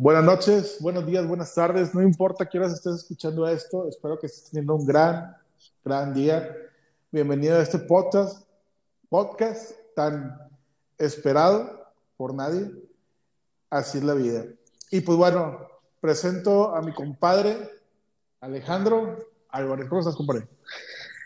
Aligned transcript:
Buenas 0.00 0.22
noches, 0.22 0.76
buenos 0.78 1.04
días, 1.06 1.26
buenas 1.26 1.52
tardes. 1.52 1.92
No 1.92 2.00
importa 2.00 2.48
qué 2.48 2.56
horas 2.56 2.72
estés 2.72 2.98
escuchando 2.98 3.48
esto, 3.48 3.88
espero 3.88 4.16
que 4.16 4.28
estés 4.28 4.48
teniendo 4.48 4.76
un 4.76 4.86
gran, 4.86 5.36
gran 5.84 6.14
día. 6.14 6.56
Bienvenido 7.10 7.56
a 7.56 7.62
este 7.62 7.80
podcast, 7.80 8.46
podcast 9.08 9.72
tan 9.96 10.38
esperado 10.98 11.84
por 12.16 12.32
nadie. 12.32 12.70
Así 13.70 13.98
es 13.98 14.04
la 14.04 14.14
vida. 14.14 14.44
Y 14.92 15.00
pues 15.00 15.18
bueno, 15.18 15.66
presento 16.00 16.76
a 16.76 16.80
mi 16.80 16.94
compadre 16.94 17.58
Alejandro 18.40 19.18
Álvarez. 19.48 19.88
¿Cómo 19.88 20.00
estás, 20.00 20.14
compadre? 20.14 20.46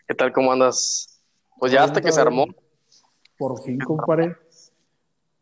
¿Qué 0.09 0.15
tal? 0.15 0.33
¿Cómo 0.33 0.51
andas? 0.51 1.21
Pues 1.59 1.73
ya 1.73 1.85
hasta 1.85 2.01
que 2.01 2.11
se 2.11 2.23
armó. 2.23 2.47
Por 3.37 3.63
fin, 3.65 3.79
compadre. 3.81 4.35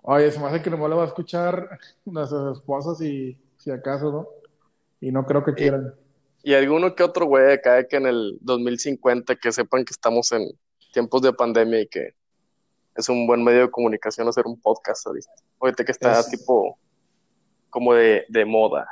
Oye, 0.03 0.31
se 0.31 0.39
me 0.41 0.47
hace 0.47 0.63
que 0.63 0.71
no 0.71 0.89
lo 0.89 0.97
va 0.97 1.05
a 1.05 1.07
escuchar 1.07 1.79
nuestras 2.05 2.57
esposas 2.57 3.01
y 3.01 3.37
si 3.59 3.71
acaso, 3.71 4.11
¿no? 4.11 4.29
Y 5.01 5.13
no 5.13 5.25
creo 5.25 5.45
que 5.45 5.55
quieran. 5.55 5.95
Y, 6.43 6.55
alguno 6.55 6.95
que 6.95 7.03
otro 7.03 7.27
güey 7.27 7.53
acá 7.53 7.87
que 7.87 7.97
en 7.97 8.07
el 8.07 8.39
2050 8.41 9.37
que 9.37 9.53
sepan 9.53 9.85
que 9.85 9.93
estamos 9.93 10.33
en 10.33 10.51
tiempos 10.93 11.23
de 11.23 11.33
pandemia 11.33 11.83
y 11.83 11.87
que 11.87 12.15
es 12.97 13.09
un 13.09 13.27
buen 13.27 13.45
medio 13.45 13.63
de 13.63 13.71
comunicación 13.71 14.29
hacer 14.29 14.47
un 14.47 14.61
podcast 14.61 15.07
ahorita. 15.07 15.31
Ahorita 15.61 15.85
que 15.85 15.93
está 15.93 16.23
tipo 16.29 16.79
como 17.69 17.95
de, 17.95 18.25
de, 18.29 18.45
moda. 18.45 18.89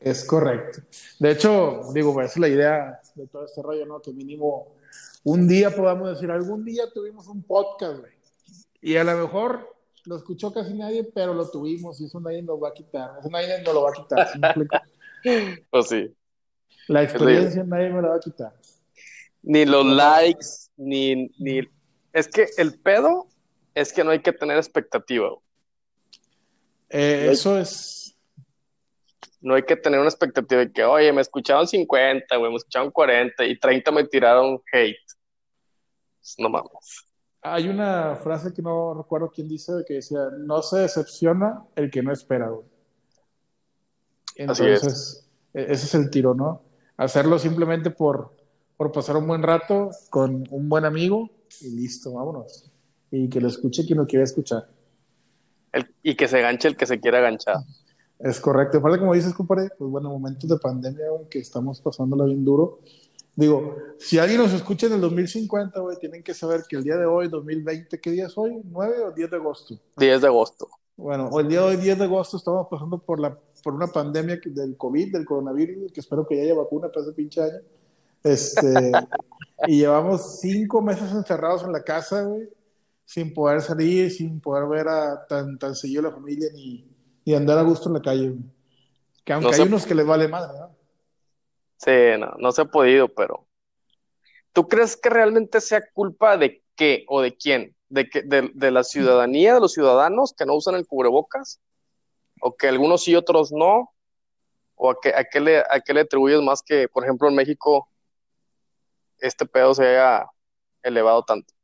Es 0.00 0.24
correcto. 0.24 0.80
De 1.18 1.30
hecho, 1.30 1.80
digo, 1.92 2.20
esa 2.20 2.32
es 2.32 2.38
la 2.38 2.48
idea 2.48 3.00
de 3.14 3.26
todo 3.26 3.44
este 3.44 3.62
rollo, 3.62 3.86
¿no? 3.86 4.00
Que 4.00 4.12
mínimo 4.12 4.74
un 5.24 5.48
día 5.48 5.74
podamos 5.74 6.10
decir, 6.10 6.30
algún 6.30 6.64
día 6.64 6.84
tuvimos 6.92 7.26
un 7.28 7.42
podcast, 7.42 8.00
güey. 8.00 8.12
Y 8.80 8.96
a 8.96 9.04
lo 9.04 9.16
mejor 9.16 9.77
lo 10.08 10.16
escuchó 10.16 10.52
casi 10.52 10.72
nadie, 10.72 11.04
pero 11.04 11.34
lo 11.34 11.50
tuvimos 11.50 12.00
y 12.00 12.06
eso 12.06 12.18
nadie 12.18 12.42
nos 12.42 12.60
va 12.62 12.70
a 12.70 12.72
quitar. 12.72 13.10
Eso 13.20 13.28
nadie 13.28 13.62
nos 13.62 13.74
lo 13.74 13.82
va 13.82 13.90
a 13.90 13.92
quitar. 13.92 14.82
pues 15.70 15.88
sí. 15.88 16.16
La 16.86 17.02
experiencia 17.02 17.62
nadie 17.64 17.90
me 17.90 18.00
la 18.00 18.08
va 18.08 18.16
a 18.16 18.20
quitar. 18.20 18.54
Ni 19.42 19.66
los 19.66 19.84
likes, 19.84 20.70
ni, 20.78 21.30
ni... 21.38 21.60
Es 22.12 22.26
que 22.26 22.46
el 22.56 22.80
pedo 22.80 23.28
es 23.74 23.92
que 23.92 24.02
no 24.02 24.10
hay 24.10 24.20
que 24.20 24.32
tener 24.32 24.56
expectativa. 24.56 25.30
Eh, 26.88 27.28
eso 27.30 27.58
es... 27.58 28.16
No 29.40 29.54
hay 29.54 29.62
que 29.62 29.76
tener 29.76 30.00
una 30.00 30.08
expectativa 30.08 30.62
de 30.62 30.72
que, 30.72 30.84
oye, 30.84 31.12
me 31.12 31.20
escucharon 31.20 31.68
50, 31.68 32.34
güey, 32.34 32.50
me 32.50 32.56
escucharon 32.56 32.90
40 32.90 33.44
y 33.44 33.58
30 33.58 33.92
me 33.92 34.04
tiraron 34.04 34.60
hate. 34.72 34.96
Pues, 36.18 36.34
no 36.38 36.48
mames. 36.48 37.07
Hay 37.42 37.68
una 37.68 38.16
frase 38.16 38.52
que 38.52 38.62
no 38.62 38.94
recuerdo 38.94 39.30
quién 39.30 39.48
dice, 39.48 39.84
que 39.86 39.94
decía, 39.94 40.28
no 40.38 40.62
se 40.62 40.78
decepciona 40.78 41.64
el 41.76 41.90
que 41.90 42.02
no 42.02 42.12
espera, 42.12 42.48
güey. 42.48 42.66
Entonces, 44.36 45.28
e-, 45.54 45.72
ese 45.72 45.86
es 45.86 45.94
el 45.94 46.10
tiro, 46.10 46.34
¿no? 46.34 46.62
Hacerlo 46.96 47.38
simplemente 47.38 47.90
por, 47.90 48.34
por 48.76 48.90
pasar 48.92 49.16
un 49.16 49.26
buen 49.26 49.42
rato 49.42 49.90
con 50.10 50.44
un 50.50 50.68
buen 50.68 50.84
amigo 50.84 51.30
y 51.60 51.70
listo, 51.70 52.12
vámonos. 52.12 52.70
Y 53.10 53.28
que 53.28 53.40
lo 53.40 53.48
escuche 53.48 53.86
quien 53.86 53.98
lo 53.98 54.06
quiera 54.06 54.24
escuchar. 54.24 54.68
y 56.02 56.16
que 56.16 56.28
se 56.28 56.40
ganche 56.40 56.68
el 56.68 56.76
que 56.76 56.86
se 56.86 56.98
quiera 57.00 57.20
ganchar. 57.20 57.58
Es 58.18 58.40
correcto. 58.40 58.78
Aparte, 58.78 58.98
como 58.98 59.14
dices, 59.14 59.32
compadre, 59.32 59.70
pues 59.78 59.90
bueno, 59.90 60.10
momentos 60.10 60.48
de 60.50 60.58
pandemia, 60.58 61.06
que 61.30 61.38
estamos 61.38 61.80
pasándola 61.80 62.24
bien 62.24 62.44
duro. 62.44 62.80
Digo, 63.38 63.76
si 64.00 64.18
alguien 64.18 64.40
nos 64.40 64.52
escucha 64.52 64.88
en 64.88 64.94
el 64.94 65.00
2050, 65.00 65.78
güey, 65.78 65.96
tienen 65.98 66.24
que 66.24 66.34
saber 66.34 66.64
que 66.68 66.74
el 66.74 66.82
día 66.82 66.96
de 66.96 67.06
hoy, 67.06 67.28
2020, 67.28 68.00
¿qué 68.00 68.10
día 68.10 68.26
es 68.26 68.36
hoy? 68.36 68.60
¿9 68.64 68.94
o 69.04 69.12
10 69.12 69.30
de 69.30 69.36
agosto? 69.36 69.78
10 69.96 70.22
de 70.22 70.26
agosto. 70.26 70.68
Bueno, 70.96 71.30
el 71.38 71.46
día 71.46 71.60
de 71.60 71.66
hoy, 71.66 71.76
10 71.76 71.98
de 71.98 72.04
agosto, 72.04 72.36
estamos 72.36 72.66
pasando 72.68 72.98
por, 72.98 73.20
la, 73.20 73.38
por 73.62 73.74
una 73.74 73.86
pandemia 73.86 74.40
del 74.44 74.76
COVID, 74.76 75.12
del 75.12 75.24
coronavirus, 75.24 75.92
que 75.92 76.00
espero 76.00 76.26
que 76.26 76.36
ya 76.36 76.42
haya 76.42 76.54
vacuna 76.54 76.88
para 76.88 77.02
ese 77.02 77.12
pinche 77.12 77.40
año. 77.40 77.60
Este, 78.24 78.90
y 79.68 79.78
llevamos 79.78 80.40
cinco 80.40 80.82
meses 80.82 81.12
encerrados 81.12 81.62
en 81.62 81.70
la 81.70 81.84
casa, 81.84 82.24
güey, 82.24 82.48
sin 83.04 83.32
poder 83.32 83.60
salir, 83.60 84.10
sin 84.10 84.40
poder 84.40 84.66
ver 84.68 84.88
a 84.88 85.24
tan, 85.28 85.56
tan 85.60 85.76
seguido 85.76 86.02
la 86.02 86.10
familia, 86.10 86.48
ni, 86.52 86.84
ni 87.24 87.34
andar 87.36 87.56
a 87.58 87.62
gusto 87.62 87.88
en 87.88 87.94
la 87.94 88.02
calle. 88.02 88.34
Que 89.24 89.32
aunque 89.32 89.54
hay 89.54 89.60
unos 89.60 89.86
que 89.86 89.94
les 89.94 90.04
vale 90.04 90.26
madre, 90.26 90.58
¿no? 90.58 90.67
Sí, 91.78 92.18
no, 92.18 92.34
no 92.38 92.52
se 92.52 92.62
ha 92.62 92.64
podido, 92.64 93.08
pero 93.08 93.46
¿tú 94.52 94.66
crees 94.66 94.96
que 94.96 95.08
realmente 95.08 95.60
sea 95.60 95.80
culpa 95.92 96.36
de 96.36 96.62
qué 96.74 97.04
o 97.08 97.20
de 97.20 97.36
quién? 97.36 97.76
¿De, 97.88 98.10
que, 98.10 98.22
de, 98.22 98.70
la 98.70 98.84
ciudadanía, 98.84 99.54
de 99.54 99.60
los 99.60 99.72
ciudadanos 99.72 100.34
que 100.34 100.44
no 100.44 100.56
usan 100.56 100.74
el 100.74 100.86
cubrebocas? 100.86 101.60
¿O 102.40 102.54
que 102.56 102.68
algunos 102.68 103.04
sí, 103.04 103.14
otros 103.14 103.52
no? 103.52 103.94
¿O 104.74 104.90
a 104.90 104.96
qué, 105.00 105.14
a 105.14 105.24
qué, 105.24 105.40
le, 105.40 105.58
a 105.58 105.80
qué 105.84 105.94
le 105.94 106.00
atribuyes 106.00 106.42
más 106.42 106.62
que, 106.62 106.88
por 106.88 107.04
ejemplo, 107.04 107.28
en 107.28 107.36
México 107.36 107.88
este 109.20 109.46
pedo 109.46 109.74
se 109.74 109.86
haya 109.86 110.26
elevado 110.82 111.22
tanto? 111.22 111.54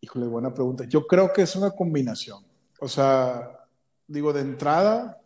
Híjole, 0.00 0.26
buena 0.26 0.52
pregunta. 0.52 0.84
Yo 0.84 1.06
creo 1.06 1.32
que 1.32 1.42
es 1.42 1.56
una 1.56 1.70
combinación. 1.70 2.44
O 2.80 2.88
sea, 2.88 3.66
digo, 4.06 4.32
de 4.32 4.40
entrada, 4.40 5.22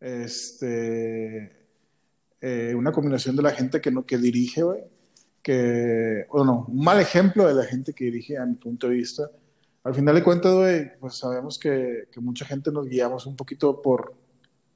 este, 0.00 1.63
eh, 2.46 2.74
una 2.74 2.92
combinación 2.92 3.36
de 3.36 3.42
la 3.42 3.52
gente 3.52 3.80
que, 3.80 3.90
no, 3.90 4.04
que 4.04 4.18
dirige, 4.18 4.62
güey, 4.62 4.82
que, 5.42 6.26
bueno, 6.30 6.66
un 6.68 6.84
mal 6.84 7.00
ejemplo 7.00 7.48
de 7.48 7.54
la 7.54 7.64
gente 7.64 7.94
que 7.94 8.04
dirige 8.04 8.36
a 8.36 8.44
mi 8.44 8.56
punto 8.56 8.86
de 8.86 8.96
vista. 8.96 9.30
Al 9.82 9.94
final 9.94 10.14
de 10.14 10.22
cuentas, 10.22 10.52
güey, 10.52 10.90
pues 11.00 11.14
sabemos 11.14 11.58
que, 11.58 12.06
que, 12.12 12.20
mucha 12.20 12.44
gente 12.44 12.70
nos 12.70 12.86
guiamos 12.86 13.24
un 13.24 13.34
poquito 13.34 13.80
por, 13.80 14.12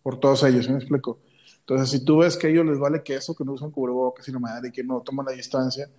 por 0.03 0.19
todos 0.19 0.45
ellos, 0.45 0.67
¿me 0.71 0.77
explico? 0.77 1.19
Entonces, 1.61 1.91
si 1.91 2.07
tú 2.07 2.17
ves 2.17 2.39
que 2.39 2.47
a 2.47 2.51
ellos 2.51 2.65
les 2.65 2.79
vale 2.79 3.03
que 3.03 3.17
eso, 3.17 3.35
que 3.35 3.45
no 3.45 3.53
usan 3.53 3.71
cubrebocas 3.71 4.27
y 4.27 4.33
no 4.33 4.41
madre, 4.41 4.69
y 4.69 4.73
que 4.73 4.83
no 4.83 5.03
toman 5.03 5.27
la 5.27 5.33
distancia, 5.33 5.91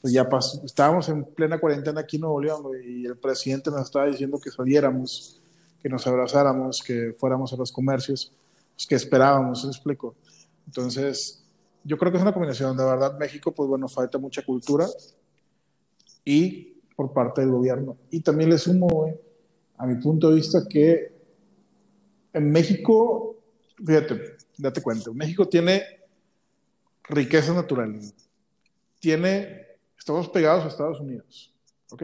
pues 0.00 0.14
ya 0.14 0.26
pasó. 0.30 0.62
Estábamos 0.64 1.10
en 1.10 1.24
plena 1.24 1.60
cuarentena 1.60 2.00
aquí 2.00 2.16
en 2.16 2.22
Nuevo 2.22 2.40
León, 2.40 2.62
güey, 2.62 3.02
y 3.02 3.04
el 3.04 3.18
presidente 3.18 3.70
nos 3.70 3.82
estaba 3.82 4.06
diciendo 4.06 4.40
que 4.40 4.50
saliéramos, 4.50 5.42
que 5.82 5.90
nos 5.90 6.06
abrazáramos, 6.06 6.82
que 6.82 7.14
fuéramos 7.18 7.52
a 7.52 7.56
los 7.56 7.70
comercios, 7.70 8.32
pues 8.74 8.86
que 8.86 8.94
esperábamos, 8.94 9.62
¿me 9.62 9.70
explico? 9.72 10.14
Entonces, 10.68 11.42
yo 11.82 11.96
creo 11.96 12.12
que 12.12 12.18
es 12.18 12.22
una 12.22 12.34
combinación. 12.34 12.76
De 12.76 12.84
verdad, 12.84 13.18
México, 13.18 13.52
pues 13.52 13.66
bueno, 13.70 13.88
falta 13.88 14.18
mucha 14.18 14.44
cultura 14.44 14.86
y 16.26 16.74
por 16.94 17.14
parte 17.14 17.40
del 17.40 17.50
gobierno. 17.50 17.96
Y 18.10 18.20
también 18.20 18.50
le 18.50 18.58
sumo, 18.58 19.10
a 19.78 19.86
mi 19.86 19.94
punto 19.94 20.28
de 20.28 20.34
vista, 20.34 20.60
que 20.68 21.10
en 22.34 22.52
México, 22.52 23.38
fíjate, 23.82 24.36
date 24.58 24.82
cuenta, 24.82 25.10
México 25.12 25.48
tiene 25.48 25.82
riqueza 27.04 27.54
natural. 27.54 27.98
Tiene, 29.00 29.68
estamos 29.98 30.28
pegados 30.28 30.66
a 30.66 30.68
Estados 30.68 31.00
Unidos, 31.00 31.54
¿ok? 31.90 32.02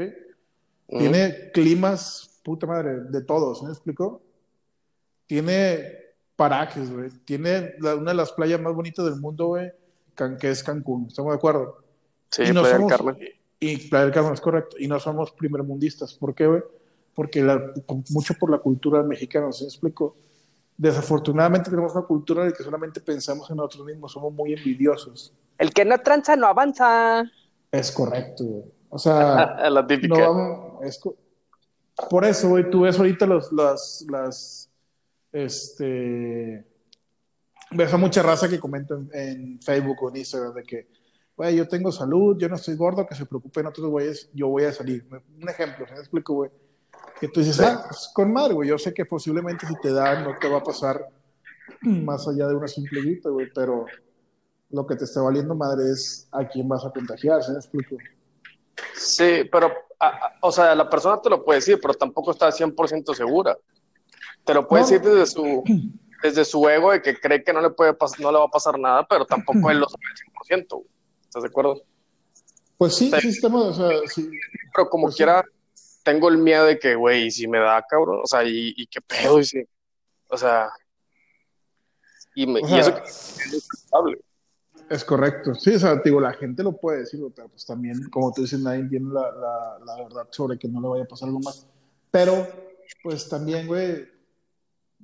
Tiene 0.89 1.51
climas, 1.53 2.41
puta 2.43 2.67
madre, 2.67 3.01
de 3.11 3.21
todos, 3.21 3.63
¿me 3.63 3.69
explico? 3.69 4.23
Tiene 5.27 6.03
parajes, 6.37 6.93
güey. 6.93 7.11
Tiene 7.25 7.75
una 7.81 8.11
de 8.11 8.15
las 8.15 8.33
playas 8.33 8.61
más 8.61 8.75
bonitas 8.75 9.05
del 9.05 9.17
mundo, 9.17 9.49
güey, 9.49 9.72
que 10.41 10.50
es 10.50 10.62
Cancún. 10.62 11.06
¿Estamos 11.09 11.33
de 11.33 11.37
acuerdo? 11.37 11.83
Sí, 12.31 12.43
y 12.43 12.53
Playa 12.53 12.78
del 12.78 12.87
Carmen. 12.87 13.19
Y 13.61 13.77
Playa 13.89 14.05
del 14.05 14.15
Carmen 14.15 14.34
es 14.34 14.41
correcto. 14.41 14.77
Y 14.78 14.89
no 14.89 14.99
somos 15.00 15.33
primermundistas. 15.33 16.15
¿Por 16.15 16.34
qué, 16.34 16.47
güey? 16.47 16.62
Porque 17.15 17.43
mucho 18.11 18.34
por 18.34 18.50
la 18.50 18.59
cultura 18.59 19.03
mexicana, 19.03 19.53
¿se 19.53 19.65
explico? 19.65 20.17
Desafortunadamente 20.77 21.71
tenemos 21.71 21.95
una 21.95 22.05
cultura 22.05 22.45
de 22.45 22.53
que 22.53 22.65
solamente 22.65 23.01
pensamos 23.01 23.49
en 23.51 23.56
nosotros 23.56 23.87
mismos, 23.87 24.11
somos 24.11 24.33
muy 24.33 24.53
envidiosos. 24.53 25.33
El 25.56 25.72
que 25.72 25.84
no 25.84 25.97
tranza 25.99 26.34
no 26.34 26.49
avanza. 26.49 27.22
Es 27.71 27.93
correcto, 27.93 28.45
güey. 28.45 28.65
O 28.91 28.99
sea, 28.99 29.56
la 29.71 29.87
típica. 29.87 30.19
No 30.19 30.81
por 32.11 32.25
eso, 32.25 32.49
güey, 32.49 32.69
tú 32.71 32.83
ves 32.83 32.99
ahorita 32.99 33.27
los, 33.27 33.53
las, 33.53 34.05
las 34.11 34.71
este, 35.34 36.65
ves 37.72 37.92
a 37.92 37.97
mucha 37.97 38.22
raza 38.22 38.48
que 38.48 38.60
comenta 38.60 38.95
en, 39.13 39.60
Facebook 39.60 40.04
o 40.04 40.09
en 40.10 40.19
Instagram 40.19 40.54
de 40.54 40.63
que, 40.63 40.89
güey, 41.36 41.57
yo 41.57 41.66
tengo 41.66 41.91
salud, 41.91 42.39
yo 42.39 42.48
no 42.48 42.54
estoy 42.54 42.77
gordo, 42.77 43.04
que 43.04 43.16
se 43.16 43.27
preocupen 43.27 43.66
otros 43.66 43.89
güeyes, 43.89 44.31
yo 44.33 44.48
voy 44.48 44.63
a 44.63 44.72
salir. 44.72 45.04
Un 45.10 45.48
ejemplo, 45.48 45.84
¿me 45.91 45.98
explico, 45.98 46.34
güey? 46.34 46.51
Que 47.21 47.27
tú 47.27 47.41
dices, 47.41 47.59
ah, 47.60 47.84
pues 47.89 48.10
con 48.15 48.33
madre, 48.33 48.54
güey, 48.54 48.69
yo 48.69 48.78
sé 48.78 48.95
que 48.95 49.04
posiblemente 49.04 49.66
si 49.66 49.75
te 49.83 49.92
da 49.92 50.22
no 50.22 50.39
te 50.39 50.48
va 50.48 50.59
a 50.59 50.63
pasar 50.63 51.04
más 51.83 52.28
allá 52.28 52.47
de 52.47 52.54
una 52.54 52.69
simple 52.69 53.01
gripe, 53.01 53.28
güey, 53.28 53.48
pero 53.53 53.86
lo 54.71 54.86
que 54.86 54.95
te 54.95 55.04
está 55.04 55.21
valiendo 55.21 55.57
madre 55.57 55.91
es 55.91 56.28
a 56.31 56.47
quién 56.47 56.69
vas 56.69 56.84
a 56.84 56.91
contagiar, 56.91 57.41
¿me 57.48 57.57
explico? 57.57 57.97
Sí, 58.95 59.48
pero, 59.51 59.72
o 60.42 60.53
sea, 60.53 60.77
la 60.77 60.89
persona 60.89 61.21
te 61.21 61.28
lo 61.28 61.45
puede 61.45 61.59
decir, 61.59 61.81
pero 61.83 61.95
tampoco 61.95 62.31
está 62.31 62.51
100% 62.51 63.15
segura. 63.15 63.59
Te 64.45 64.55
lo 64.55 64.69
puede 64.69 64.83
decir 64.83 65.01
desde 65.01 65.27
su, 65.27 65.63
desde 66.23 66.45
su 66.45 66.69
ego 66.69 66.93
de 66.93 67.03
que 67.03 67.19
cree 67.19 67.43
que 67.43 67.53
no 67.53 67.61
le, 67.61 67.71
puede 67.71 67.97
no 68.19 68.33
le 68.33 68.39
va 68.39 68.45
a 68.45 68.51
pasar 68.51 68.79
nada, 68.79 69.07
pero 69.09 69.25
tampoco 69.25 69.71
él 69.71 69.79
lo 69.79 69.89
sabe 69.89 70.05
al 70.11 70.59
100%. 70.65 70.85
¿Estás 71.23 71.43
de 71.43 71.49
acuerdo? 71.49 71.83
Pues 72.77 72.97
sí, 72.97 73.11
sí, 73.21 73.29
estamos, 73.29 73.79
o 73.79 73.89
sea, 73.91 73.99
sí. 74.09 74.31
Pero 74.75 74.89
como 74.91 75.07
Pues 75.07 75.17
quiera, 75.17 75.45
tengo 76.03 76.29
el 76.29 76.39
miedo 76.39 76.67
de 76.67 76.79
que, 76.79 76.95
güey, 76.95 77.31
si 77.31 77.47
me 77.49 77.59
da, 77.59 77.83
cabrón, 77.89 78.21
o 78.23 78.27
sea, 78.27 78.45
y, 78.45 78.75
y 78.77 78.87
qué 78.87 79.01
pedo, 79.01 79.39
y 79.39 79.45
si, 79.45 79.65
o 80.29 80.37
sea, 80.37 80.71
Y, 82.35 82.47
me, 82.47 82.61
O 82.61 82.69
y 82.69 82.75
eso 82.79 82.91
sea, 82.91 83.03
que 83.03 83.09
es 83.09 83.69
aceptable. 83.73 84.21
Es 84.91 85.05
correcto. 85.05 85.55
Sí, 85.55 85.75
o 85.75 85.79
sea, 85.79 85.97
digo, 85.97 86.21
la 86.21 86.35
gente 86.35 86.63
lo 86.63 86.77
puede 86.77 87.01
decir, 87.01 87.21
pero 87.35 87.49
pues 87.49 87.65
también, 87.65 88.11
como 88.11 88.33
tú 88.33 88.43
dices, 88.43 88.61
nadie 88.61 88.85
tiene 88.85 89.13
la, 89.13 89.31
la, 89.31 89.79
la 89.85 90.03
verdad 90.03 90.29
sobre 90.31 90.59
que 90.59 90.69
no 90.69 90.81
le 90.81 90.89
vaya 90.89 91.05
a 91.05 91.09
pasar 91.09 91.29
algo 91.29 91.41
más. 91.41 91.67
Pero, 92.11 92.47
pues 93.03 93.29
también, 93.29 93.67
güey, 93.67 94.07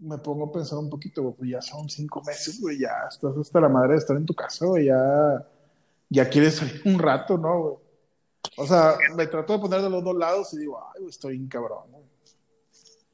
me 0.00 0.18
pongo 0.18 0.46
a 0.46 0.52
pensar 0.52 0.78
un 0.78 0.88
poquito, 0.88 1.22
güey, 1.22 1.34
pues 1.34 1.50
ya 1.50 1.60
son 1.60 1.88
cinco 1.88 2.22
meses, 2.22 2.60
güey, 2.60 2.78
ya 2.78 3.06
estás 3.08 3.36
hasta 3.36 3.60
la 3.60 3.68
madre 3.68 3.92
de 3.92 3.98
estar 3.98 4.16
en 4.16 4.26
tu 4.26 4.34
casa, 4.34 4.66
güey, 4.66 4.86
ya, 4.86 5.46
ya 6.08 6.28
quieres 6.28 6.56
salir 6.56 6.80
un 6.86 6.98
rato, 6.98 7.36
¿no, 7.36 7.60
güey? 7.60 7.74
O 8.56 8.66
sea, 8.66 8.96
me 9.14 9.26
trato 9.26 9.52
de 9.52 9.58
poner 9.58 9.82
de 9.82 9.90
los 9.90 10.02
dos 10.02 10.16
lados 10.16 10.54
y 10.54 10.58
digo, 10.58 10.82
ay, 10.82 11.00
güey, 11.00 11.10
estoy 11.10 11.32
bien 11.36 11.48
cabrón, 11.48 11.90
güey. 11.90 12.04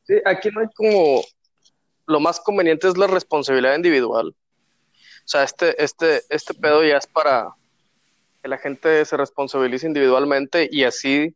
Sí, 0.05 0.15
aquí 0.25 0.51
no 0.51 0.61
hay 0.61 0.69
como. 0.75 1.23
Lo 2.07 2.21
más 2.21 2.39
conveniente 2.39 2.87
es 2.87 2.97
la 2.97 3.09
responsabilidad 3.09 3.75
individual. 3.75 4.29
O 4.29 5.29
sea, 5.29 5.43
este, 5.43 5.83
este, 5.83 6.23
este 6.29 6.55
pedo 6.55 6.85
ya 6.85 6.99
es 6.99 7.07
para 7.09 7.53
que 8.41 8.49
la 8.49 8.59
gente 8.59 9.05
se 9.05 9.17
responsabilice 9.17 9.89
individualmente 9.89 10.69
y 10.71 10.85
así 10.85 11.35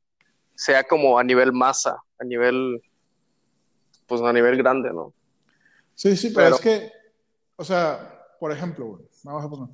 sea 0.54 0.84
como 0.84 1.18
a 1.18 1.24
nivel 1.24 1.52
masa, 1.52 2.00
a 2.20 2.24
nivel. 2.24 2.80
Pues 4.06 4.20
a 4.22 4.32
nivel 4.32 4.56
grande, 4.56 4.92
¿no? 4.92 5.12
Sí, 6.00 6.16
sí, 6.16 6.30
pero, 6.30 6.46
Pero- 6.46 6.56
es 6.56 6.60
que, 6.62 6.92
o 7.56 7.62
sea, 7.64 8.24
por 8.40 8.50
ejemplo, 8.52 9.00
vamos 9.22 9.44
a 9.44 9.50
poner, 9.50 9.68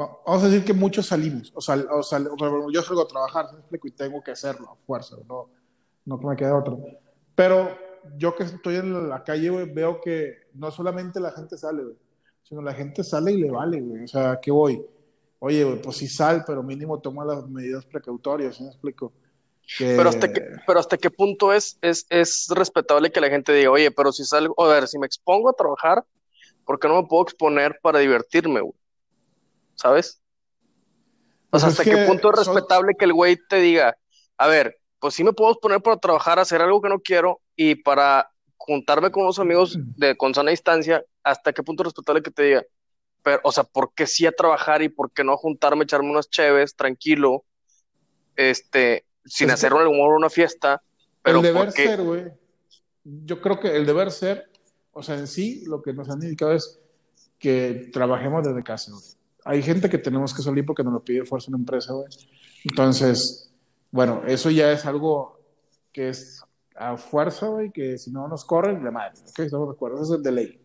va- 0.00 0.18
vamos 0.26 0.42
a 0.42 0.48
decir 0.48 0.64
que 0.64 0.72
muchos 0.72 1.06
salimos, 1.06 1.52
o 1.54 1.60
sea, 1.60 1.76
o 1.76 2.02
sea, 2.02 2.18
o 2.18 2.36
sea, 2.36 2.50
yo 2.72 2.82
salgo 2.82 3.02
a 3.02 3.06
trabajar, 3.06 3.46
¿sí 3.48 3.54
me 3.54 3.60
explico? 3.60 3.86
Y 3.86 3.92
tengo 3.92 4.20
que 4.24 4.32
hacerlo 4.32 4.68
a 4.72 4.74
fuerza, 4.74 5.16
no, 5.28 5.48
no 6.04 6.18
que 6.18 6.26
me 6.26 6.34
quede 6.34 6.50
otro. 6.50 6.80
Pero 7.36 7.78
yo 8.16 8.34
que 8.34 8.42
estoy 8.42 8.74
en 8.74 9.08
la 9.08 9.22
calle, 9.22 9.50
güey, 9.50 9.72
veo 9.72 10.00
que 10.00 10.48
no 10.54 10.68
solamente 10.72 11.20
la 11.20 11.30
gente 11.30 11.56
sale, 11.56 11.84
güey, 11.84 11.96
sino 12.42 12.60
la 12.60 12.74
gente 12.74 13.04
sale 13.04 13.30
y 13.30 13.40
le 13.40 13.52
vale, 13.52 13.80
güey, 13.80 14.02
o 14.02 14.08
sea, 14.08 14.40
¿qué 14.42 14.50
voy? 14.50 14.84
Oye, 15.38 15.62
güey, 15.62 15.80
pues 15.80 15.96
sí 15.96 16.08
sal, 16.08 16.42
pero 16.44 16.60
mínimo 16.64 16.98
toma 17.00 17.24
las 17.24 17.48
medidas 17.48 17.86
precautorias, 17.86 18.56
¿sí 18.56 18.64
me 18.64 18.70
explico? 18.70 19.12
Que- 19.78 19.94
Pero 19.96 20.08
hasta 20.08 20.32
qué, 20.32 20.40
pero 20.66 20.80
hasta 20.80 20.96
qué 20.98 21.10
punto 21.10 21.52
es, 21.52 21.78
es, 21.82 22.06
es 22.10 22.46
respetable 22.50 23.10
que 23.10 23.20
la 23.20 23.28
gente 23.30 23.52
diga, 23.52 23.70
oye, 23.70 23.90
pero 23.90 24.12
si 24.12 24.24
salgo, 24.24 24.54
a 24.62 24.68
ver, 24.68 24.88
si 24.88 24.98
me 24.98 25.06
expongo 25.06 25.48
a 25.48 25.52
trabajar, 25.54 26.04
¿por 26.64 26.78
qué 26.78 26.88
no 26.88 27.00
me 27.02 27.08
puedo 27.08 27.22
exponer 27.22 27.78
para 27.82 27.98
divertirme, 28.00 28.60
güey? 28.60 28.74
¿Sabes? 29.74 30.20
O 31.46 31.50
Pues 31.50 31.62
sea, 31.62 31.70
hasta 31.70 31.84
qué 31.84 31.92
que 31.92 32.06
punto 32.06 32.30
es 32.32 32.44
son- 32.44 32.54
respetable 32.54 32.94
que 32.98 33.04
el 33.06 33.12
güey 33.12 33.36
te 33.48 33.56
diga, 33.56 33.96
a 34.38 34.46
ver, 34.46 34.78
pues 34.98 35.14
sí 35.14 35.24
me 35.24 35.32
puedo 35.32 35.52
exponer 35.52 35.80
para 35.82 35.96
trabajar, 35.96 36.38
hacer 36.38 36.60
algo 36.62 36.80
que 36.80 36.88
no 36.88 37.00
quiero 37.00 37.40
y 37.56 37.74
para 37.76 38.30
juntarme 38.56 39.10
con 39.10 39.22
unos 39.22 39.38
amigos 39.38 39.78
de 39.96 40.16
con 40.16 40.34
sana 40.34 40.50
distancia, 40.50 41.02
hasta 41.22 41.52
qué 41.52 41.62
punto 41.62 41.82
es 41.82 41.86
respetable 41.86 42.22
que 42.22 42.30
te 42.30 42.42
diga, 42.42 42.64
pero, 43.22 43.40
o 43.44 43.52
sea, 43.52 43.64
¿por 43.64 43.92
qué 43.94 44.06
sí 44.06 44.26
a 44.26 44.32
trabajar 44.32 44.82
y 44.82 44.88
por 44.88 45.10
qué 45.12 45.24
no 45.24 45.32
a 45.32 45.36
juntarme, 45.36 45.84
echarme 45.84 46.10
unas 46.10 46.28
cheves, 46.28 46.76
tranquilo, 46.76 47.44
este, 48.36 49.04
sin 49.24 49.48
Es 49.48 49.54
hacer 49.54 49.74
un 49.74 49.86
humor 49.86 50.14
una 50.14 50.30
fiesta, 50.30 50.82
pero 51.22 51.38
el 51.38 51.42
deber 51.42 51.64
porque, 51.66 51.86
ser, 51.86 52.02
güey. 52.02 52.24
Yo 53.04 53.40
creo 53.40 53.58
que 53.60 53.74
el 53.76 53.86
deber 53.86 54.10
ser, 54.10 54.50
o 54.92 55.02
sea, 55.02 55.16
en 55.18 55.26
sí, 55.26 55.64
lo 55.66 55.80
que 55.82 55.92
nos 55.92 56.08
han 56.10 56.22
indicado 56.22 56.52
es 56.52 56.80
que 57.38 57.88
trabajemos 57.92 58.46
desde 58.46 58.62
casa, 58.62 58.92
güey. 58.92 59.04
Hay 59.44 59.62
gente 59.62 59.88
que 59.88 59.96
tenemos 59.98 60.34
que 60.34 60.42
salir 60.42 60.66
porque 60.66 60.82
nos 60.84 60.92
lo 60.92 61.02
pide 61.02 61.24
fuerza 61.24 61.48
una 61.50 61.58
empresa, 61.58 61.92
güey. 61.94 62.06
Entonces, 62.64 63.50
bueno, 63.90 64.22
eso 64.26 64.50
ya 64.50 64.70
es 64.72 64.84
algo 64.86 65.40
que 65.92 66.10
es 66.10 66.42
a 66.76 66.96
fuerza, 66.96 67.46
güey, 67.48 67.70
que 67.70 67.98
si 67.98 68.10
no 68.10 68.28
nos 68.28 68.44
corren, 68.44 68.82
de 68.84 68.90
madre. 68.90 69.18
Ok, 69.28 69.40
estamos 69.40 69.68
de 69.68 69.72
acuerdo, 69.74 70.02
eso 70.02 70.16
es 70.16 70.22
de 70.22 70.32
ley. 70.32 70.60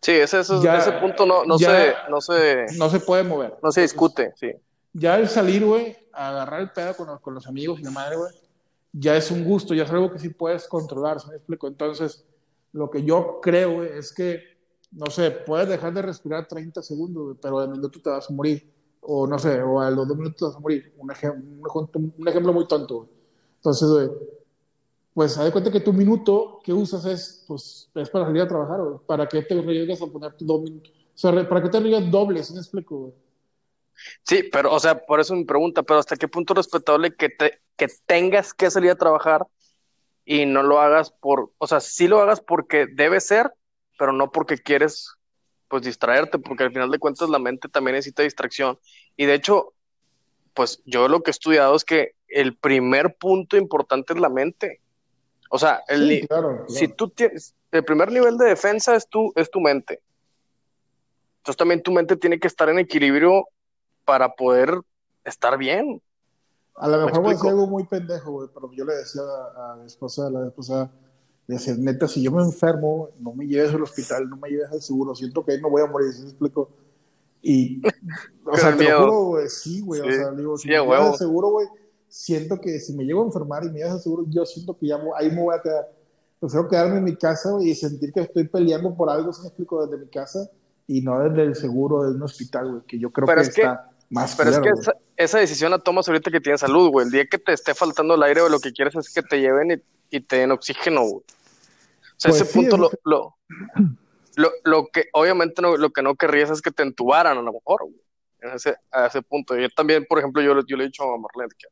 sí, 0.00 0.12
ese, 0.12 0.40
ese, 0.40 0.60
Ya- 0.62 0.78
ese 0.78 0.92
punto 0.92 1.26
no, 1.26 1.44
no 1.44 1.58
se, 1.58 1.92
no 2.08 2.20
se, 2.20 2.66
No 2.78 2.88
se 2.88 3.00
puede 3.00 3.22
mover. 3.24 3.56
no 3.62 3.70
se 3.70 3.82
discute, 3.82 4.32
sí. 4.36 4.52
Ya 4.92 5.18
el 5.18 5.28
salir, 5.28 5.64
güey, 5.64 5.96
a 6.12 6.30
agarrar 6.30 6.60
el 6.62 6.70
pedo 6.72 6.94
con 6.96 7.18
con 7.18 7.34
los 7.34 7.46
amigos 7.46 7.80
y 7.80 7.84
la 7.84 7.90
madre, 7.90 8.16
güey, 8.16 8.32
ya 8.92 9.16
es 9.16 9.30
un 9.30 9.44
gusto, 9.44 9.74
ya 9.74 9.84
es 9.84 9.90
algo 9.90 10.10
que 10.10 10.18
sí 10.18 10.30
puedes 10.30 10.66
controlar, 10.68 11.20
¿sí 11.20 11.28
me 11.28 11.36
explico? 11.36 11.68
Entonces, 11.68 12.24
lo 12.72 12.90
que 12.90 13.02
yo 13.04 13.40
creo, 13.42 13.74
güey, 13.76 13.90
es 13.98 14.12
que, 14.12 14.42
no 14.92 15.06
sé, 15.10 15.30
puedes 15.30 15.68
dejar 15.68 15.92
de 15.94 16.02
respirar 16.02 16.48
30 16.48 16.82
segundos, 16.82 17.24
güey, 17.24 17.36
pero 17.40 17.60
de 17.60 17.68
minuto 17.68 18.00
te 18.02 18.10
vas 18.10 18.28
a 18.30 18.32
morir. 18.32 18.72
O 19.00 19.26
no 19.26 19.38
sé, 19.38 19.62
o 19.62 19.80
a 19.80 19.90
los 19.90 20.06
dos 20.08 20.16
minutos 20.16 20.36
te 20.38 20.44
vas 20.46 20.56
a 20.56 20.60
morir. 20.60 20.92
Un, 20.98 21.08
ejem- 21.10 21.42
un, 21.94 22.14
un 22.18 22.28
ejemplo 22.28 22.52
muy 22.52 22.66
tonto, 22.66 22.96
güey. 22.98 23.08
Entonces, 23.56 23.88
güey, 23.88 24.10
pues 25.14 25.36
haz 25.36 25.44
de 25.46 25.52
cuenta 25.52 25.70
que 25.72 25.80
tu 25.80 25.92
minuto 25.92 26.60
que 26.62 26.72
usas 26.72 27.04
es, 27.04 27.44
pues, 27.48 27.90
es 27.94 28.10
para 28.10 28.26
salir 28.26 28.42
a 28.42 28.48
trabajar, 28.48 28.80
güey. 28.82 28.98
¿Para 29.06 29.26
qué 29.28 29.42
te 29.42 29.58
arriesgas 29.58 30.00
a 30.02 30.06
poner 30.06 30.32
tus 30.34 30.46
dos 30.46 30.60
minutos? 30.62 30.92
O 30.92 31.18
sea, 31.18 31.48
¿para 31.48 31.62
qué 31.62 31.68
te 31.68 31.78
arriesgas 31.78 32.10
doble, 32.10 32.42
¿sí 32.44 32.52
me 32.52 32.60
explico, 32.60 32.96
güey? 32.98 33.12
Sí, 34.22 34.44
pero, 34.50 34.72
o 34.72 34.80
sea, 34.80 34.98
por 35.04 35.20
eso 35.20 35.34
mi 35.34 35.44
pregunta, 35.44 35.82
pero 35.82 35.98
¿hasta 35.98 36.16
qué 36.16 36.28
punto 36.28 36.52
es 36.52 36.58
respetable 36.58 37.14
que 37.14 37.28
te, 37.28 37.60
que 37.76 37.88
tengas 38.06 38.54
que 38.54 38.70
salir 38.70 38.90
a 38.90 38.96
trabajar 38.96 39.46
y 40.24 40.46
no 40.46 40.62
lo 40.62 40.80
hagas 40.80 41.10
por, 41.10 41.52
o 41.58 41.66
sea, 41.66 41.80
sí 41.80 42.06
lo 42.06 42.20
hagas 42.20 42.40
porque 42.40 42.86
debe 42.86 43.20
ser, 43.20 43.52
pero 43.98 44.12
no 44.12 44.30
porque 44.30 44.58
quieres, 44.58 45.14
pues, 45.68 45.82
distraerte, 45.82 46.38
porque 46.38 46.64
al 46.64 46.72
final 46.72 46.90
de 46.90 46.98
cuentas 46.98 47.28
la 47.28 47.38
mente 47.38 47.68
también 47.68 47.94
necesita 47.94 48.22
distracción. 48.22 48.78
Y 49.16 49.26
de 49.26 49.34
hecho, 49.34 49.74
pues, 50.54 50.82
yo 50.84 51.08
lo 51.08 51.22
que 51.22 51.30
he 51.30 51.32
estudiado 51.32 51.74
es 51.74 51.84
que 51.84 52.14
el 52.28 52.56
primer 52.56 53.16
punto 53.16 53.56
importante 53.56 54.12
es 54.12 54.20
la 54.20 54.28
mente. 54.28 54.80
O 55.50 55.58
sea, 55.58 55.82
el, 55.88 56.08
Sí, 56.08 56.26
claro, 56.26 56.48
claro. 56.48 56.68
si 56.68 56.88
tú 56.88 57.08
tienes, 57.08 57.54
el 57.70 57.84
primer 57.84 58.12
nivel 58.12 58.36
de 58.36 58.46
defensa 58.46 58.94
es 58.94 59.08
tu, 59.08 59.32
es 59.34 59.50
tu 59.50 59.60
mente. 59.60 60.00
Entonces 61.38 61.56
también 61.56 61.82
tu 61.82 61.92
mente 61.92 62.16
tiene 62.16 62.38
que 62.38 62.48
estar 62.48 62.68
en 62.68 62.78
equilibrio 62.78 63.46
para 64.08 64.34
poder 64.34 64.80
estar 65.22 65.58
bien. 65.58 66.00
A 66.76 66.88
lo 66.88 66.98
¿Me 66.98 67.04
mejor 67.06 67.20
voy 67.20 67.30
a 67.30 67.32
decir 67.34 67.50
algo 67.50 67.66
muy 67.66 67.84
pendejo, 67.84 68.32
güey, 68.32 68.48
pero 68.54 68.72
yo 68.72 68.84
le 68.84 68.94
decía 68.94 69.20
a, 69.22 69.72
a 69.72 69.76
mi 69.76 69.86
esposa, 69.86 70.30
la 70.30 70.46
esposa, 70.46 70.90
le 71.46 71.56
decía, 71.56 71.74
neta, 71.76 72.08
si 72.08 72.22
yo 72.22 72.32
me 72.32 72.42
enfermo, 72.42 73.10
no 73.20 73.34
me 73.34 73.46
lleves 73.46 73.74
al 73.74 73.82
hospital, 73.82 74.28
no 74.30 74.36
me 74.36 74.48
lleves 74.48 74.70
al 74.72 74.80
seguro, 74.80 75.14
siento 75.14 75.44
que 75.44 75.52
ahí 75.52 75.60
no 75.60 75.68
voy 75.70 75.82
a 75.82 75.86
morir, 75.86 76.10
¿sí 76.12 76.22
me 76.22 76.28
explico? 76.30 76.70
Y, 77.42 77.82
o 78.46 78.56
sea, 78.56 78.74
te 78.76 78.84
lo 78.84 78.98
juro, 79.00 79.22
güey, 79.24 79.48
sí, 79.48 79.80
güey, 79.82 80.00
Sí, 80.00 80.08
o 80.08 80.12
sea, 80.12 80.30
digo, 80.30 80.56
si 80.56 80.62
sí, 80.62 80.68
me 80.68 80.76
a 80.76 80.80
llevas 80.82 81.00
al 81.12 81.16
seguro, 81.18 81.48
güey, 81.50 81.66
siento 82.08 82.58
que 82.60 82.80
si 82.80 82.94
me 82.94 83.04
llego 83.04 83.22
a 83.22 83.26
enfermar 83.26 83.64
y 83.64 83.70
me 83.70 83.78
llevas 83.80 83.94
al 83.94 84.00
seguro, 84.00 84.24
yo 84.28 84.46
siento 84.46 84.74
que 84.74 84.86
ya 84.86 84.98
ahí 85.16 85.30
me 85.30 85.42
voy 85.42 85.54
a 85.54 85.60
quedar. 85.60 85.90
Prefiero 86.40 86.68
quedarme 86.68 86.98
en 86.98 87.04
mi 87.04 87.16
casa 87.16 87.50
güey, 87.50 87.70
y 87.70 87.74
sentir 87.74 88.12
que 88.12 88.20
estoy 88.20 88.46
peleando 88.48 88.94
por 88.94 89.10
algo, 89.10 89.32
¿sí 89.32 89.42
me 89.42 89.48
explico? 89.48 89.84
Desde 89.84 90.02
mi 90.04 90.08
casa 90.08 90.48
y 90.86 91.02
no 91.02 91.18
desde 91.18 91.42
el 91.42 91.54
seguro 91.56 92.04
de 92.04 92.12
un 92.14 92.22
hospital, 92.22 92.70
güey, 92.70 92.82
que 92.86 92.98
yo 92.98 93.10
creo 93.12 93.26
Pero 93.26 93.42
que 93.42 93.48
es 93.48 93.54
que- 93.54 93.60
está 93.62 93.90
más 94.10 94.36
Pero 94.36 94.50
es 94.50 94.58
que 94.58 94.68
esa, 94.70 94.92
esa 95.16 95.38
decisión 95.38 95.70
la 95.70 95.78
tomas 95.78 96.08
ahorita 96.08 96.30
que 96.30 96.40
tienes 96.40 96.60
salud, 96.60 96.90
güey. 96.90 97.06
El 97.06 97.12
día 97.12 97.26
que 97.26 97.38
te 97.38 97.52
esté 97.52 97.74
faltando 97.74 98.14
el 98.14 98.22
aire, 98.22 98.40
güey, 98.40 98.52
lo 98.52 98.60
que 98.60 98.72
quieres 98.72 98.94
es 98.96 99.12
que 99.12 99.22
te 99.22 99.40
lleven 99.40 99.70
y, 100.10 100.16
y 100.16 100.20
te 100.20 100.36
den 100.36 100.50
oxígeno, 100.52 101.02
güey. 101.02 101.14
O 101.22 102.20
sea, 102.20 102.30
Pues 102.30 102.42
ese 102.42 102.52
sí, 102.52 102.58
punto 102.58 102.76
es 102.76 102.80
lo, 102.80 102.90
lo 103.04 103.36
lo, 104.36 104.50
lo, 104.50 104.50
lo 104.64 104.86
que, 104.92 105.06
obviamente 105.12 105.60
no, 105.62 105.76
lo 105.76 105.90
que 105.90 106.02
no 106.02 106.14
querrías 106.14 106.50
es 106.50 106.62
que 106.62 106.70
te 106.70 106.82
entubaran 106.82 107.36
a 107.38 107.42
lo 107.42 107.52
mejor, 107.52 107.82
güey. 107.84 108.00
En 108.40 108.50
ese, 108.50 108.76
a 108.92 109.06
ese 109.06 109.20
punto. 109.22 109.56
Yo 109.56 109.68
también, 109.70 110.06
por 110.08 110.18
ejemplo, 110.20 110.40
yo, 110.40 110.54
le- 110.54 110.62
yo 110.66 110.76
le 110.76 110.84
he 110.84 110.86
dicho 110.86 111.02
a 111.02 111.18
Marlene 111.18 111.52
que, 111.58 111.66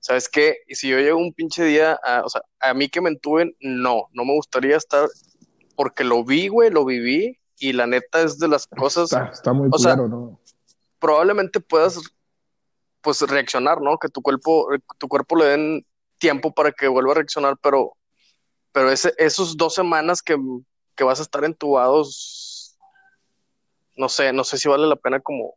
¿sabes 0.00 0.28
qué? 0.28 0.58
Y 0.66 0.74
si 0.74 0.88
yo 0.90 0.98
llego 0.98 1.18
un 1.18 1.32
pinche 1.32 1.64
día, 1.64 1.98
a, 2.04 2.22
o 2.24 2.28
sea, 2.28 2.42
a 2.60 2.74
mí 2.74 2.88
que 2.90 3.00
me 3.00 3.08
entuben, 3.08 3.56
no, 3.60 4.08
no 4.12 4.24
me 4.26 4.34
gustaría 4.34 4.76
estar, 4.76 5.08
porque 5.76 6.04
lo 6.04 6.24
vi, 6.24 6.48
güey, 6.48 6.70
lo 6.70 6.84
viví, 6.84 7.38
y 7.58 7.72
la 7.72 7.86
neta 7.86 8.20
es 8.20 8.38
de 8.38 8.48
las 8.48 8.66
cosas, 8.66 9.04
Está, 9.04 9.30
está 9.32 9.52
muy 9.54 9.70
o 9.72 9.78
sea, 9.78 9.96
culero, 9.96 10.08
¿no? 10.08 10.40
Probablemente 10.98 11.60
puedas 11.60 12.00
pues 13.00 13.20
reaccionar, 13.22 13.80
¿no? 13.80 13.96
Que 13.98 14.08
tu 14.08 14.20
cuerpo, 14.22 14.68
tu 14.98 15.08
cuerpo 15.08 15.36
le 15.36 15.44
den 15.46 15.86
tiempo 16.18 16.52
para 16.52 16.72
que 16.72 16.88
vuelva 16.88 17.12
a 17.12 17.14
reaccionar, 17.16 17.56
pero, 17.62 17.92
pero 18.72 18.90
ese, 18.90 19.14
esos 19.18 19.56
dos 19.56 19.74
semanas 19.74 20.20
que, 20.20 20.36
que 20.96 21.04
vas 21.04 21.20
a 21.20 21.22
estar 21.22 21.44
entubados, 21.44 22.76
no 23.96 24.08
sé, 24.08 24.32
no 24.32 24.42
sé 24.44 24.58
si 24.58 24.68
vale 24.68 24.86
la 24.86 24.96
pena 24.96 25.20
como, 25.20 25.54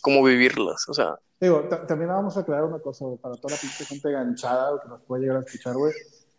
como 0.00 0.22
vivirlas, 0.22 0.88
o 0.88 0.94
sea, 0.94 1.16
Digo, 1.40 1.60
ta- 1.68 1.84
también 1.86 2.08
vamos 2.08 2.36
a 2.36 2.40
aclarar 2.40 2.64
una 2.66 2.78
cosa, 2.78 3.04
güey, 3.04 3.18
para 3.18 3.34
toda 3.34 3.54
la 3.56 3.60
pinche 3.60 3.84
gente 3.84 4.08
enganchada 4.08 4.70
güey, 4.70 4.82
que 4.82 4.88
nos 4.88 5.00
puede 5.02 5.22
llegar 5.22 5.38
a 5.38 5.40
escuchar, 5.40 5.74
güey. 5.74 5.92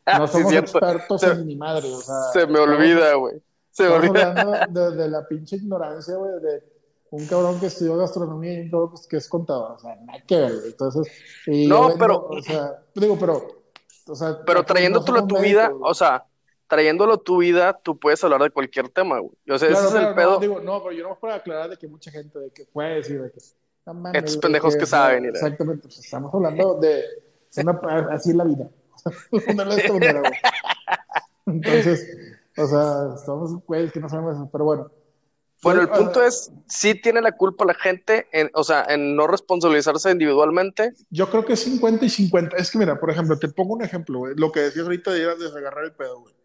Ah, 0.06 0.20
No 0.20 0.28
sí, 0.28 0.34
somos 0.34 0.50
cierto. 0.50 0.78
expertos 0.78 1.20
Se- 1.22 1.32
en 1.32 1.46
ni 1.46 1.56
madre, 1.58 1.92
o 1.92 2.00
sea. 2.00 2.16
se 2.32 2.48
me 2.48 2.60
olvida, 2.60 3.14
güey, 3.16 3.42
se 3.70 3.84
me 3.84 3.90
olvida. 3.90 4.30
hablando 4.32 4.92
de, 4.92 4.96
de 4.96 5.10
la 5.10 5.28
pinche 5.28 5.58
ignorancia, 5.58 6.16
güey, 6.16 6.40
de 6.42 6.73
un 7.16 7.26
cabrón 7.28 7.60
que 7.60 7.68
estudió 7.68 7.96
gastronomía 7.98 8.64
y 8.64 8.70
todo, 8.70 8.90
pues, 8.90 9.06
que 9.08 9.18
es 9.18 9.28
contador, 9.30 9.74
o 9.74 9.80
sea, 9.80 9.96
nada 9.98 10.20
que 10.26 10.36
ver. 10.36 10.52
Entonces, 10.66 11.08
y 11.46 11.68
No, 11.68 11.92
pero- 11.98 12.28
o 12.28 12.42
sea, 12.42 12.82
digo, 12.96 13.18
pero, 13.20 13.64
o 14.08 14.16
sea, 14.16 14.40
Pero 14.46 14.60
no 14.60 14.66
trayéndolo 14.66 15.20
a 15.20 15.28
tu 15.28 15.38
vida, 15.40 15.68
güey. 15.70 15.82
o 15.90 15.94
sea, 15.94 16.26
trayéndolo 16.68 17.14
a 17.14 17.18
tu 17.18 17.38
vida, 17.38 17.80
tú 17.84 18.00
puedes 18.00 18.24
hablar 18.24 18.42
de 18.42 18.50
cualquier 18.50 18.90
tema, 18.90 19.20
güey. 19.20 19.32
O 19.50 19.60
sea, 19.60 19.70
Claro, 19.70 19.88
ese 19.90 19.98
es 20.00 20.04
el 20.06 20.16
pedo. 20.16 20.32
no, 20.34 20.40
digo, 20.40 20.60
no, 20.60 20.82
pero 20.82 20.92
yo 20.96 21.08
no 21.08 21.20
para 21.20 21.36
aclarar 21.36 21.70
de 21.70 21.78
que 21.78 21.88
mucha 21.88 22.10
gente 22.10 22.40
de 22.40 22.50
que 22.50 22.66
puede 22.66 22.96
decir 22.96 23.22
de 23.22 23.32
que 23.32 23.40
no 23.86 24.12
Estos 24.14 24.38
pendejos 24.38 24.74
que 24.76 24.86
sea, 24.88 25.00
saben, 25.00 25.26
Exactamente, 25.26 25.84
pues 25.84 26.00
estamos 26.00 26.34
hablando 26.34 26.80
de 26.80 27.04
una- 27.58 27.80
así 28.12 28.32
es 28.32 28.36
la 28.36 28.44
vida. 28.46 28.70
Entonces, 31.46 32.18
O 32.58 32.68
sea, 32.68 33.16
estamos 33.16 33.66
güeyes 33.66 33.92
que 33.92 34.00
no 34.00 34.10
sabemos 34.10 34.36
eso, 34.36 34.50
pero 34.52 34.66
bueno. 34.66 34.92
Bueno, 35.64 35.82
el 35.82 35.90
punto 35.90 36.22
es, 36.24 36.52
sí 36.68 37.00
tiene 37.02 37.22
la 37.22 37.32
culpa 37.32 37.66
la 37.66 37.74
gente, 37.74 38.28
en, 38.32 38.50
o 38.54 38.64
sea, 38.64 38.86
en 38.90 39.16
no 39.16 39.28
responsabilizarse 39.28 40.12
individualmente. 40.12 40.94
Yo 41.10 41.30
creo 41.30 41.46
que 41.46 41.54
es 41.54 41.62
50 41.62 42.06
y 42.06 42.10
50. 42.10 42.58
Es 42.58 42.70
que 42.70 42.78
mira, 42.78 43.00
por 43.00 43.10
ejemplo, 43.10 43.40
te 43.40 43.48
pongo 43.48 43.74
un 43.76 43.84
ejemplo, 43.84 44.20
güey. 44.20 44.34
Lo 44.36 44.52
que 44.52 44.60
decías 44.62 44.84
ahorita 44.86 45.12
de 45.12 45.20
ir 45.22 45.28
a 45.30 45.36
desagarrar 45.36 45.86
el 45.86 45.94
pedo, 45.94 46.20
güey. 46.22 46.36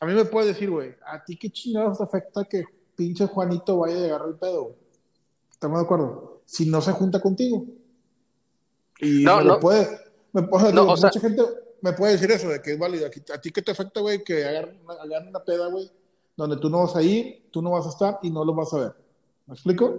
A 0.00 0.06
mí 0.06 0.14
me 0.14 0.24
puedes 0.24 0.48
decir, 0.54 0.70
güey, 0.70 0.94
¿a 1.06 1.22
ti 1.24 1.36
qué 1.36 1.50
chingados 1.50 1.98
te 1.98 2.04
afecta 2.04 2.44
que 2.44 2.64
pinche 2.96 3.26
Juanito 3.26 3.76
vaya 3.78 3.96
a 4.00 4.04
agarrar 4.06 4.28
el 4.28 4.36
pedo, 4.36 4.62
güey? 4.64 4.76
¿Estamos 5.50 5.78
de 5.80 5.84
acuerdo? 5.84 6.42
Si 6.46 6.68
no 6.68 6.80
se 6.80 6.92
junta 6.92 7.20
contigo. 7.20 7.64
Y 8.98 9.24
No, 9.24 9.38
me 9.38 9.44
no. 9.44 9.60
puede, 9.60 9.88
me, 10.32 10.46
o 10.50 10.58
sea, 10.60 10.70
No, 10.72 10.80
digo, 10.82 10.92
o 10.92 10.96
sea- 10.96 11.08
mucha 11.08 11.20
gente 11.20 11.42
me 11.80 11.92
puede 11.92 12.12
decir 12.12 12.30
eso, 12.30 12.48
de 12.48 12.60
que 12.62 12.72
es 12.72 12.78
válido. 12.78 13.06
¿A 13.34 13.40
ti 13.40 13.50
qué 13.50 13.62
te 13.62 13.72
afecta, 13.72 14.00
güey, 14.00 14.22
que 14.22 14.44
agarren 14.44 14.80
una, 14.84 14.94
agarren 14.94 15.28
una 15.28 15.42
peda, 15.44 15.66
güey, 15.68 15.90
donde 16.36 16.56
tú 16.56 16.70
no 16.70 16.80
vas 16.80 16.96
a 16.96 17.02
ir, 17.02 17.48
tú 17.50 17.62
no 17.62 17.70
vas 17.72 17.86
a 17.86 17.90
estar 17.90 18.18
y 18.22 18.30
no 18.30 18.44
lo 18.44 18.54
vas 18.54 18.72
a 18.74 18.78
ver? 18.78 18.92
¿Me 19.46 19.54
explico? 19.54 19.98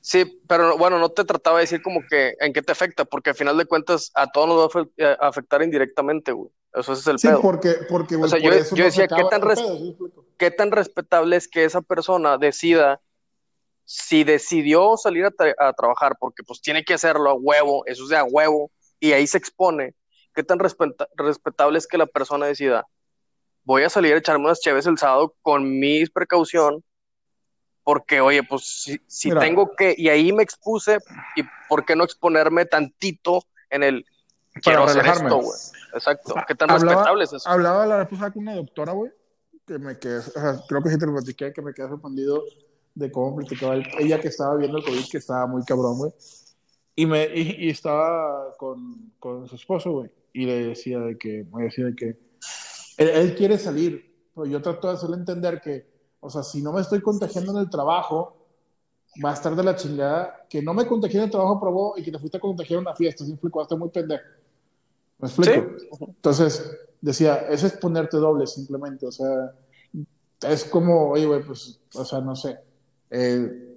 Sí, 0.00 0.40
pero 0.46 0.76
bueno, 0.76 0.98
no 0.98 1.08
te 1.08 1.24
trataba 1.24 1.58
de 1.58 1.62
decir 1.62 1.82
como 1.82 2.00
que 2.08 2.34
en 2.40 2.52
qué 2.52 2.60
te 2.60 2.72
afecta, 2.72 3.04
porque 3.06 3.30
al 3.30 3.36
final 3.36 3.56
de 3.56 3.64
cuentas 3.64 4.10
a 4.14 4.30
todos 4.30 4.48
nos 4.48 4.58
va 4.58 5.08
a 5.08 5.24
a 5.24 5.28
afectar 5.28 5.62
indirectamente, 5.62 6.32
güey. 6.32 6.50
Eso 6.74 6.92
es 6.92 7.06
el 7.06 7.18
Sí, 7.18 7.28
pedo. 7.28 7.40
porque, 7.40 7.74
porque 7.88 8.16
güey, 8.16 8.26
O 8.26 8.28
sea, 8.28 8.38
por 8.40 8.52
yo- 8.52 8.58
eso 8.58 8.76
decía, 8.76 9.08
¿qué 9.08 9.24
tan. 9.30 9.42
¿Qué 10.36 10.50
tan 10.50 10.72
respetable 10.72 11.36
es 11.36 11.48
que 11.48 11.64
esa 11.64 11.80
persona 11.80 12.36
decida 12.38 13.00
si 13.84 14.24
decidió 14.24 14.96
salir 14.96 15.24
a, 15.24 15.30
tra- 15.30 15.54
a 15.58 15.72
trabajar, 15.72 16.16
porque 16.18 16.42
pues 16.42 16.60
tiene 16.60 16.84
que 16.84 16.94
hacerlo 16.94 17.30
a 17.30 17.34
huevo, 17.34 17.84
eso 17.86 18.02
es 18.04 18.08
de 18.08 18.16
a 18.16 18.24
huevo, 18.24 18.70
y 18.98 19.12
ahí 19.12 19.26
se 19.26 19.38
expone? 19.38 19.94
¿Qué 20.34 20.42
tan 20.42 20.58
respeta- 20.58 21.08
respetable 21.14 21.78
es 21.78 21.86
que 21.86 21.98
la 21.98 22.06
persona 22.06 22.46
decida, 22.46 22.86
voy 23.64 23.82
a 23.82 23.88
salir 23.90 24.14
a 24.14 24.18
echarme 24.18 24.44
unas 24.44 24.60
cheves 24.60 24.86
el 24.86 24.98
sábado 24.98 25.34
con 25.42 25.78
mi 25.78 26.04
precaución, 26.06 26.84
porque 27.82 28.20
oye, 28.20 28.42
pues 28.42 28.64
si, 28.82 29.00
si 29.06 29.28
Mira. 29.28 29.40
tengo 29.40 29.74
que, 29.76 29.94
y 29.96 30.08
ahí 30.08 30.32
me 30.32 30.42
expuse, 30.42 30.98
¿y 31.36 31.42
por 31.68 31.84
qué 31.84 31.96
no 31.96 32.04
exponerme 32.04 32.64
tantito 32.66 33.42
en 33.70 33.82
el, 33.82 34.06
quiero 34.62 34.84
hacer 34.84 35.06
esto, 35.06 35.36
güey? 35.36 35.58
Exacto, 35.94 36.34
¿qué 36.46 36.54
tan 36.54 36.70
Hablaba- 36.70 36.92
respetable 36.94 37.24
es 37.24 37.32
eso? 37.32 37.48
Hablaba 37.48 37.86
la 37.86 38.08
pasada 38.08 38.30
con 38.32 38.42
una 38.42 38.54
doctora, 38.56 38.92
güey, 38.92 39.10
que 39.66 39.78
me 39.78 39.98
quedé, 39.98 40.18
o 40.18 40.22
sea, 40.22 40.60
creo 40.68 40.82
que 40.82 40.90
sí 40.90 40.98
te 40.98 41.06
lo 41.06 41.12
platiqué, 41.12 41.52
que 41.52 41.62
me 41.62 41.72
quedé 41.74 41.88
sorprendido 41.88 42.42
de 42.94 43.10
cómo 43.10 43.36
platicaba 43.36 43.74
el- 43.74 43.86
ella 43.98 44.20
que 44.20 44.28
estaba 44.28 44.56
viendo 44.56 44.78
el 44.78 44.84
COVID, 44.84 45.04
que 45.10 45.18
estaba 45.18 45.46
muy 45.46 45.64
cabrón, 45.64 45.98
güey. 45.98 46.12
Y, 46.96 47.06
me, 47.06 47.24
y, 47.34 47.66
y 47.66 47.70
estaba 47.70 48.56
con, 48.56 49.12
con 49.18 49.48
su 49.48 49.56
esposo, 49.56 49.90
güey, 49.90 50.10
y 50.32 50.46
le 50.46 50.68
decía 50.68 51.00
de 51.00 51.18
que, 51.18 51.44
me 51.52 51.64
decía 51.64 51.86
de 51.86 51.96
que 51.96 52.16
él, 52.96 53.08
él 53.08 53.34
quiere 53.34 53.58
salir, 53.58 54.28
pero 54.34 54.46
yo 54.46 54.60
trato 54.62 54.88
de 54.88 54.94
hacerle 54.94 55.16
entender 55.16 55.60
que, 55.60 55.86
o 56.20 56.30
sea, 56.30 56.42
si 56.42 56.62
no 56.62 56.72
me 56.72 56.80
estoy 56.80 57.00
contagiando 57.00 57.52
en 57.52 57.58
el 57.58 57.70
trabajo, 57.70 58.36
va 59.24 59.30
a 59.30 59.34
estar 59.34 59.54
de 59.54 59.62
la 59.62 59.76
chingada, 59.76 60.46
que 60.48 60.62
no 60.62 60.74
me 60.74 60.86
contagié 60.86 61.18
en 61.18 61.24
el 61.24 61.30
trabajo 61.30 61.60
probó 61.60 61.94
y 61.96 62.02
que 62.02 62.10
te 62.10 62.18
fuiste 62.18 62.38
a 62.38 62.40
contagiar 62.40 62.78
en 62.78 62.86
una 62.86 62.94
fiesta, 62.94 63.24
¿sí 63.24 63.30
me 63.30 63.34
explico? 63.34 63.60
Hasta 63.60 63.76
muy 63.76 63.90
pendejo. 63.90 64.24
¿Me 65.18 65.28
explico? 65.28 65.76
Entonces, 66.00 66.76
decía, 67.00 67.36
eso 67.48 67.66
es 67.66 67.74
ponerte 67.74 68.16
doble 68.16 68.46
simplemente, 68.46 69.06
o 69.06 69.12
sea, 69.12 69.52
es 70.42 70.64
como, 70.64 71.10
oye, 71.10 71.26
güey, 71.26 71.42
pues, 71.42 71.80
o 71.94 72.04
sea, 72.04 72.20
no 72.20 72.34
sé, 72.34 72.58
eh, 73.10 73.74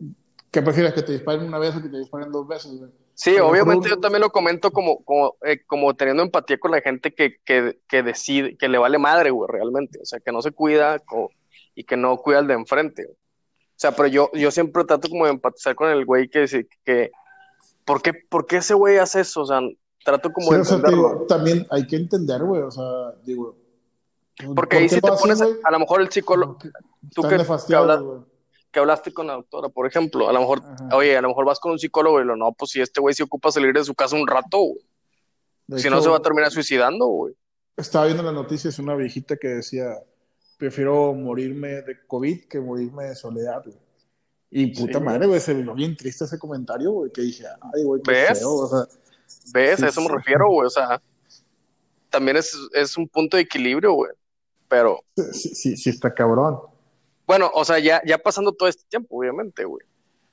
¿qué 0.50 0.62
prefieres, 0.62 0.94
que 0.94 1.04
te 1.04 1.14
disparen 1.14 1.46
una 1.46 1.60
vez 1.60 1.76
o 1.76 1.82
que 1.82 1.90
te 1.90 2.00
disparen 2.00 2.32
dos 2.32 2.48
veces, 2.48 2.78
güey? 2.78 2.92
Sí, 3.20 3.36
obviamente 3.40 3.90
yo 3.90 4.00
también 4.00 4.22
lo 4.22 4.30
comento 4.30 4.70
como, 4.70 5.04
como, 5.04 5.36
eh, 5.44 5.66
como 5.66 5.96
teniendo 5.96 6.22
empatía 6.22 6.60
con 6.60 6.70
la 6.70 6.82
gente 6.82 7.16
que, 7.16 7.38
que, 7.44 7.80
que 7.88 8.04
decide, 8.04 8.56
que 8.58 8.70
le 8.70 8.78
vale 8.78 9.00
madre, 9.00 9.32
güey, 9.32 9.50
realmente. 9.52 10.00
O 10.00 10.06
sea, 10.06 10.20
que 10.20 10.32
no 10.32 10.44
se 10.44 10.52
cuida 10.52 11.00
co- 11.00 11.32
y 11.74 11.84
que 11.84 11.98
no 11.98 12.16
cuida 12.18 12.38
al 12.40 12.48
de 12.48 12.54
enfrente. 12.54 13.06
güey. 13.06 13.16
O 13.16 13.80
sea, 13.80 13.92
pero 13.94 14.08
yo, 14.08 14.30
yo 14.34 14.52
siempre 14.52 14.84
trato 14.84 15.10
como 15.10 15.26
de 15.26 15.32
empatizar 15.32 15.74
con 15.74 15.90
el 15.90 16.06
güey 16.06 16.30
que 16.30 16.42
dice 16.42 16.68
que, 16.86 17.10
¿por 17.86 18.04
qué, 18.04 18.14
por 18.14 18.46
qué 18.46 18.58
ese 18.58 18.76
güey 18.76 18.98
hace 18.98 19.22
eso? 19.22 19.42
O 19.42 19.46
sea, 19.48 19.62
trato 20.06 20.32
como 20.32 20.50
Sí, 20.50 20.54
de 20.56 20.62
o 20.62 20.66
sea, 20.66 20.78
digo, 20.78 21.26
también 21.28 21.66
hay 21.72 21.88
que 21.88 21.96
entender, 21.96 22.44
güey, 22.44 22.62
o 22.62 22.70
sea, 22.72 23.14
digo, 23.24 23.56
Porque 24.56 24.76
¿por 24.76 24.84
ahí 24.84 24.90
lo 24.90 25.02
te 25.02 25.22
pones, 25.22 25.42
a, 25.42 25.72
lo 25.72 25.80
mejor 25.80 26.02
el 26.02 26.12
psicólogo, 26.12 26.60
tú 27.16 27.24
que, 27.24 27.30
que, 27.30 27.38
nefastiados, 27.40 27.90
habla- 27.90 28.02
güey. 28.02 28.20
Que 28.78 28.82
hablaste 28.82 29.12
con 29.12 29.26
la 29.26 29.34
doctora, 29.34 29.70
por 29.70 29.88
ejemplo, 29.88 30.30
a 30.30 30.32
lo 30.34 30.40
mejor, 30.40 30.62
Ajá. 30.64 30.96
oye, 30.96 31.18
a 31.18 31.22
lo 31.24 31.30
mejor 31.30 31.46
vas 31.46 31.60
con 31.60 31.72
un 31.72 31.80
psicólogo 31.80 32.22
y 32.22 32.26
lo, 32.26 32.36
no, 32.36 32.54
pues 32.54 32.70
si 32.70 32.80
este 32.80 33.02
güey 33.02 33.16
se 33.16 33.24
ocupa 33.24 33.52
salir 33.52 33.74
de 33.74 33.84
su 33.84 33.96
casa 33.96 34.16
un 34.16 34.28
rato, 34.28 34.60
güey. 34.60 35.80
Si 35.82 35.90
no 35.90 35.96
hecho, 35.96 36.04
se 36.04 36.10
va 36.12 36.18
a 36.18 36.22
terminar 36.22 36.52
suicidando, 36.52 37.08
güey. 37.08 37.34
Estaba 37.76 38.06
viendo 38.06 38.22
las 38.22 38.36
noticias 38.36 38.78
una 38.78 38.94
viejita 38.94 39.36
que 39.36 39.48
decía, 39.48 39.96
prefiero 40.60 41.12
morirme 41.16 41.82
de 41.82 42.06
COVID 42.06 42.44
que 42.48 42.60
morirme 42.60 43.06
de 43.06 43.16
soledad, 43.16 43.64
güey. 43.66 43.78
Y 44.52 44.68
puta 44.80 45.00
Sí. 45.00 45.04
madre, 45.04 45.26
güey, 45.26 45.40
se 45.40 45.56
vio 45.56 45.74
bien 45.74 45.98
triste 45.98 46.26
ese 46.26 46.38
comentario, 46.38 46.92
güey, 46.92 47.12
que 47.12 47.22
dije, 47.22 47.46
ay, 47.74 47.84
güey, 47.84 48.00
qué 48.04 48.12
¿Ves? 48.12 48.38
feo, 48.40 48.54
o 48.54 48.68
sea, 48.68 48.86
¿Ves? 49.54 49.80
Sí, 49.80 49.86
a 49.86 49.88
eso 49.90 50.02
me 50.02 50.08
sí. 50.08 50.14
refiero, 50.14 50.52
güey. 50.52 50.68
O 50.68 50.70
sea, 50.70 51.02
también 52.12 52.38
es, 52.38 52.56
es 52.74 52.96
un 52.96 53.08
punto 53.08 53.38
de 53.38 53.44
equilibrio, 53.44 53.94
güey. 53.94 54.12
Pero, 54.70 55.00
sí, 55.34 55.50
sí, 55.56 55.76
sí 55.76 55.90
está 55.90 56.14
cabrón. 56.14 56.60
Bueno, 57.28 57.52
o 57.54 57.64
sea, 57.66 57.78
ya, 57.80 58.02
ya 58.06 58.18
pasando 58.18 58.54
todo 58.54 58.68
este 58.70 58.84
tiempo, 58.90 59.18
obviamente, 59.20 59.66
güey. 59.66 59.86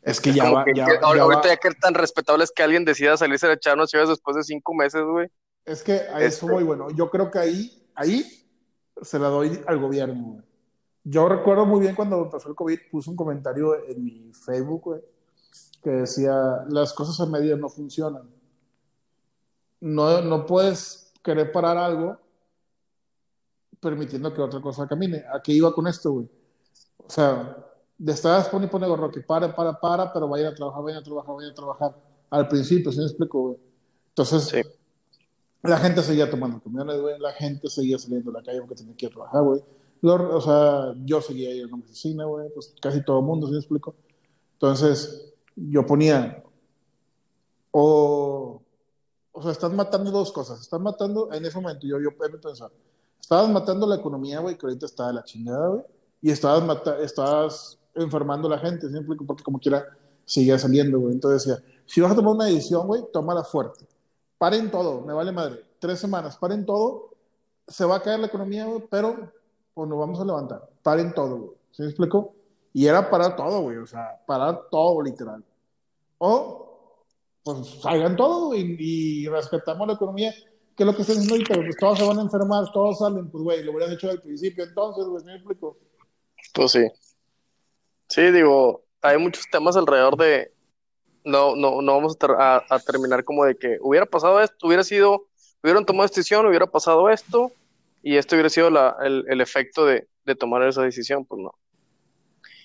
Es 0.02 0.20
que 0.20 0.30
Es 0.30 0.36
ya 0.36 0.50
va, 0.50 0.64
que, 0.64 0.72
ya, 0.74 0.86
que 0.86 0.92
ya 0.94 1.00
ahor- 1.00 1.18
ahorita 1.18 1.40
va- 1.42 1.48
ya 1.48 1.56
que 1.56 1.70
tan 1.72 1.94
respetable 1.94 2.44
es 2.44 2.52
que 2.52 2.62
alguien 2.62 2.84
decida 2.84 3.16
salirse 3.16 3.46
a 3.46 3.52
echar 3.54 3.74
unas 3.76 3.90
chaves 3.90 4.08
después 4.10 4.36
de 4.36 4.42
cinco 4.44 4.72
meses, 4.74 5.02
güey. 5.02 5.28
Es 5.64 5.82
que 5.82 5.92
a 5.92 6.20
eso 6.20 6.44
Este- 6.46 6.52
voy, 6.52 6.62
bueno, 6.64 6.88
yo 6.90 7.10
creo 7.10 7.30
que 7.30 7.38
ahí, 7.38 7.88
ahí 7.94 8.24
se 9.02 9.18
la 9.18 9.28
doy 9.28 9.60
al 9.66 9.78
gobierno, 9.78 10.22
güey. 10.22 10.42
Yo 11.04 11.28
recuerdo 11.28 11.66
muy 11.66 11.80
bien 11.80 11.94
cuando 11.94 12.30
pasó 12.30 12.48
el 12.48 12.54
COVID, 12.54 12.78
puse 12.90 13.10
un 13.10 13.16
comentario 13.16 13.74
en 13.86 14.04
mi 14.04 14.32
Facebook, 14.32 14.82
güey, 14.84 15.00
que 15.82 15.90
decía, 15.90 16.32
las 16.68 16.92
cosas 16.94 17.18
a 17.20 17.30
medida 17.30 17.56
no 17.56 17.68
funcionan. 17.68 18.30
No, 19.80 20.20
no 20.22 20.46
puedes 20.46 21.12
querer 21.22 21.50
parar 21.52 21.76
algo 21.76 22.18
permitiendo 23.80 24.32
que 24.32 24.40
otra 24.40 24.60
cosa 24.60 24.86
camine. 24.86 25.24
¿A 25.32 25.42
qué 25.42 25.52
iba 25.52 25.72
con 25.74 25.86
esto, 25.86 26.12
güey? 26.12 26.28
O 27.06 27.10
sea, 27.10 27.56
de 27.98 28.12
estar 28.12 28.50
pone 28.50 28.66
y 28.66 28.68
pone 28.68 28.86
gorro, 28.86 29.10
que 29.10 29.20
para, 29.20 29.54
para, 29.54 29.78
para, 29.78 30.12
pero 30.12 30.28
vayan 30.28 30.52
a 30.52 30.54
trabajar, 30.54 30.82
vayan 30.82 31.00
a 31.00 31.04
trabajar, 31.04 31.34
vayan 31.34 31.50
a 31.52 31.54
trabajar. 31.54 31.94
Al 32.30 32.48
principio, 32.48 32.90
¿sí 32.90 32.98
me 32.98 33.04
explico, 33.04 33.40
güey? 33.40 33.56
Entonces, 34.08 34.44
Sí. 34.44 34.62
la 35.62 35.78
gente 35.78 36.02
seguía 36.02 36.30
tomando 36.30 36.60
camiones, 36.60 37.00
güey. 37.00 37.18
La 37.18 37.32
gente 37.32 37.68
seguía 37.68 37.98
saliendo 37.98 38.30
a 38.30 38.34
la 38.34 38.42
calle 38.42 38.60
porque 38.60 38.74
tenía 38.76 38.96
que 38.96 39.06
ir 39.06 39.12
a 39.12 39.14
trabajar, 39.14 39.42
güey. 39.42 39.62
O 40.02 40.40
sea, 40.40 40.94
yo 41.04 41.20
seguía 41.22 41.50
yendo 41.54 41.74
a 41.74 41.76
una 41.76 41.84
oficina, 41.84 42.24
güey. 42.24 42.48
Pues 42.52 42.74
casi 42.80 43.02
todo 43.04 43.20
el 43.20 43.24
mundo, 43.24 43.46
¿sí 43.46 43.52
me 43.52 43.58
explico? 43.58 43.94
Entonces, 44.54 45.32
yo 45.56 45.86
ponía, 45.86 46.42
o, 47.70 48.62
o 49.32 49.42
sea, 49.42 49.52
estás 49.52 49.72
matando 49.72 50.10
dos 50.10 50.32
cosas. 50.32 50.60
Estás 50.60 50.80
matando, 50.80 51.32
en 51.32 51.44
ese 51.44 51.60
momento, 51.60 51.86
yo, 51.86 51.98
yo 52.00 52.10
pensaba, 52.16 52.70
estabas 53.20 53.48
matando 53.50 53.86
la 53.86 53.96
economía, 53.96 54.40
güey, 54.40 54.56
que 54.56 54.66
ahorita 54.66 54.86
está 54.86 55.06
de 55.08 55.14
la 55.14 55.24
chingada, 55.24 55.68
güey. 55.68 55.82
Y 56.24 56.30
estabas, 56.30 56.64
mata- 56.64 56.98
estabas 57.00 57.78
enfermando 57.94 58.48
a 58.48 58.52
la 58.52 58.58
gente, 58.58 58.88
¿sí? 58.88 58.96
Porque 59.26 59.44
como 59.44 59.58
quiera, 59.60 59.84
seguía 60.24 60.58
saliendo, 60.58 60.98
güey. 60.98 61.12
Entonces 61.14 61.44
decía, 61.46 61.64
si 61.86 62.00
vas 62.00 62.12
a 62.12 62.16
tomar 62.16 62.34
una 62.34 62.46
decisión, 62.46 62.86
güey, 62.86 63.02
tómala 63.12 63.44
fuerte 63.44 63.86
paren 64.44 64.70
todo, 64.70 65.00
me 65.00 65.14
vale 65.14 65.32
madre. 65.32 65.64
Tres 65.78 65.98
semanas, 65.98 66.36
paren 66.36 66.66
todo. 66.66 67.10
Se 67.66 67.84
va 67.86 67.96
a 67.96 68.02
caer 68.02 68.20
la 68.20 68.26
economía, 68.26 68.66
güey, 68.66 68.82
pero 68.90 69.32
pues 69.72 69.88
nos 69.88 69.98
vamos 69.98 70.20
a 70.20 70.24
levantar. 70.26 70.68
Paren 70.82 71.14
todo, 71.14 71.36
güey. 71.38 71.50
¿Sí 71.70 71.80
me 71.80 71.88
explico? 71.88 72.34
Y 72.74 72.86
era 72.86 73.08
parar 73.08 73.36
todo, 73.36 73.62
güey. 73.62 73.78
O 73.78 73.86
sea, 73.86 74.20
parar 74.26 74.64
todo, 74.70 75.00
literal. 75.00 75.42
O, 76.18 77.06
pues 77.42 77.80
salgan 77.80 78.16
todo 78.16 78.54
y, 78.54 79.26
rescatamos 79.28 79.86
la 79.86 79.94
economía. 79.94 80.34
¿Qué 80.76 80.82
es 80.82 80.86
lo 80.86 80.94
que 80.94 81.02
están 81.02 81.16
diciendo 81.16 81.36
ahorita? 81.36 81.54
Pues 81.64 81.76
todos 81.78 81.98
se 81.98 82.06
van 82.06 82.18
a 82.18 82.22
enfermar, 82.22 82.70
todos 82.70 82.98
salen. 82.98 83.30
Pues, 83.30 83.42
güey, 83.44 83.64
lo 83.64 83.72
hubieran 83.72 83.94
hecho 83.94 84.10
al 84.10 84.20
principio 84.20 84.64
entonces, 84.64 85.06
güey. 85.06 85.20
¿Sí 85.20 85.26
me 85.26 85.36
explico? 85.36 85.78
Pues 86.52 86.72
sí. 86.72 86.86
Sí, 88.08 88.30
digo, 88.30 88.82
hay 89.02 89.18
muchos 89.18 89.44
temas 89.50 89.76
alrededor 89.76 90.16
de. 90.16 90.52
No, 91.24 91.56
no, 91.56 91.80
no 91.80 91.94
vamos 91.94 92.14
a, 92.16 92.18
ter- 92.18 92.36
a- 92.38 92.64
a 92.68 92.78
terminar 92.80 93.24
como 93.24 93.44
de 93.46 93.56
que 93.56 93.78
hubiera 93.80 94.04
pasado 94.04 94.40
esto, 94.42 94.66
hubiera 94.66 94.84
sido, 94.84 95.26
hubieran 95.62 95.86
tomado 95.86 96.06
decisión, 96.06 96.44
hubiera 96.46 96.66
pasado 96.66 97.08
esto, 97.08 97.50
y 98.02 98.16
esto 98.18 98.36
hubiera 98.36 98.50
sido 98.50 98.68
la- 98.70 98.96
el, 99.02 99.24
el 99.28 99.40
efecto 99.40 99.86
de, 99.86 100.06
de 100.26 100.34
tomar 100.34 100.62
esa 100.64 100.82
decisión, 100.82 101.24
pues 101.24 101.40
no. 101.40 101.54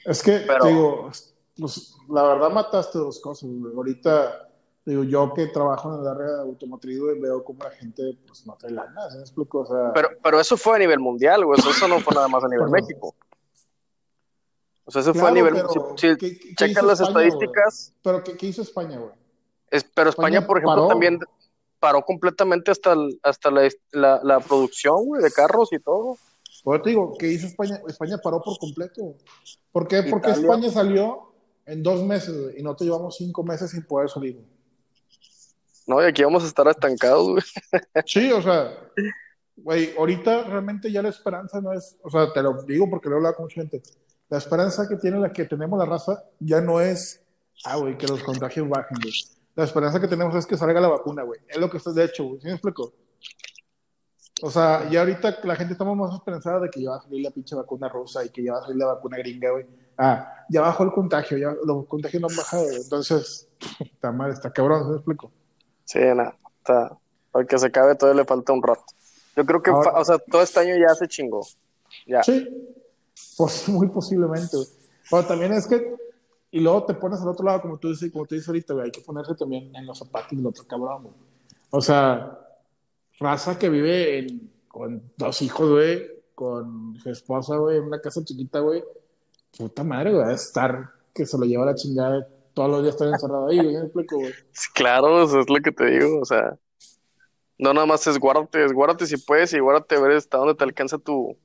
Es 0.06 0.22
que, 0.22 0.40
Pero- 0.46 0.66
digo, 0.66 1.10
pues, 1.58 1.96
la 2.10 2.24
verdad 2.24 2.50
mataste 2.52 2.98
dos 2.98 3.20
cosas. 3.22 3.50
Ahorita, 3.76 4.50
digo, 4.86 5.04
yo 5.06 5.34
que 5.34 5.48
trabajo 5.48 5.94
en 5.96 6.02
el 6.02 6.08
área 6.08 6.42
automotriz, 6.42 7.00
güey, 7.00 7.18
veo 7.20 7.42
como 7.46 7.64
la 7.64 7.72
gente, 7.72 8.18
pues, 8.28 8.46
no 8.46 8.56
trae 8.58 8.74
lana, 8.74 9.10
¿sí 9.10 9.16
me 9.18 9.22
explico? 9.22 9.60
O 9.60 9.66
sea, 9.66 9.94
Pero, 9.94 10.10
pero 10.22 10.40
eso 10.40 10.58
fue 10.58 10.76
a 10.76 10.80
nivel 10.80 11.00
mundial, 11.00 11.46
güey, 11.46 11.58
eso, 11.60 11.88
no 11.88 12.00
fue 12.02 12.14
nada 12.14 12.28
más 12.28 12.44
a 12.44 12.50
nivel. 12.50 12.70
México. 12.70 13.16
O 14.90 14.92
sea, 14.92 15.02
eso 15.04 15.14
fue 15.14 15.30
a 15.30 15.32
nivel. 15.32 15.54
pero 15.54 15.70
si- 15.70 16.08
si 16.10 16.18
¿qué- 16.18 16.40
qué 16.40 16.56
checas 16.56 16.84
las 16.84 17.00
España, 17.00 17.14
güey? 17.14 17.28
estadísticas, 17.28 17.94
Pero, 18.02 18.24
¿qué, 18.24 18.36
qué 18.36 18.48
hizo 18.48 18.62
España, 18.64 18.98
güey? 18.98 19.12
es- 19.70 19.84
pero 19.84 20.10
España, 20.10 20.40
España 20.40 20.48
por 20.48 20.58
ejemplo, 20.58 20.76
paró. 20.76 20.88
también 20.88 21.20
paró 21.80 22.02
completamente 22.04 22.72
hasta, 22.72 22.94
el- 22.94 23.20
hasta 23.22 23.52
la, 23.52 23.70
la, 23.92 24.20
la 24.24 24.40
producción, 24.40 25.06
güey, 25.06 25.22
de 25.22 25.32
carros 25.32 25.72
y 25.72 25.80
todo. 25.80 26.18
Por 26.64 26.82
te 26.82 26.90
digo, 26.90 27.16
¿qué 27.18 27.28
hizo 27.28 27.46
España? 27.48 27.80
España 27.88 28.18
paró 28.18 28.42
por 28.42 28.58
completo. 28.58 29.16
¿Por 29.72 29.88
qué? 29.88 30.04
Porque. 30.04 30.32
España 30.32 30.70
salió 30.72 31.32
en 31.66 31.84
dos 31.84 32.04
meses 32.04 32.36
güey, 32.38 32.60
y 32.60 32.64
no 32.64 32.76
te 32.76 32.84
llevamos 32.86 33.16
cinco 33.16 33.44
meses 33.44 33.70
sin 33.72 33.84
poder 33.86 34.10
salir. 34.10 34.34
güey. 34.36 34.48
No, 35.88 36.02
y 36.02 36.06
aquí 36.06 36.24
vamos 36.24 36.44
a 36.44 36.48
estar 36.48 36.68
estancados, 36.68 37.28
güey. 37.30 37.44
Sí, 38.06 38.32
o 38.32 38.42
sea, 38.42 38.74
güey, 39.56 39.96
ahorita 39.98 40.44
realmente 40.44 40.92
ya 40.92 41.02
la 41.02 41.10
esperanza 41.10 41.62
no 41.62 41.72
es, 41.74 41.98
o 42.04 42.10
sea, 42.10 42.32
te 42.34 42.42
lo 42.44 42.62
digo 42.64 42.90
porque 42.90 43.08
lo 43.10 43.16
he 43.16 43.18
hablado 43.18 43.36
con 43.36 43.46
mucha 43.46 43.62
gente. 43.62 43.82
La 44.30 44.38
esperanza 44.38 44.88
que 44.88 44.96
tiene 44.96 45.20
la 45.20 45.34
que 45.34 45.46
tenemos 45.46 45.78
la 45.80 45.86
raza 45.86 46.24
ya 46.40 46.62
no 46.62 46.80
es, 46.82 47.24
ah, 47.66 47.78
güey, 47.78 47.98
que 47.98 48.08
los 48.08 48.22
contagios 48.24 48.68
bajen, 48.70 48.98
güey. 49.02 49.14
La 49.56 49.64
esperanza 49.66 50.00
que 50.00 50.08
tenemos 50.08 50.36
es 50.36 50.46
que 50.46 50.56
salga 50.58 50.80
la 50.80 50.88
vacuna, 50.88 51.24
güey. 51.24 51.40
Es 51.48 51.58
lo 51.58 51.70
que 51.70 51.78
está 51.78 51.92
de 51.92 52.06
hecho, 52.06 52.24
güey. 52.24 52.40
¿Sí 52.40 52.48
me 52.48 52.54
explico? 52.54 52.94
O 54.42 54.50
sea, 54.50 54.88
ya 54.90 55.02
ahorita 55.02 55.40
la 55.44 55.56
gente 55.56 55.74
estamos 55.74 55.98
más 55.98 56.14
esperanzada 56.16 56.62
de 56.62 56.70
que 56.70 56.82
ya 56.82 56.92
va 56.92 56.98
a 56.98 57.02
salir 57.02 57.24
la 57.26 57.32
pinche 57.32 57.56
vacuna 57.56 57.90
rusa 57.90 58.24
y 58.24 58.30
que 58.30 58.42
ya 58.44 58.54
va 58.54 58.60
a 58.60 58.62
salir 58.62 58.78
la 58.78 58.86
vacuna 58.86 59.18
gringa, 59.18 59.52
güey. 59.52 59.66
Ah, 59.98 60.46
ya 60.50 60.62
bajó 60.62 60.84
el 60.84 60.92
contagio, 60.92 61.38
ya 61.38 61.54
los 61.66 61.86
contagios 61.88 62.22
no 62.22 62.28
han 62.30 62.38
bajado, 62.38 62.64
güey. 62.64 62.78
Entonces, 62.78 63.50
está 63.80 64.12
mal, 64.14 64.32
está 64.32 64.52
cabrón, 64.52 64.84
¿sí 64.84 64.90
me 64.92 64.96
explico? 64.96 65.32
Sí, 65.84 66.00
nada, 66.00 66.38
está. 66.60 66.98
Para 67.32 67.46
que 67.46 67.58
se 67.60 67.66
acabe 67.68 67.96
todavía 67.96 68.22
le 68.22 68.26
falta 68.28 68.54
un 68.54 68.64
rato. 68.64 68.86
Yo 69.36 69.46
creo 69.46 69.62
que, 69.62 69.72
Ahora- 69.72 69.92
o 70.00 70.06
sea, 70.06 70.18
todo 70.20 70.42
este 70.42 70.60
año 70.62 70.76
ya 70.76 70.96
se 70.96 71.08
chingó. 71.08 71.46
Ya. 72.08 72.24
Sí, 72.24 72.48
pues 73.38 73.68
muy 73.70 73.88
posiblemente, 73.88 74.58
güey. 74.58 74.68
Pero 75.10 75.26
también 75.26 75.54
es 75.54 75.68
que, 75.68 75.96
y 76.52 76.60
luego 76.60 76.86
te 76.86 76.94
pones 76.94 77.22
al 77.22 77.30
otro 77.30 77.46
lado, 77.46 77.62
como 77.62 77.78
tú 77.78 77.90
dices, 77.90 78.12
como 78.12 78.26
tú 78.26 78.36
dices 78.36 78.48
ahorita, 78.48 78.74
güey, 78.74 78.86
hay 78.86 78.92
que 78.92 79.02
ponerse 79.02 79.36
también 79.36 79.76
en 79.76 79.86
los 79.86 79.98
zapatos 79.98 80.38
del 80.38 80.46
otro 80.46 80.66
cabrón, 80.66 81.04
güey. 81.04 81.16
O 81.72 81.82
sea, 81.82 82.40
raza 83.20 83.58
que 83.58 83.70
vive 83.70 84.28
con 84.68 85.12
dos 85.18 85.42
hijos, 85.42 85.70
güey, 85.70 86.08
con 86.36 86.96
su 87.02 87.10
esposa, 87.10 87.58
güey, 87.58 87.78
en 87.78 87.84
una 87.84 88.00
casa 88.00 88.24
chiquita, 88.24 88.60
güey. 88.60 88.84
Puta 89.58 89.84
madre, 89.84 90.14
güey, 90.14 90.34
estar 90.34 90.92
que 91.14 91.26
se 91.26 91.38
lo 91.38 91.46
lleva 91.46 91.66
la 91.66 91.76
chingada 91.76 92.28
todos 92.54 92.70
los 92.70 92.84
días 92.84 92.96
estar 92.96 93.08
encerrado 93.08 93.48
ahí, 93.48 93.60
güey, 93.60 94.06
Claro, 94.74 95.24
eso 95.24 95.40
es 95.40 95.50
lo 95.50 95.56
que 95.62 95.72
te 95.72 95.86
digo, 95.86 96.20
o 96.22 96.26
sea, 96.26 96.58
no 97.58 97.74
nada 97.74 97.86
más 97.86 98.06
es 98.08 98.20
guárdate, 98.20 98.64
es 98.66 98.74
guárdate 98.74 99.06
si 99.06 99.18
puedes 99.18 99.54
y 99.54 99.60
guárdate 99.60 99.96
a 99.96 100.00
ver 100.00 100.12
hasta 100.12 100.38
dónde 100.38 100.56
te 100.56 100.64
alcanza 100.64 100.98
tu, 100.98 101.38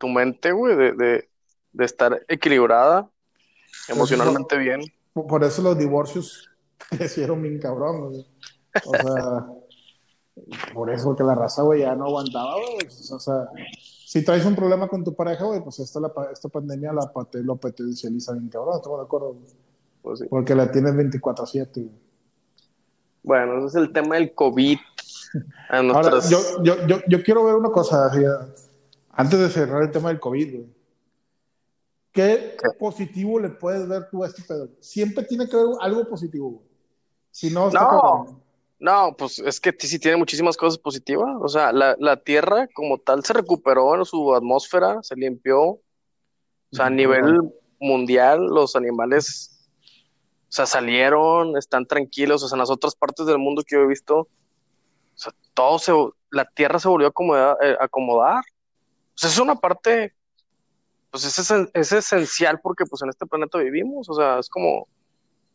tu 0.00 0.08
mente, 0.08 0.50
güey, 0.50 0.74
de, 0.76 0.92
de, 0.92 1.28
de 1.72 1.84
estar 1.84 2.24
equilibrada, 2.26 3.10
emocionalmente 3.86 4.56
bien. 4.56 4.80
Por, 5.12 5.44
eso 5.44 5.60
los 5.60 5.78
divorcios 5.78 6.48
crecieron 6.90 7.42
bien 7.42 7.60
cabrón, 7.60 8.08
güey. 8.08 8.26
O 8.86 8.94
sea, 8.96 9.46
por 10.74 10.90
eso, 10.90 11.04
porque 11.04 11.22
la 11.22 11.34
raza, 11.34 11.62
güey, 11.62 11.82
ya 11.82 11.94
no 11.94 12.06
aguantaba, 12.06 12.54
güey. 12.54 12.86
O 12.86 13.20
sea, 13.20 13.48
si 14.06 14.24
traes 14.24 14.46
un 14.46 14.56
problema 14.56 14.88
con 14.88 15.04
tu 15.04 15.14
pareja, 15.14 15.44
güey, 15.44 15.60
pues 15.60 15.78
esta, 15.80 16.00
la, 16.00 16.10
esta 16.32 16.48
pandemia 16.48 16.94
la, 16.94 17.12
lo 17.34 17.56
potencializa 17.56 18.32
bien 18.32 18.48
cabrón, 18.48 18.76
¿estamos 18.76 19.00
de 19.00 19.04
acuerdo? 19.04 19.36
Pues 20.00 20.20
sí. 20.20 20.26
Porque 20.30 20.54
la 20.54 20.72
tienes 20.72 20.94
24-7, 20.94 21.68
güey. 21.74 21.90
Bueno, 23.22 23.58
ese 23.58 23.66
es 23.66 23.74
el 23.74 23.92
tema 23.92 24.14
del 24.14 24.34
COVID. 24.34 24.78
A 25.68 25.78
Ahora, 25.80 26.20
yo, 26.26 26.40
yo, 26.62 26.86
yo, 26.86 27.00
yo 27.06 27.22
quiero 27.22 27.44
ver 27.44 27.54
una 27.54 27.70
cosa, 27.70 28.06
así, 28.06 28.24
antes 29.20 29.38
de 29.38 29.50
cerrar 29.50 29.82
el 29.82 29.90
tema 29.90 30.08
del 30.08 30.20
COVID, 30.20 30.54
güey. 30.54 30.66
¿Qué 32.12 32.56
positivo 32.78 33.38
le 33.38 33.50
puedes 33.50 33.86
ver 33.86 34.08
tú 34.10 34.24
a 34.24 34.26
este 34.26 34.42
pedo? 34.42 34.68
Siempre 34.80 35.24
tiene 35.24 35.48
que 35.48 35.56
haber 35.56 35.76
algo 35.80 36.08
positivo, 36.08 36.50
güey. 36.50 36.66
Si 37.30 37.50
no, 37.50 37.68
está 37.68 37.80
No. 37.80 38.40
No, 38.80 39.14
pues 39.14 39.38
es 39.40 39.60
que 39.60 39.74
sí 39.78 39.98
tiene 39.98 40.16
muchísimas 40.16 40.56
cosas 40.56 40.78
positivas. 40.78 41.28
O 41.42 41.48
sea, 41.48 41.70
la, 41.70 41.94
la 41.98 42.16
Tierra 42.16 42.66
como 42.72 42.96
tal 42.96 43.22
se 43.22 43.34
recuperó 43.34 43.94
en 43.94 44.06
su 44.06 44.34
atmósfera, 44.34 45.02
se 45.02 45.14
limpió. 45.16 45.60
O 45.62 45.82
sea, 46.72 46.86
a 46.86 46.90
nivel 46.90 47.38
mundial, 47.78 48.46
los 48.46 48.76
animales, 48.76 49.68
o 50.48 50.52
sea, 50.52 50.64
salieron, 50.64 51.58
están 51.58 51.84
tranquilos. 51.84 52.42
O 52.42 52.48
sea, 52.48 52.56
en 52.56 52.60
las 52.60 52.70
otras 52.70 52.96
partes 52.96 53.26
del 53.26 53.38
mundo 53.38 53.62
que 53.62 53.76
yo 53.76 53.82
he 53.82 53.86
visto, 53.86 54.20
o 54.20 54.28
sea, 55.14 55.34
todo 55.52 55.78
se, 55.78 55.92
la 56.30 56.46
Tierra 56.46 56.78
se 56.78 56.88
volvió 56.88 57.08
a 57.08 57.10
acomodar. 57.10 57.56
eh, 57.60 57.76
acomodar. 57.78 58.44
Sea, 59.20 59.28
es 59.30 59.38
una 59.38 59.54
parte, 59.54 60.14
pues 61.10 61.24
es, 61.24 61.38
esen- 61.38 61.70
es 61.74 61.92
esencial 61.92 62.58
porque 62.62 62.86
pues 62.86 63.02
en 63.02 63.10
este 63.10 63.26
planeta 63.26 63.58
vivimos. 63.58 64.08
O 64.08 64.14
sea, 64.14 64.38
es 64.38 64.48
como, 64.48 64.88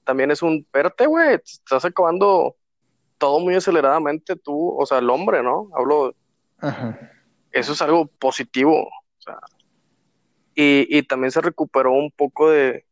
también 0.03 0.29
es 0.29 0.41
un, 0.43 0.57
espérate, 0.57 1.07
güey, 1.07 1.35
estás 1.43 1.83
acabando 1.83 2.55
todo 3.17 3.39
muy 3.39 3.55
aceleradamente 3.55 4.35
tú, 4.35 4.77
o 4.79 4.85
sea, 4.85 4.99
el 4.99 5.09
hombre, 5.09 5.41
¿no? 5.41 5.69
Hablo, 5.73 6.13
Ajá. 6.59 7.11
eso 7.51 7.73
es 7.73 7.81
algo 7.81 8.05
positivo. 8.05 8.83
o 8.87 9.21
sea, 9.21 9.39
y, 10.53 10.85
y 10.97 11.01
también 11.03 11.31
se 11.31 11.41
recuperó 11.41 11.91
un 11.91 12.11
poco 12.11 12.51
de, 12.51 12.85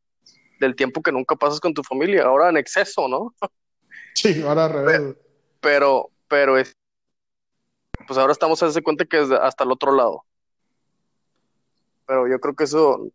del 0.59 0.75
tiempo 0.75 1.03
que 1.03 1.11
nunca 1.11 1.35
pasas 1.35 1.59
con 1.59 1.73
tu 1.73 1.83
familia, 1.83 2.23
ahora 2.23 2.49
en 2.49 2.57
exceso, 2.57 3.07
¿no? 3.07 3.33
Sí, 4.15 4.41
ahora 4.41 4.65
al 4.65 4.73
revés. 4.73 5.15
Pero, 5.59 6.09
pero 6.27 6.57
es, 6.57 6.75
pues 8.07 8.17
ahora 8.17 8.31
estamos 8.33 8.61
a 8.61 8.65
darse 8.65 8.81
cuenta 8.81 9.05
que 9.05 9.21
es 9.21 9.31
hasta 9.31 9.63
el 9.63 9.71
otro 9.71 9.91
lado. 9.91 10.23
Pero 12.05 12.27
yo 12.27 12.39
creo 12.39 12.55
que 12.55 12.65
eso, 12.65 13.09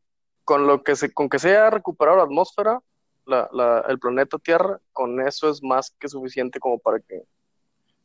con 0.45 0.67
lo 0.67 0.83
que 0.83 0.97
se, 0.97 1.13
con 1.13 1.29
que 1.29 1.39
se 1.39 1.51
haya 1.51 1.71
recuperado 1.71 2.19
la 2.19 2.25
atmósfera, 2.25 2.81
la, 3.27 3.49
la, 3.53 3.85
el 3.89 3.99
planeta 3.99 4.39
Tierra, 4.39 4.81
con 4.93 5.21
eso 5.21 5.51
es 5.51 5.63
más 5.63 5.95
que 5.99 6.09
suficiente 6.09 6.59
como 6.59 6.79
para 6.79 6.99
que 7.01 7.23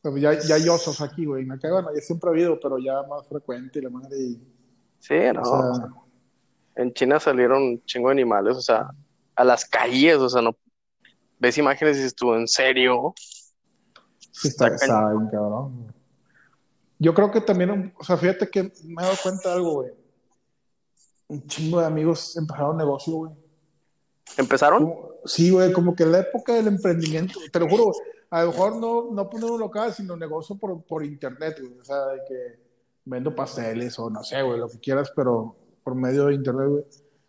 Pero 0.02 0.16
ya, 0.18 0.38
ya 0.38 0.56
hay 0.56 0.68
osos 0.68 1.00
aquí, 1.00 1.24
güey. 1.24 1.48
Acá, 1.50 1.72
bueno, 1.72 1.88
ya 1.94 2.00
siempre 2.00 2.28
ha 2.28 2.32
habido, 2.32 2.60
pero 2.60 2.78
ya 2.78 3.02
más 3.04 3.26
frecuente 3.26 3.78
y 3.78 3.82
la 3.82 3.90
madre. 3.90 4.16
Y, 4.18 4.54
Sí, 5.04 5.14
no. 5.34 5.42
o 5.42 5.44
sea, 5.44 5.88
En 6.76 6.94
China 6.94 7.20
salieron 7.20 7.62
un 7.62 7.84
chingo 7.84 8.08
de 8.08 8.12
animales, 8.12 8.56
o 8.56 8.62
sea, 8.62 8.90
a 9.36 9.44
las 9.44 9.66
calles, 9.66 10.16
o 10.16 10.30
sea, 10.30 10.40
no 10.40 10.56
ves 11.38 11.58
imágenes 11.58 11.98
y 11.98 12.14
tú, 12.14 12.32
¿en 12.32 12.48
serio? 12.48 13.12
sí 14.32 14.48
está, 14.48 14.68
Está 14.68 15.12
cabrón. 15.30 15.92
Yo 16.98 17.12
creo 17.12 17.30
que 17.30 17.42
también, 17.42 17.92
o 17.98 18.04
sea, 18.04 18.16
fíjate 18.16 18.48
que 18.48 18.62
me 18.62 19.02
he 19.02 19.04
dado 19.04 19.16
cuenta 19.22 19.50
de 19.50 19.54
algo, 19.56 19.74
güey. 19.74 19.92
Un 21.28 21.46
chingo 21.46 21.80
de 21.80 21.86
amigos 21.86 22.36
empezaron 22.36 22.76
negocio, 22.76 23.12
güey. 23.14 23.32
¿Empezaron? 24.36 24.84
Como- 24.84 25.08
sí, 25.24 25.50
güey, 25.50 25.72
como 25.72 25.94
que 25.94 26.02
en 26.04 26.12
la 26.12 26.20
época 26.20 26.54
del 26.54 26.66
emprendimiento, 26.68 27.40
te 27.50 27.60
lo 27.60 27.68
juro, 27.68 27.92
a 28.30 28.42
lo 28.44 28.50
mejor 28.50 28.76
no, 28.76 29.10
no 29.12 29.30
poner 29.30 29.50
un 29.50 29.60
local, 29.60 29.92
sino 29.94 30.16
negocio 30.16 30.56
por, 30.56 30.82
por 30.84 31.04
internet, 31.04 31.58
güey. 31.60 31.78
O 31.78 31.84
sea, 31.84 32.06
de 32.06 32.20
que 32.28 32.60
vendo 33.04 33.34
pasteles 33.34 33.98
o 33.98 34.10
no 34.10 34.22
sé, 34.24 34.42
güey, 34.42 34.58
lo 34.58 34.68
que 34.68 34.78
quieras, 34.78 35.12
pero 35.14 35.56
por 35.82 35.94
medio 35.94 36.26
de 36.26 36.34
internet, 36.34 36.68
güey. 36.68 36.84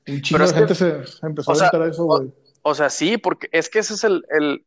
Un 0.08 0.22
chingo 0.22 0.46
de 0.46 0.54
gente 0.54 0.68
que- 0.68 0.76
se, 0.76 1.08
se 1.08 1.26
empezó 1.26 1.52
a 1.52 1.80
de 1.80 1.90
eso, 1.90 2.04
o- 2.04 2.18
güey. 2.18 2.34
O 2.68 2.74
sea, 2.74 2.90
sí, 2.90 3.18
porque 3.18 3.48
es 3.52 3.70
que 3.70 3.80
ese 3.80 3.94
es 3.94 4.04
el, 4.04 4.26
el... 4.30 4.66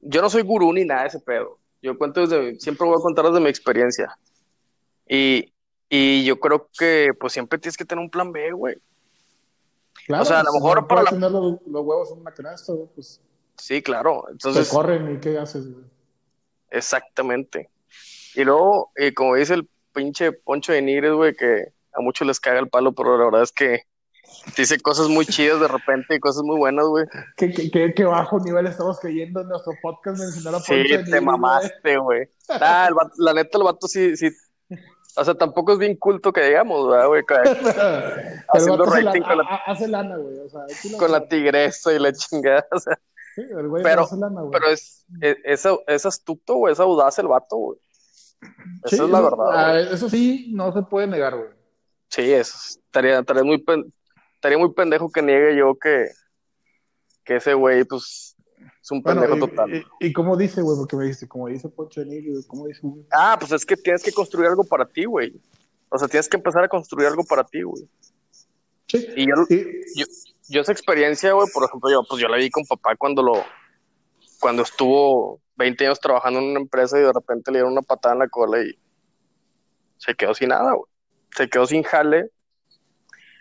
Yo 0.00 0.22
no 0.22 0.30
soy 0.30 0.42
gurú 0.42 0.72
ni 0.72 0.84
nada 0.84 1.02
de 1.02 1.08
ese 1.08 1.20
pedo. 1.20 1.58
Yo 1.82 1.98
cuento 1.98 2.20
desde, 2.26 2.58
siempre 2.58 2.86
voy 2.86 2.96
a 2.98 3.02
contar 3.02 3.26
desde 3.26 3.40
mi 3.40 3.48
experiencia. 3.50 4.16
Y, 5.08 5.52
y 5.88 6.24
yo 6.24 6.38
creo 6.40 6.68
que 6.78 7.10
pues 7.18 7.32
siempre 7.32 7.58
tienes 7.58 7.76
que 7.76 7.84
tener 7.84 8.02
un 8.02 8.10
plan 8.10 8.32
B, 8.32 8.52
güey. 8.52 8.76
Claro, 10.06 10.22
o 10.22 10.26
sea, 10.26 10.40
a 10.40 10.42
lo 10.44 10.50
pues, 10.52 10.62
mejor 10.62 10.82
no 10.82 10.88
para 10.88 11.02
la- 11.02 11.10
tener 11.10 11.30
los, 11.30 11.54
los 11.66 11.84
huevos 11.84 12.10
en 12.12 12.20
una 12.20 12.32
canasta, 12.32 12.72
pues 12.94 13.20
Sí, 13.58 13.82
claro. 13.82 14.22
te 14.26 14.32
Entonces, 14.32 14.68
corren 14.68 15.14
y 15.14 15.18
¿qué 15.20 15.38
haces, 15.38 15.72
güey? 15.72 15.84
exactamente. 16.70 17.70
Y 18.34 18.44
luego, 18.44 18.90
eh, 18.96 19.14
como 19.14 19.34
dice 19.34 19.54
el 19.54 19.68
pinche 19.92 20.32
Poncho 20.32 20.72
de 20.72 20.82
Nigres, 20.82 21.12
güey, 21.12 21.34
que 21.34 21.72
a 21.94 22.00
muchos 22.00 22.26
les 22.26 22.38
caga 22.40 22.58
el 22.60 22.68
palo, 22.68 22.92
pero 22.92 23.16
la 23.16 23.24
verdad 23.24 23.42
es 23.42 23.52
que 23.52 23.82
dice 24.56 24.78
cosas 24.80 25.08
muy 25.08 25.24
chidas 25.24 25.58
de 25.60 25.68
repente 25.68 26.14
y 26.16 26.20
cosas 26.20 26.42
muy 26.42 26.56
buenas, 26.58 26.84
güey. 26.86 27.06
¿Qué, 27.36 27.50
qué, 27.52 27.70
qué, 27.70 27.94
qué 27.94 28.04
bajo 28.04 28.38
nivel 28.40 28.66
estamos 28.66 28.98
cayendo 29.00 29.40
en 29.40 29.48
nuestro 29.48 29.72
podcast 29.80 30.18
mencionar 30.20 30.56
a 30.56 30.60
Sí, 30.60 30.72
Poncho 30.74 30.98
de 30.98 31.04
te 31.10 31.20
mamaste, 31.20 31.96
güey. 31.96 32.28
Ah, 32.50 32.90
vato- 32.94 33.14
la 33.16 33.32
neta, 33.32 33.56
el 33.58 33.64
vato 33.64 33.88
sí, 33.88 34.16
sí. 34.16 34.28
O 35.18 35.24
sea, 35.24 35.34
tampoco 35.34 35.72
es 35.72 35.78
bien 35.78 35.96
culto 35.96 36.32
que 36.32 36.42
digamos, 36.44 36.88
¿verdad, 36.90 37.08
güey? 37.08 37.22
Haciendo 38.52 38.84
rating 38.84 39.22
con 39.22 39.38
la- 39.38 39.44
a- 39.44 39.72
hace 39.72 39.88
lana, 39.88 40.16
güey. 40.16 40.38
O 40.40 40.48
sea, 40.48 40.62
con 40.98 41.10
la 41.12 41.26
tigresa 41.26 41.92
y 41.92 41.98
la 41.98 42.12
chingada. 42.12 42.66
O 42.70 42.78
sea, 42.78 42.98
Sí, 43.34 43.42
el 43.42 43.68
güey 43.68 43.82
pero- 43.82 44.02
hace 44.02 44.16
lana, 44.16 44.40
güey. 44.42 44.52
pero 44.52 44.70
es, 44.72 45.04
es, 45.20 45.36
es, 45.44 45.66
es 45.86 46.06
astuto, 46.06 46.54
güey, 46.56 46.72
es 46.72 46.80
audaz 46.80 47.18
el 47.18 47.28
vato, 47.28 47.56
güey. 47.56 47.78
Esa 48.84 48.96
Sí, 48.96 49.02
es 49.02 49.10
la 49.10 49.20
verdad, 49.20 49.46
ah, 49.52 49.72
güey. 49.72 49.94
Eso 49.94 50.08
sí, 50.10 50.50
no 50.54 50.72
se 50.72 50.82
puede 50.82 51.06
negar, 51.06 51.36
güey. 51.36 51.48
Sí, 52.10 52.32
eso 52.32 52.56
estaría, 52.86 53.18
estaría 53.18 53.42
muy 53.42 53.58
pen- 53.58 53.92
estaría 54.34 54.58
muy 54.58 54.72
pendejo 54.72 55.10
que 55.10 55.22
niegue 55.22 55.56
yo 55.56 55.74
que, 55.78 56.08
que 57.24 57.36
ese 57.36 57.54
güey, 57.54 57.84
pues, 57.84 58.35
es 58.86 58.90
un 58.92 59.02
Bueno, 59.02 59.22
pendejo 59.22 59.36
y, 59.36 59.48
total. 59.50 59.74
y, 59.74 60.06
y 60.06 60.12
como 60.12 60.36
dice, 60.36 60.62
güey, 60.62 60.78
porque 60.78 60.94
me 60.94 61.02
dijiste, 61.04 61.26
como 61.26 61.48
dice 61.48 61.68
Poncho 61.68 62.02
de 62.02 62.06
Nigris, 62.06 62.46
¿cómo 62.46 62.68
dice, 62.68 62.78
güey? 62.84 63.04
Ah, 63.10 63.36
pues 63.36 63.50
es 63.50 63.66
que 63.66 63.76
tienes 63.76 64.00
que 64.00 64.12
construir 64.12 64.48
algo 64.48 64.62
para 64.62 64.86
ti, 64.86 65.06
güey. 65.06 65.34
O 65.88 65.98
sea, 65.98 66.06
tienes 66.06 66.28
que 66.28 66.36
empezar 66.36 66.62
a 66.62 66.68
construir 66.68 67.08
algo 67.08 67.24
para 67.24 67.42
ti, 67.42 67.62
güey. 67.62 67.82
Sí. 68.86 69.04
Y 69.16 69.26
yo, 69.26 69.34
yo, 69.96 70.06
yo 70.48 70.60
esa 70.60 70.70
experiencia, 70.70 71.32
güey, 71.32 71.48
por 71.52 71.64
ejemplo, 71.64 71.90
yo, 71.90 72.04
pues 72.08 72.22
yo 72.22 72.28
la 72.28 72.36
vi 72.36 72.48
con 72.48 72.64
papá 72.64 72.94
cuando 72.94 73.24
lo, 73.24 73.42
cuando 74.38 74.62
estuvo 74.62 75.40
20 75.56 75.84
años 75.84 75.98
trabajando 75.98 76.38
en 76.38 76.50
una 76.50 76.60
empresa 76.60 76.96
y 76.96 77.02
de 77.02 77.12
repente 77.12 77.50
le 77.50 77.58
dieron 77.58 77.72
una 77.72 77.82
patada 77.82 78.14
en 78.14 78.20
la 78.20 78.28
cola 78.28 78.62
y 78.62 78.78
se 79.96 80.14
quedó 80.14 80.32
sin 80.32 80.50
nada, 80.50 80.74
güey. 80.74 80.88
se 81.34 81.48
quedó 81.48 81.66
sin 81.66 81.82
jale 81.82 82.30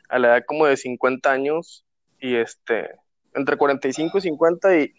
a 0.09 0.17
la 0.17 0.29
edad 0.29 0.45
como 0.47 0.65
de 0.65 0.75
50 0.75 1.31
años 1.31 1.85
y 2.19 2.35
este, 2.35 2.89
entre 3.35 3.57
45 3.57 4.17
y 4.17 4.21
50 4.21 4.79
y, 4.79 4.93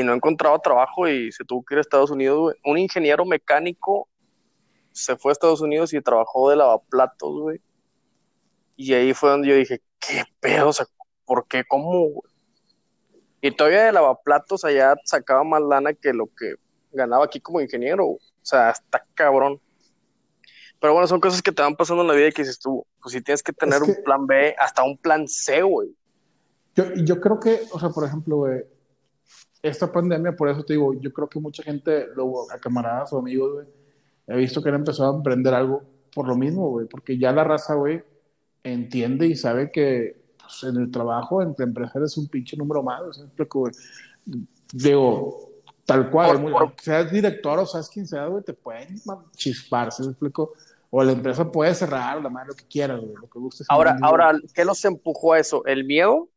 y 0.00 0.04
no 0.04 0.12
encontraba 0.12 0.58
trabajo 0.58 1.08
y 1.08 1.32
se 1.32 1.42
tuvo 1.42 1.64
que 1.64 1.74
ir 1.74 1.78
a 1.78 1.80
Estados 1.80 2.10
Unidos, 2.10 2.38
güey. 2.38 2.56
Un 2.66 2.76
ingeniero 2.76 3.24
mecánico 3.24 4.06
se 4.92 5.16
fue 5.16 5.30
a 5.30 5.32
Estados 5.32 5.62
Unidos 5.62 5.94
y 5.94 6.02
trabajó 6.02 6.50
de 6.50 6.56
lavaplatos, 6.56 7.40
güey. 7.40 7.62
Y 8.76 8.92
ahí 8.92 9.14
fue 9.14 9.30
donde 9.30 9.48
yo 9.48 9.54
dije, 9.54 9.80
¿qué 9.98 10.24
pedo? 10.38 10.68
O 10.68 10.72
sea, 10.74 10.84
¿por 11.24 11.46
qué? 11.48 11.64
¿Cómo? 11.66 12.22
Y 13.40 13.50
todavía 13.52 13.84
de 13.84 13.92
lavaplatos 13.92 14.66
allá 14.66 14.96
sacaba 15.04 15.44
más 15.44 15.62
lana 15.62 15.94
que 15.94 16.12
lo 16.12 16.26
que 16.26 16.56
ganaba 16.92 17.24
aquí 17.24 17.40
como 17.40 17.62
ingeniero. 17.62 18.06
O 18.06 18.20
sea, 18.42 18.72
está 18.72 19.02
cabrón. 19.14 19.58
Pero 20.78 20.92
bueno, 20.92 21.08
son 21.08 21.20
cosas 21.20 21.40
que 21.40 21.52
te 21.52 21.62
van 21.62 21.74
pasando 21.74 22.02
en 22.02 22.08
la 22.08 22.14
vida 22.14 22.28
y 22.28 22.32
que 22.32 22.42
dices 22.42 22.58
tú, 22.58 22.86
pues 23.00 23.14
si 23.14 23.22
tienes 23.22 23.42
que 23.42 23.54
tener 23.54 23.82
un 23.82 23.96
plan 24.04 24.26
B, 24.26 24.54
hasta 24.58 24.82
un 24.82 24.98
plan 24.98 25.26
C, 25.26 25.62
güey. 25.62 25.88
Yo, 26.74 26.84
yo 26.96 27.18
creo 27.18 27.40
que, 27.40 27.62
o 27.72 27.80
sea, 27.80 27.88
por 27.88 28.04
ejemplo, 28.04 28.36
güey, 28.36 28.62
esta 29.66 29.90
pandemia, 29.90 30.34
por 30.34 30.48
eso 30.48 30.64
te 30.64 30.74
digo, 30.74 30.94
yo 30.94 31.12
creo 31.12 31.28
que 31.28 31.40
mucha 31.40 31.62
gente, 31.62 32.06
luego, 32.14 32.50
a 32.50 32.58
camaradas 32.58 33.12
o 33.12 33.18
amigos, 33.18 33.52
güey, 33.54 33.66
he 34.28 34.36
visto 34.36 34.62
que 34.62 34.68
han 34.68 34.76
empezado 34.76 35.12
a 35.12 35.16
emprender 35.16 35.54
algo 35.54 35.82
por 36.14 36.26
lo 36.26 36.36
mismo, 36.36 36.70
güey, 36.70 36.86
porque 36.86 37.18
ya 37.18 37.32
la 37.32 37.44
raza, 37.44 37.74
güey, 37.74 38.02
entiende 38.64 39.26
y 39.26 39.36
sabe 39.36 39.70
que 39.70 40.16
pues, 40.38 40.64
en 40.64 40.80
el 40.80 40.90
trabajo, 40.90 41.42
entre 41.42 41.64
empresarios, 41.64 42.12
es 42.12 42.18
un 42.18 42.28
pinche 42.28 42.56
número 42.56 42.82
más, 42.82 43.02
güey. 43.46 43.72
Digo, 44.72 45.50
tal 45.84 46.10
cual, 46.10 46.74
seas 46.82 47.10
director 47.10 47.58
o 47.58 47.66
seas 47.66 47.88
quien 47.88 48.06
sea, 48.06 48.26
güey, 48.26 48.42
te 48.42 48.52
pueden 48.52 48.96
chispar, 49.36 49.92
¿se 49.92 50.02
me 50.02 50.10
explico? 50.10 50.54
O 50.90 51.02
la 51.04 51.12
empresa 51.12 51.50
puede 51.50 51.74
cerrar, 51.74 52.22
la 52.22 52.30
madre, 52.30 52.48
lo 52.48 52.54
que 52.54 52.64
quieras, 52.64 53.00
güey, 53.00 53.14
lo 53.14 53.28
que 53.28 53.38
gustes. 53.38 53.66
Ahora, 53.68 53.96
ahora, 54.02 54.32
¿qué 54.54 54.64
los 54.64 54.84
empujó 54.84 55.34
a 55.34 55.38
eso? 55.38 55.64
¿El 55.66 55.84
miedo? 55.84 56.28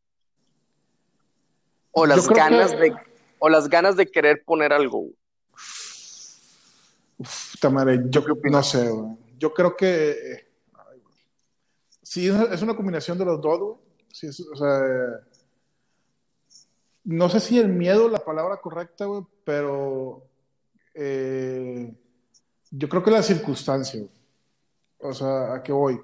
¿O 1.92 2.06
las 2.06 2.28
ganas 2.28 2.72
de 2.72 2.94
o 3.40 3.50
las 3.50 3.70
ganas 3.70 3.96
de 3.96 4.06
querer 4.10 4.44
poner 4.46 4.74
algo? 4.74 5.08
Uf, 7.18 7.64
madre, 7.72 8.02
yo 8.10 8.24
no 8.44 8.64
sé, 8.64 8.90
güey. 8.90 9.18
Yo 9.38 9.54
creo 9.54 9.76
que 9.76 10.12
eh, 10.12 10.48
sí, 12.02 12.28
es 12.28 12.62
una 12.62 12.76
combinación 12.76 13.18
de 13.18 13.26
los 13.26 13.42
dos, 13.42 13.60
güey. 13.60 13.76
Sí, 14.12 14.28
o 14.28 14.56
sea, 14.56 14.82
no 17.04 17.30
sé 17.30 17.40
si 17.40 17.60
el 17.60 17.70
miedo 17.70 18.06
es 18.06 18.12
la 18.12 18.24
palabra 18.24 18.58
correcta, 18.58 19.06
güey, 19.06 19.24
pero 19.44 20.24
eh, 20.94 21.94
yo 22.72 22.90
creo 22.90 23.04
que 23.04 23.12
la 23.12 23.24
circunstancia, 23.24 24.02
o 25.00 25.14
sea, 25.14 25.56
¿a 25.56 25.64
qué 25.64 25.72
voy? 25.72 26.00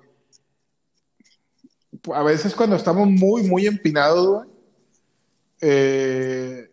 A 2.13 2.23
veces 2.23 2.55
cuando 2.55 2.75
estamos 2.75 3.07
muy, 3.07 3.43
muy 3.43 3.67
empinados, 3.67 4.27
güey, 4.27 4.49
eh, 5.61 6.64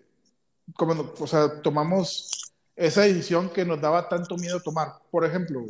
como, 0.87 1.13
o 1.19 1.27
sea, 1.27 1.61
tomamos 1.63 2.55
esa 2.77 3.03
decisión 3.03 3.51
que 3.51 3.65
nos 3.65 3.81
daba 3.81 4.09
tanto 4.09 4.37
miedo 4.37 4.61
tomar. 4.61 4.95
Por 5.11 5.25
ejemplo, 5.25 5.65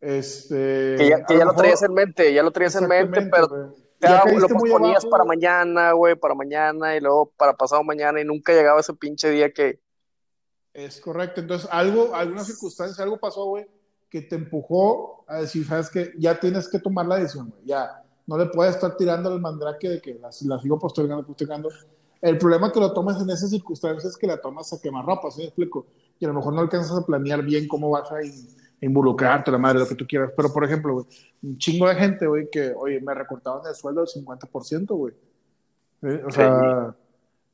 este... 0.00 0.96
Que 0.96 1.36
ya, 1.38 1.44
lo 1.44 1.54
traías 1.54 1.82
en 1.82 1.94
mente, 1.94 2.32
ya 2.32 2.42
lo 2.42 2.50
traías 2.50 2.76
en 2.76 2.88
mente, 2.88 3.22
pero 3.30 3.74
ya 4.00 4.24
lo 4.24 4.48
posponías 4.48 5.04
para 5.06 5.24
mañana, 5.24 5.92
güey, 5.92 6.14
para 6.14 6.34
mañana 6.34 6.96
y 6.96 7.00
luego 7.00 7.32
para 7.36 7.56
pasado 7.56 7.82
mañana 7.84 8.20
y 8.20 8.24
nunca 8.24 8.52
llegaba 8.52 8.80
ese 8.80 8.94
pinche 8.94 9.30
día 9.30 9.52
que... 9.52 9.80
Es 10.72 11.00
correcto, 11.00 11.40
entonces 11.40 11.68
algo, 11.72 12.14
alguna 12.14 12.44
circunstancia, 12.44 13.02
algo 13.02 13.18
pasó, 13.18 13.44
güey, 13.44 13.66
que 14.08 14.22
te 14.22 14.36
empujó 14.36 15.24
a 15.26 15.40
decir, 15.40 15.66
sabes 15.66 15.90
que 15.90 16.12
ya 16.16 16.38
tienes 16.38 16.68
que 16.68 16.78
tomar 16.78 17.06
la 17.06 17.16
decisión, 17.16 17.50
güey, 17.50 17.66
ya, 17.66 18.04
no 18.26 18.38
le 18.38 18.46
puedes 18.46 18.76
estar 18.76 18.96
tirando 18.96 19.34
el 19.34 19.40
mandrake 19.40 19.88
de 19.88 20.00
que 20.00 20.14
la, 20.14 20.30
la 20.42 20.58
sigo 20.60 20.78
postergando, 20.78 21.26
postergando. 21.26 21.68
El 22.20 22.36
problema 22.36 22.70
que 22.70 22.80
lo 22.80 22.92
tomas 22.92 23.20
en 23.20 23.30
esas 23.30 23.50
circunstancias 23.50 24.04
es 24.04 24.16
que 24.16 24.26
la 24.26 24.40
tomas 24.40 24.72
a 24.72 24.80
quemarropa, 24.80 25.30
¿sí 25.30 25.40
me 25.40 25.46
explico? 25.46 25.86
Y 26.18 26.26
a 26.26 26.28
lo 26.28 26.34
mejor 26.34 26.52
no 26.52 26.60
alcanzas 26.60 26.98
a 26.98 27.06
planear 27.06 27.42
bien 27.42 27.66
cómo 27.66 27.90
vas 27.90 28.10
a 28.12 28.18
involucrarte, 28.82 29.50
la 29.50 29.58
madre, 29.58 29.80
lo 29.80 29.88
que 29.88 29.94
tú 29.94 30.06
quieras. 30.06 30.32
Pero, 30.36 30.52
por 30.52 30.64
ejemplo, 30.64 30.92
güey, 30.92 31.06
un 31.42 31.56
chingo 31.56 31.88
de 31.88 31.94
gente, 31.94 32.26
güey, 32.26 32.50
que, 32.50 32.74
oye, 32.76 33.00
me 33.00 33.14
recortaban 33.14 33.66
el 33.66 33.74
sueldo 33.74 34.02
del 34.02 34.08
50%, 34.08 34.86
güey. 34.88 35.14
O 36.26 36.30
sea, 36.30 36.94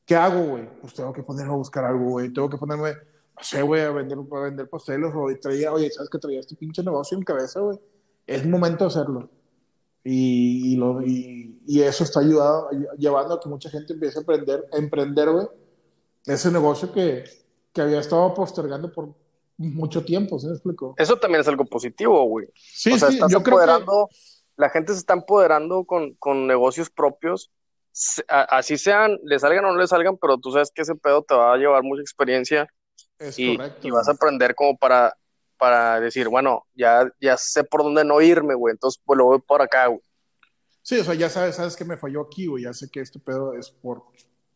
¿qué 0.05 0.15
hago, 0.15 0.41
güey? 0.43 0.69
Pues 0.81 0.93
tengo 0.93 1.13
que 1.13 1.23
ponerme 1.23 1.53
a 1.53 1.57
buscar 1.57 1.85
algo, 1.85 2.11
güey. 2.11 2.31
Tengo 2.33 2.49
que 2.49 2.57
ponerme, 2.57 2.91
no 2.91 3.43
sé, 3.43 3.61
güey, 3.61 3.81
a 3.81 3.91
vender, 3.91 4.17
a 4.17 4.39
vender 4.39 4.69
pasteles, 4.69 5.13
o 5.15 5.27
traía, 5.41 5.71
oye, 5.71 5.89
¿sabes 5.91 6.09
que 6.09 6.17
traía 6.17 6.41
este 6.41 6.55
pinche 6.57 6.83
negocio 6.83 7.17
en 7.17 7.23
cabeza, 7.23 7.61
güey? 7.61 7.79
Es 8.25 8.45
momento 8.45 8.83
de 8.83 8.89
hacerlo. 8.89 9.29
Y, 10.09 10.73
y, 10.73 10.75
lo, 10.77 11.01
y, 11.01 11.59
y, 11.67 11.81
eso 11.81 12.05
está 12.05 12.21
ayudando, 12.21 12.69
llevando 12.97 13.33
a 13.33 13.39
que 13.41 13.49
mucha 13.49 13.69
gente 13.69 13.91
empiece 13.91 14.17
a 14.17 14.21
emprender, 14.21 14.65
a 14.71 14.77
emprender, 14.77 15.27
ese 16.25 16.49
negocio 16.49 16.93
que, 16.93 17.25
que 17.73 17.81
había 17.81 17.99
estado 17.99 18.33
postergando 18.33 18.89
por 18.89 19.13
mucho 19.57 20.05
tiempo, 20.05 20.39
¿se 20.39 20.47
me 20.47 20.53
explico? 20.53 20.93
Eso 20.97 21.17
también 21.17 21.41
es 21.41 21.47
algo 21.49 21.65
positivo, 21.65 22.23
güey. 22.23 22.47
Sí, 22.55 22.93
o 22.93 22.97
sea, 22.97 23.11
sí, 23.11 23.19
yo 23.29 23.43
creo 23.43 23.59
que... 23.59 24.15
la 24.55 24.69
gente 24.69 24.93
se 24.93 24.99
está 24.99 25.13
empoderando 25.13 25.83
con, 25.83 26.13
con 26.13 26.47
negocios 26.47 26.89
propios, 26.89 27.51
así 28.29 28.77
sean, 28.77 29.19
le 29.23 29.39
salgan 29.39 29.65
o 29.65 29.73
no 29.73 29.77
le 29.77 29.87
salgan, 29.87 30.15
pero 30.15 30.37
tú 30.37 30.53
sabes 30.53 30.71
que 30.73 30.83
ese 30.83 30.95
pedo 30.95 31.23
te 31.23 31.35
va 31.35 31.53
a 31.53 31.57
llevar 31.57 31.83
mucha 31.83 32.01
experiencia 32.01 32.67
es 33.19 33.37
y, 33.37 33.57
correcto, 33.57 33.87
y 33.87 33.91
vas 33.91 34.07
a 34.07 34.11
aprender 34.11 34.55
como 34.55 34.77
para, 34.77 35.17
para 35.57 35.99
decir, 35.99 36.27
bueno, 36.29 36.65
ya, 36.73 37.11
ya 37.19 37.37
sé 37.37 37.63
por 37.63 37.83
dónde 37.83 38.03
no 38.05 38.21
irme, 38.21 38.55
güey, 38.55 38.73
entonces 38.73 39.01
pues 39.05 39.17
lo 39.17 39.25
voy 39.25 39.39
por 39.39 39.61
acá, 39.61 39.87
güey. 39.87 40.01
Sí, 40.81 40.99
o 40.99 41.03
sea, 41.03 41.15
ya 41.15 41.29
sabes, 41.29 41.55
sabes 41.55 41.75
que 41.75 41.83
me 41.83 41.97
falló 41.97 42.21
aquí, 42.21 42.47
güey, 42.47 42.63
ya 42.63 42.73
sé 42.73 42.89
que 42.89 43.01
este 43.01 43.19
pedo 43.19 43.53
es 43.53 43.69
por, 43.69 44.03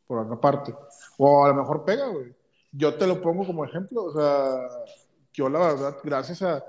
por 0.07 0.19
otra 0.19 0.39
parte. 0.39 0.73
O 1.17 1.45
a 1.45 1.49
lo 1.49 1.55
mejor 1.55 1.83
pega, 1.83 2.07
güey 2.07 2.33
yo 2.71 2.95
te 2.95 3.05
lo 3.05 3.21
pongo 3.21 3.45
como 3.45 3.65
ejemplo, 3.65 4.05
o 4.05 4.13
sea, 4.13 4.67
yo 5.33 5.49
la 5.49 5.59
verdad, 5.59 5.97
gracias 6.03 6.41
a, 6.41 6.63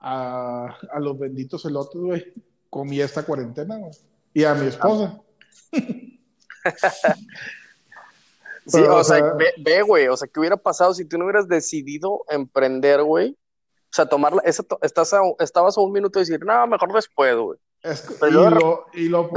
a, 0.00 0.76
a 0.90 1.00
los 1.00 1.18
benditos 1.18 1.64
elotes, 1.64 2.00
güey, 2.00 2.34
comí 2.68 3.00
esta 3.00 3.24
cuarentena, 3.24 3.76
güey, 3.76 3.92
y 4.34 4.44
a 4.44 4.54
mi 4.54 4.66
esposa. 4.66 5.20
sí, 8.66 8.80
o, 8.80 9.04
sea, 9.04 9.34
ve, 9.58 9.82
güey, 9.82 10.08
o 10.08 10.16
sea, 10.16 10.26
¿qué 10.28 10.40
hubiera 10.40 10.56
pasado 10.56 10.92
si 10.94 11.04
tú 11.04 11.16
no 11.16 11.24
hubieras 11.24 11.46
decidido 11.48 12.24
emprender, 12.28 13.02
güey? 13.02 13.36
O 13.90 13.96
sea, 13.96 14.06
tomarla, 14.06 14.42
esa, 14.44 14.64
estás 14.82 15.14
estabas 15.38 15.78
a 15.78 15.80
un 15.80 15.92
minuto 15.92 16.18
de 16.18 16.24
decir, 16.24 16.44
no, 16.44 16.66
mejor 16.66 16.92
después, 16.92 17.34
güey. 17.36 17.58
y, 17.82 18.30
lo, 18.32 18.86
y 18.92 19.08
lo, 19.08 19.30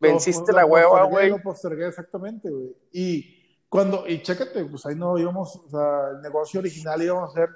Venciste 0.00 0.52
la 0.52 0.64
hueva, 0.64 1.04
güey. 1.04 1.30
Lo 1.30 1.42
postergué 1.42 1.88
exactamente, 1.88 2.48
güey. 2.48 2.76
Y 2.92 3.38
cuando, 3.68 4.06
y 4.06 4.22
chécate, 4.22 4.64
pues 4.64 4.86
ahí 4.86 4.94
no 4.94 5.18
íbamos, 5.18 5.56
o 5.56 5.68
sea, 5.68 6.10
el 6.12 6.22
negocio 6.22 6.60
original 6.60 7.02
íbamos 7.02 7.30
a 7.30 7.34
ser 7.34 7.48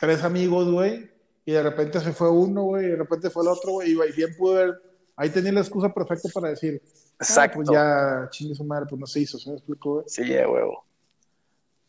tres 0.00 0.24
amigos, 0.24 0.70
güey, 0.70 1.10
y 1.44 1.52
de 1.52 1.62
repente 1.62 2.00
se 2.00 2.12
fue 2.12 2.30
uno, 2.30 2.62
güey, 2.62 2.86
y 2.86 2.90
de 2.90 2.96
repente 2.96 3.28
fue 3.28 3.42
el 3.42 3.48
otro, 3.48 3.72
güey, 3.72 3.90
y 3.90 4.12
bien 4.12 4.34
pude 4.36 4.66
ver, 4.66 4.82
ahí 5.16 5.28
tenía 5.28 5.52
la 5.52 5.60
excusa 5.60 5.92
perfecta 5.92 6.30
para 6.32 6.48
decir, 6.48 6.80
Exacto. 7.18 7.56
pues 7.56 7.68
ya, 7.70 8.28
chingue 8.30 8.54
su 8.54 8.64
madre, 8.64 8.86
pues 8.88 8.98
no 8.98 9.06
se 9.06 9.20
hizo, 9.20 9.38
¿se 9.38 9.50
me 9.50 9.56
explicó, 9.56 9.94
güey? 9.94 10.04
Sí, 10.08 10.26
ya, 10.26 10.48
huevo. 10.48 10.84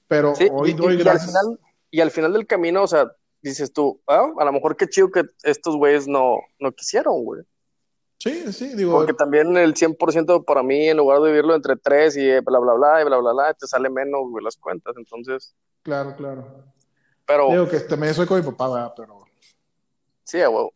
Pero 0.08 0.34
hoy 0.52 0.74
gracias. 0.98 1.34
Y 1.34 1.38
al, 1.38 1.44
final, 1.44 1.60
y 1.92 2.00
al 2.00 2.10
final 2.10 2.34
del 2.34 2.48
camino, 2.48 2.84
o 2.84 2.88
sea, 2.88 3.12
dices 3.42 3.74
tú, 3.74 4.02
ah, 4.08 4.32
a 4.38 4.46
lo 4.46 4.54
mejor 4.54 4.78
qué 4.78 4.88
chido 4.88 5.12
que 5.12 5.26
estos 5.44 5.76
güeyes 5.76 6.08
no, 6.08 6.38
no 6.60 6.72
quisieron, 6.72 7.24
güey. 7.24 7.44
Sí, 8.20 8.54
sí, 8.54 8.76
digo. 8.76 8.94
Porque 8.94 9.14
también 9.14 9.58
el 9.58 9.74
100% 9.74 10.46
para 10.46 10.64
mí, 10.64 10.90
en 10.90 10.98
lugar 10.98 11.20
de 11.22 11.30
vivirlo 11.30 11.56
entre 11.56 11.76
tres 11.76 12.16
y 12.16 12.30
bla, 12.40 12.60
bla, 12.60 12.74
bla, 12.74 13.02
y 13.02 13.06
bla, 13.06 13.18
bla, 13.18 13.34
bla, 13.34 13.54
te 13.54 13.68
sale 13.68 13.90
menos, 13.90 14.22
güey, 14.30 14.44
las 14.44 14.58
cuentas, 14.58 14.96
entonces. 14.96 15.56
Claro, 15.82 16.16
claro. 16.16 16.66
Pero. 17.26 17.50
Digo 17.50 17.68
que 17.68 17.80
también 17.80 18.14
soy 18.14 18.28
con 18.28 18.40
mi 18.40 18.46
papá, 18.46 18.70
¿verdad? 18.70 18.94
Pero. 18.96 19.26
Sí, 20.24 20.40
a 20.40 20.50
huevo. 20.50 20.72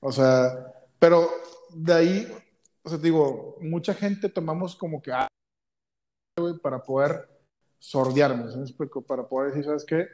O 0.00 0.12
sea, 0.12 0.74
pero 0.98 1.26
de 1.70 1.94
ahí, 1.94 2.36
o 2.82 2.90
sea, 2.90 2.98
digo, 2.98 3.56
mucha 3.60 3.94
gente 3.94 4.28
tomamos 4.28 4.76
como 4.76 5.00
que, 5.00 5.12
ah, 5.12 5.26
güey, 6.38 6.58
para 6.58 6.82
poder 6.82 7.28
sordearme, 7.78 8.44
¿me 8.56 8.62
explico? 8.62 9.02
Para 9.02 9.26
poder 9.26 9.50
decir, 9.50 9.64
¿sabes 9.64 9.84
qué? 9.84 10.06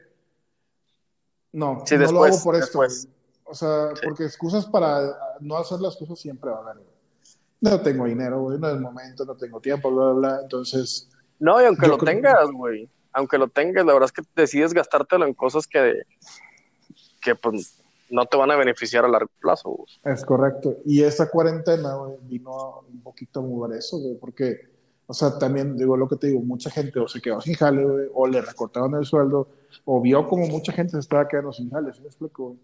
No, 1.53 1.85
no 1.91 2.13
lo 2.13 2.25
hago 2.25 2.43
por 2.43 2.55
esto. 2.55 2.81
Después. 2.81 3.09
O 3.45 3.55
sea, 3.55 3.91
porque 4.03 4.25
excusas 4.25 4.65
para 4.67 5.15
no 5.41 5.57
hacer 5.57 5.81
las 5.81 5.97
cosas 5.97 6.19
siempre 6.19 6.51
va 6.51 6.59
a 6.59 6.71
haber. 6.71 6.83
No 7.61 7.81
tengo 7.81 8.07
dinero, 8.07 8.41
güey, 8.41 8.59
no 8.59 8.69
es 8.69 8.75
el 8.75 8.81
momento, 8.81 9.25
no 9.25 9.37
tengo 9.37 9.61
tiempo, 9.61 9.91
bla, 9.91 10.05
bla, 10.07 10.15
bla. 10.15 10.41
Entonces. 10.43 11.09
No, 11.39 11.61
y 11.61 11.67
aunque 11.67 11.87
lo 11.87 11.99
tengas, 11.99 12.51
güey, 12.51 12.89
aunque 13.13 13.39
lo 13.39 13.49
tengas, 13.49 13.85
la 13.85 13.93
verdad 13.93 14.07
es 14.07 14.13
que 14.13 14.23
decides 14.35 14.73
gastártelo 14.73 15.27
en 15.27 15.35
cosas 15.35 15.67
que, 15.67 16.03
que 17.21 17.35
pues, 17.35 17.83
no 18.11 18.27
te 18.27 18.37
van 18.37 18.51
a 18.51 18.57
beneficiar 18.57 19.05
a 19.05 19.09
largo 19.09 19.31
plazo, 19.41 19.71
güey. 19.71 19.89
Es 20.05 20.25
correcto. 20.25 20.79
Y 20.85 21.03
esta 21.03 21.31
cuarentena, 21.31 21.95
güey, 21.95 22.17
vino 22.23 22.81
un 22.89 23.03
poquito 23.03 23.41
a 23.41 23.43
mover 23.43 23.79
eso, 23.79 23.99
güey, 23.99 24.17
porque, 24.17 24.72
o 25.07 25.15
sea, 25.15 25.39
también 25.39 25.77
digo 25.77 25.97
lo 25.97 26.09
que 26.09 26.17
te 26.17 26.29
digo, 26.29 26.41
mucha 26.41 26.71
gente 26.71 26.99
o 27.01 27.09
se 27.09 27.21
quedó 27.21 27.41
sin 27.41 27.55
jale, 27.55 27.85
güey, 27.85 28.07
o 28.15 28.27
le 28.27 28.41
recortaron 28.41 28.95
el 28.95 29.05
sueldo, 29.05 29.49
o 29.85 30.01
vio 30.01 30.27
como 30.27 30.47
mucha 30.47 30.73
gente 30.73 30.93
se 30.93 31.01
estaba 31.01 31.29
quedando 31.29 31.53
sin 31.53 31.71
jale, 31.71 31.93
¿sí 31.93 32.01
me 32.01 32.07
explico? 32.07 32.57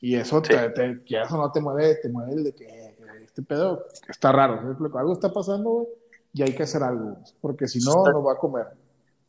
Y 0.00 0.16
eso, 0.16 0.42
te, 0.42 0.56
te, 0.70 1.02
eso 1.08 1.36
no 1.36 1.50
te 1.50 1.60
mueve, 1.60 1.96
te 1.96 2.08
mueve 2.08 2.32
el 2.32 2.44
de 2.44 2.54
que 2.54 2.96
este 3.24 3.42
pedo 3.42 3.86
está 4.08 4.32
raro. 4.32 4.76
Algo 4.94 5.12
está 5.12 5.32
pasando, 5.32 5.70
güey, 5.70 5.86
y 6.32 6.42
hay 6.42 6.54
que 6.54 6.64
hacer 6.64 6.82
algo, 6.82 7.16
porque 7.40 7.68
si 7.68 7.78
no, 7.80 8.04
no 8.04 8.22
va 8.22 8.32
a 8.32 8.36
comer. 8.36 8.66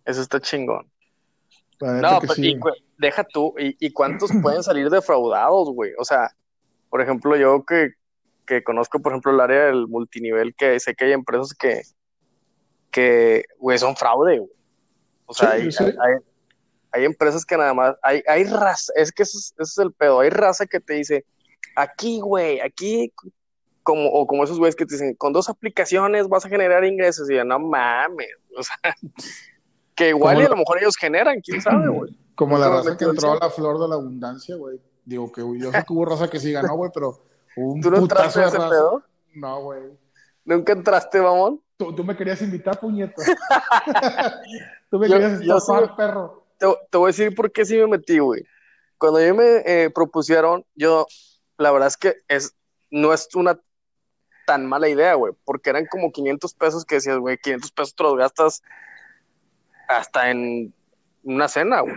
Eso 0.04 0.22
está 0.22 0.39
chingón. 0.39 0.88
No, 1.80 2.20
pero 2.22 2.34
y, 2.38 2.60
deja 2.98 3.24
tú, 3.24 3.54
y, 3.60 3.76
y 3.86 3.91
cuántos 3.91 4.32
pueden 4.41 4.63
salir 4.63 4.89
defraudados, 4.89 5.70
güey? 5.72 5.91
O 6.00 6.06
sea, 6.06 6.32
por 6.89 7.02
ejemplo, 7.02 7.36
yo 7.36 7.65
que, 7.65 7.91
que 8.46 8.63
conozco, 8.63 9.00
por 9.00 9.12
ejemplo, 9.12 9.32
el 9.32 9.39
área 9.39 9.65
del 9.65 9.88
multinivel, 9.88 10.56
que 10.56 10.80
sé 10.80 10.96
que 10.96 11.06
hay 11.06 11.12
empresas 11.12 11.54
que, 11.54 11.82
que, 12.96 13.44
güey, 13.60 13.78
son 13.78 13.94
fraude, 13.98 14.40
güey. 14.40 14.52
O 15.26 15.34
sea, 15.34 15.52
hay, 15.52 15.70
Hay, 16.92 17.04
empresas 17.04 17.46
que 17.46 17.58
nada 17.58 17.74
más, 17.74 17.94
hay, 18.02 18.24
hay 18.26 18.46
raza, 18.46 18.94
es 18.96 19.12
que 19.12 19.24
ese, 19.24 19.54
es 19.58 19.78
el 19.78 19.92
pedo, 19.92 20.22
hay 20.22 20.30
raza 20.30 20.66
que 20.66 20.80
te 20.80 20.94
dice, 20.94 21.26
aquí, 21.76 22.22
güey, 22.22 22.62
aquí, 22.62 23.12
como, 23.84 24.08
o 24.08 24.26
como 24.26 24.46
esos 24.46 24.60
güeyes 24.60 24.78
que 24.78 24.86
te 24.86 24.96
dicen, 24.96 25.14
con 25.16 25.34
dos 25.34 25.50
aplicaciones 25.50 26.30
vas 26.30 26.46
a 26.46 26.50
generar 26.50 26.86
ingresos, 26.86 27.30
y 27.30 27.36
yo, 27.36 27.44
no 27.44 27.60
mames, 27.60 28.30
o 28.58 28.64
sea, 28.64 28.78
que 29.96 30.10
igual 30.10 30.42
y 30.42 30.46
a 30.46 30.50
lo 30.50 30.56
mejor 30.56 30.78
ellos 30.80 30.96
generan, 30.96 31.42
quién 31.42 31.62
sabe, 31.62 31.90
güey. 31.90 32.18
Como 32.36 32.58
la 32.58 32.70
raza 32.70 32.96
que 32.96 33.04
entró 33.04 33.34
a 33.34 33.40
la 33.40 33.50
flor 33.50 33.78
de 33.78 33.90
la 33.90 33.96
abundancia, 33.96 34.56
güey. 34.56 34.80
Digo 35.04 35.32
que 35.34 35.42
yo 35.42 35.72
sé 35.72 35.84
que 35.86 35.94
hubo 35.94 36.06
raza 36.06 36.30
que 36.30 36.40
sí 36.40 36.54
ganó, 36.54 36.76
güey, 36.78 36.92
pero 36.94 37.22
un 37.58 37.82
¿Tú 37.82 37.92
no 37.92 37.98
entraste 37.98 38.40
a 38.40 38.48
ese 38.48 38.58
pedo? 38.58 39.04
No, 39.34 39.62
güey. 39.64 39.82
¿Nunca 40.46 40.74
entraste, 40.74 41.22
mamón? 41.22 41.62
Tú, 41.78 41.94
tú 41.94 42.04
me 42.04 42.16
querías 42.16 42.42
invitar, 42.42 42.80
puñeta. 42.80 43.22
tú 44.90 45.00
me 45.00 45.08
querías 45.08 45.42
estafar, 45.42 45.96
perro. 45.96 46.46
Te, 46.58 46.68
te, 46.90 46.98
voy 46.98 47.08
a 47.08 47.12
decir 47.12 47.36
por 47.36 47.52
qué 47.52 47.66
sí 47.66 47.76
me 47.78 47.88
metí, 47.88 48.20
güey. 48.20 48.46
Cuando 48.98 49.22
yo 49.22 49.36
me 49.36 49.58
eh, 49.66 49.90
propusieron, 49.90 50.66
yo, 50.74 51.06
la 51.58 51.72
verdad 51.72 51.88
es 51.88 51.98
que 51.98 52.16
es, 52.28 52.56
no 52.90 53.14
es 53.14 53.28
una 53.36 53.60
tan 54.46 54.66
mala 54.66 54.88
idea, 54.88 55.16
güey, 55.16 55.34
porque 55.44 55.70
eran 55.70 55.86
como 55.88 56.12
500 56.12 56.54
pesos 56.54 56.86
que 56.86 56.96
decías, 56.96 57.18
güey, 57.18 57.38
500 57.38 57.72
pesos 57.72 57.96
te 57.96 58.04
los 58.04 58.16
gastas 58.16 58.62
hasta 59.90 60.30
en 60.32 60.74
una 61.24 61.48
cena, 61.48 61.82
güey. 61.82 61.96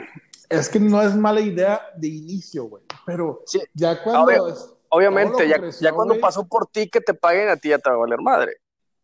Es 0.48 0.68
que 0.68 0.80
no 0.80 1.00
es 1.02 1.14
mala 1.14 1.40
idea 1.40 1.82
de 1.96 2.08
inicio, 2.08 2.64
güey, 2.64 2.82
pero 3.04 3.44
ya 3.74 4.02
cuando... 4.02 4.56
obviamente, 4.88 5.46
ya, 5.46 5.60
ya, 5.80 5.92
cuando 5.92 6.18
pasó 6.18 6.48
por 6.48 6.66
ti 6.66 6.88
que 6.88 7.00
te 7.00 7.12
paguen 7.12 7.50
a 7.50 7.56
ti 7.56 7.68
ya 7.68 7.78
te 7.78 7.90
va 7.90 7.96
a 7.96 7.98
valer 7.98 8.20
madre. 8.20 8.56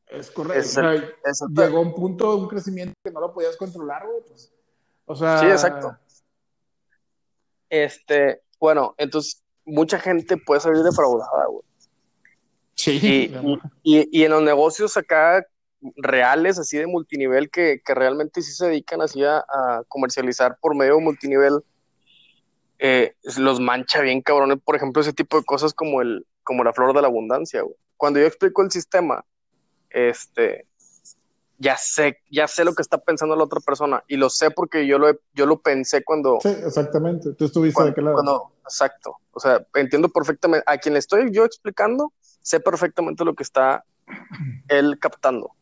Es 0.09 0.31
correcto. 0.31 0.81
llegó 1.51 1.81
un 1.81 1.95
punto 1.95 2.31
de 2.31 2.43
un 2.43 2.49
crecimiento 2.49 2.95
que 3.03 3.11
no 3.11 3.21
lo 3.21 3.33
podías 3.33 3.57
controlar, 3.57 4.07
güey. 4.07 4.23
Pues. 4.29 4.53
O 5.07 5.17
sea. 5.17 5.39
Sí, 5.39 5.47
exacto. 5.47 5.97
Este, 7.69 8.43
bueno, 8.61 8.95
entonces 8.99 9.43
mucha 9.65 9.99
gente 9.99 10.37
puede 10.37 10.61
salir 10.61 10.83
defraudada, 10.83 11.47
güey. 11.47 11.65
Sí. 12.75 13.33
Y, 13.83 14.09
y, 14.21 14.25
en 14.25 14.31
los 14.31 14.43
negocios 14.43 14.97
acá 14.97 15.47
reales, 15.97 16.59
así 16.59 16.77
de 16.77 16.87
multinivel, 16.87 17.51
que, 17.51 17.81
que 17.85 17.95
realmente 17.95 18.43
sí 18.43 18.53
se 18.53 18.67
dedican 18.67 19.01
así 19.01 19.23
a, 19.25 19.45
comercializar 19.89 20.59
por 20.61 20.75
medio 20.75 20.97
de 20.97 21.03
multinivel, 21.03 21.61
eh, 22.79 23.15
los 23.37 23.61
mancha 23.61 24.01
bien 24.01 24.23
cabrones, 24.23 24.59
por 24.65 24.77
ejemplo, 24.77 25.01
ese 25.01 25.13
tipo 25.13 25.39
de 25.39 25.45
cosas 25.45 25.73
como 25.73 26.03
el, 26.03 26.27
como 26.43 26.65
la 26.65 26.73
flor 26.73 26.95
de 26.95 27.03
la 27.03 27.09
abundancia, 27.09 27.63
güey. 27.63 27.77
Cuando 27.97 28.19
yo 28.19 28.27
explico 28.27 28.63
el 28.63 28.71
sistema, 28.71 29.25
este, 29.95 30.67
ya 31.59 31.77
sé, 31.77 32.19
ya 32.31 32.49
sé 32.49 32.65
lo 32.65 32.75
que 32.75 32.83
está 32.83 32.99
pensando 32.99 33.37
la 33.37 33.45
otra 33.45 33.61
persona 33.61 34.03
y 34.09 34.17
lo 34.17 34.29
sé 34.29 34.51
porque 34.51 34.87
yo 34.87 34.99
lo, 34.99 35.13
yo 35.35 35.47
lo 35.47 35.61
pensé 35.61 36.03
cuando... 36.03 36.39
Sí, 36.43 36.49
exactamente, 36.49 37.33
tú 37.33 37.45
estuviste 37.45 37.83
de 37.83 37.91
aquel 37.91 38.05
lado. 38.05 38.53
exacto, 38.65 39.17
o 39.33 39.41
sea, 39.41 39.65
entiendo 39.75 40.09
perfectamente, 40.09 40.65
a 40.67 40.77
quien 40.79 40.95
le 40.95 40.99
estoy 40.99 41.31
yo 41.31 41.45
explicando, 41.45 42.13
sé 42.43 42.59
perfectamente 42.61 43.25
lo 43.25 43.35
que 43.35 43.45
está 43.45 43.85
él 44.69 44.99
captando. 44.99 45.53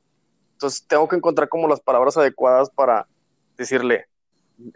Entonces 0.54 0.84
tengo 0.86 1.08
que 1.08 1.16
encontrar 1.16 1.48
como 1.48 1.68
las 1.68 1.80
palabras 1.80 2.16
adecuadas 2.16 2.70
para 2.70 3.06
decirle, 3.58 4.06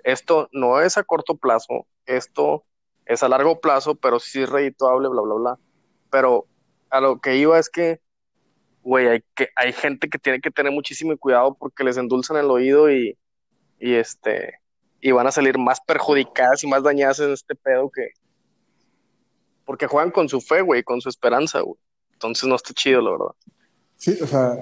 esto 0.05 0.49
no 0.53 0.81
es 0.81 0.99
a 0.99 1.05
corto 1.05 1.37
plazo, 1.37 1.87
esto 2.05 2.65
es 3.07 3.23
a 3.23 3.29
largo 3.29 3.61
plazo, 3.61 3.95
pero 3.95 4.19
sí 4.19 4.43
es 4.43 4.51
redituable, 4.51 5.09
bla, 5.09 5.23
bla, 5.23 5.35
bla. 5.35 5.59
Pero 6.11 6.47
a 6.91 7.01
lo 7.01 7.21
que 7.21 7.37
iba 7.37 7.59
es 7.59 7.71
que 7.71 8.01
güey, 8.87 9.09
hay, 9.09 9.25
que, 9.35 9.49
hay 9.57 9.73
gente 9.73 10.09
que 10.09 10.17
tiene 10.17 10.41
que 10.41 10.53
tener 10.53 10.71
muchísimo 10.71 11.17
cuidado 11.19 11.57
porque 11.59 11.83
les 11.83 11.97
endulzan 11.97 12.37
el 12.37 12.49
oído 12.49 12.89
y, 12.89 13.19
y 13.81 13.95
este 13.95 14.61
y 15.01 15.11
van 15.11 15.27
a 15.27 15.33
salir 15.33 15.59
más 15.59 15.81
perjudicadas 15.81 16.63
y 16.63 16.69
más 16.69 16.85
dañadas 16.85 17.19
en 17.19 17.33
este 17.33 17.57
pedo 17.57 17.91
que 17.91 18.11
porque 19.65 19.89
juegan 19.89 20.13
con 20.13 20.29
su 20.29 20.41
fe, 20.41 20.61
güey, 20.61 20.85
con 20.85 21.01
su 21.01 21.09
esperanza, 21.09 21.61
güey. 21.63 21.77
Entonces 22.13 22.49
no 22.49 22.55
está 22.55 22.73
chido, 22.73 23.01
la 23.01 23.11
verdad. 23.11 23.35
Sí, 23.97 24.17
o 24.23 24.27
sea, 24.27 24.55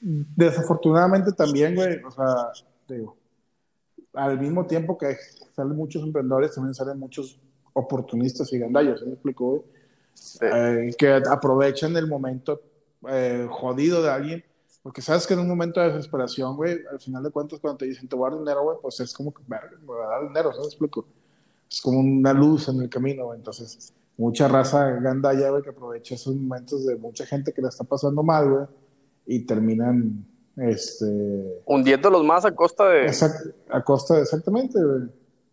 desafortunadamente 0.00 1.30
también, 1.30 1.76
güey, 1.76 2.02
o 2.02 2.10
sea, 2.10 2.50
digo, 2.88 3.16
al 4.12 4.40
mismo 4.40 4.66
tiempo 4.66 4.98
que 4.98 5.16
salen 5.54 5.76
muchos 5.76 6.02
emprendedores, 6.02 6.52
también 6.52 6.74
salen 6.74 6.98
muchos 6.98 7.40
oportunistas 7.74 8.52
y 8.52 8.58
gandallos, 8.58 9.06
¿me 9.06 9.12
explico? 9.12 9.64
Eh, 10.40 10.90
que 10.98 11.22
aprovechan 11.30 11.96
el 11.96 12.08
momento 12.08 12.60
eh, 13.08 13.46
jodido 13.50 14.02
de 14.02 14.10
alguien, 14.10 14.44
porque 14.82 15.00
sabes 15.00 15.26
que 15.26 15.34
en 15.34 15.40
un 15.40 15.48
momento 15.48 15.80
de 15.80 15.92
desesperación, 15.92 16.56
güey, 16.56 16.78
al 16.90 17.00
final 17.00 17.22
de 17.22 17.30
cuentas, 17.30 17.58
cuando 17.58 17.78
te 17.78 17.86
dicen 17.86 18.06
te 18.08 18.16
voy 18.16 18.26
a 18.26 18.30
dar 18.30 18.38
dinero, 18.38 18.62
güey, 18.64 18.76
pues 18.82 19.00
es 19.00 19.14
como 19.14 19.32
que, 19.32 19.42
me 19.48 19.56
va 19.56 20.06
a 20.06 20.08
dar 20.08 20.28
dinero, 20.28 20.52
¿sabes? 20.52 20.68
Explico. 20.68 21.06
Es 21.70 21.80
como 21.80 22.00
una 22.00 22.32
luz 22.32 22.68
en 22.68 22.82
el 22.82 22.90
camino, 22.90 23.26
güey. 23.26 23.38
Entonces, 23.38 23.94
mucha 24.16 24.46
raza 24.46 24.90
gandalla, 25.00 25.50
güey, 25.50 25.62
que 25.62 25.70
aprovecha 25.70 26.14
esos 26.14 26.34
momentos 26.34 26.84
de 26.84 26.96
mucha 26.96 27.24
gente 27.24 27.52
que 27.52 27.62
la 27.62 27.68
está 27.68 27.84
pasando 27.84 28.22
mal, 28.22 28.50
güey, 28.50 28.66
y 29.26 29.40
terminan, 29.46 30.26
este... 30.56 31.62
Hundiéndolos 31.64 32.22
más 32.22 32.44
a 32.44 32.54
costa 32.54 32.88
de... 32.88 33.10
a 33.70 33.82
costa 33.82 34.16
de, 34.16 34.22
exactamente, 34.22 34.78
güey. 34.82 35.08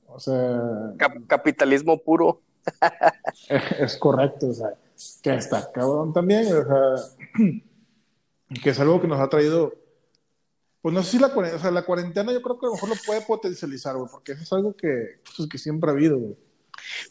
O 0.08 0.20
sea... 0.20 0.94
capitalismo 1.28 1.98
puro. 1.98 2.42
es 3.80 3.98
correcto, 3.98 4.50
o 4.50 4.54
sea 4.54 4.74
que 5.22 5.34
está 5.36 5.72
cabrón 5.72 6.14
también, 6.14 6.48
o 6.48 6.66
sea, 6.66 7.18
que 8.64 8.70
es 8.70 8.80
algo 8.80 9.02
que 9.02 9.08
nos 9.08 9.20
ha 9.20 9.30
traído, 9.30 9.74
pues 10.82 10.94
no 10.94 11.04
sé 11.04 11.12
si 11.12 11.20
la 11.20 11.34
cuarentena, 11.34 11.60
o 11.60 11.62
sea, 11.62 11.72
la 11.72 11.86
cuarentena 11.86 12.34
yo 12.34 12.42
creo 12.42 12.60
que 12.60 12.66
a 12.66 12.70
lo 12.70 12.76
mejor 12.76 12.90
lo 12.90 12.96
puede 13.06 13.22
potencializar, 13.22 13.96
güey, 13.96 14.10
porque 14.12 14.34
eso 14.34 14.44
es 14.44 14.54
algo 14.54 14.76
que, 14.76 15.22
pues, 15.36 15.48
que 15.48 15.58
siempre 15.58 15.90
ha 15.90 15.94
habido, 15.94 16.18
güey. 16.18 16.38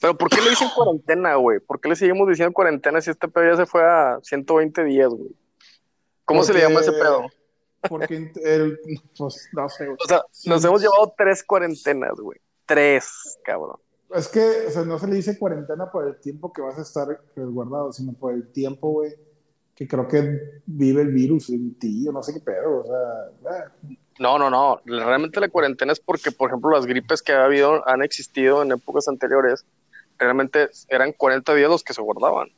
Pero 0.01 0.17
¿por 0.17 0.29
qué 0.29 0.41
le 0.41 0.51
dicen 0.51 0.69
cuarentena, 0.75 1.37
güey? 1.37 1.61
¿Por 1.61 1.81
qué 1.81 1.89
le 1.89 1.97
seguimos 1.97 2.29
diciendo 2.29 2.53
cuarentena 2.53 3.01
si 3.01 3.11
este 3.11 3.29
pedo 3.29 3.51
ya 3.51 3.57
se 3.57 3.67
fue 3.67 3.83
a 3.83 4.19
120 4.23 4.85
días, 4.85 5.09
güey? 5.09 5.31
¿Cómo 6.25 6.43
se 6.45 6.53
le 6.53 6.61
llama 6.61 6.81
ese 6.81 6.93
pedo? 6.93 7.27
Porque 7.89 8.33
el, 8.45 8.79
pues 9.17 9.49
no 9.53 9.69
sé, 9.69 9.89
O 9.89 10.07
sea, 10.07 10.23
nos 10.45 10.65
hemos 10.65 10.83
llevado 10.83 11.15
tres 11.17 11.43
cuarentenas, 11.43 12.13
güey. 12.21 12.39
Tres, 12.67 13.39
cabrón. 13.43 13.81
Es 14.15 14.29
que, 14.29 14.67
o 14.67 14.71
sea, 14.71 14.85
no 14.85 14.99
se 14.99 15.07
le 15.07 15.17
dice 15.17 15.39
cuarentena 15.39 15.91
por 15.91 16.07
el 16.07 16.17
tiempo 16.21 16.53
que 16.53 16.63
vas 16.63 16.79
a 16.79 16.83
estar 16.83 17.07
resguardado, 17.37 17.93
sino 17.93 18.13
por 18.13 18.35
el 18.35 18.51
tiempo, 18.51 18.91
güey, 18.91 19.15
que 19.75 19.87
creo 19.87 20.09
que 20.09 20.63
vive 20.67 21.03
el 21.03 21.13
virus 21.13 21.51
en 21.51 21.79
ti, 21.79 22.07
o 22.09 22.13
no 22.13 22.23
sé 22.23 22.35
qué 22.35 22.41
pedo, 22.41 22.81
o 22.81 22.85
sea. 22.85 23.61
Eh. 23.61 23.97
No, 24.19 24.39
no, 24.39 24.51
no. 24.51 24.81
Realmente 24.85 25.41
la 25.41 25.49
cuarentena 25.49 25.93
es 25.93 26.01
porque, 26.01 26.33
por 26.33 26.51
ejemplo, 26.51 26.71
las 26.71 26.87
gripes 26.87 27.23
que 27.23 27.33
ha 27.33 27.45
habido, 27.45 27.89
han 27.89 28.03
existido 28.03 28.63
en 28.63 28.73
épocas 28.73 29.09
anteriores, 29.09 29.65
realmente 30.19 30.69
eran 30.89 31.13
40 31.13 31.55
días 31.55 31.71
los 31.71 31.83
que 31.83 31.95
se 31.95 32.03
guardaban. 32.03 32.49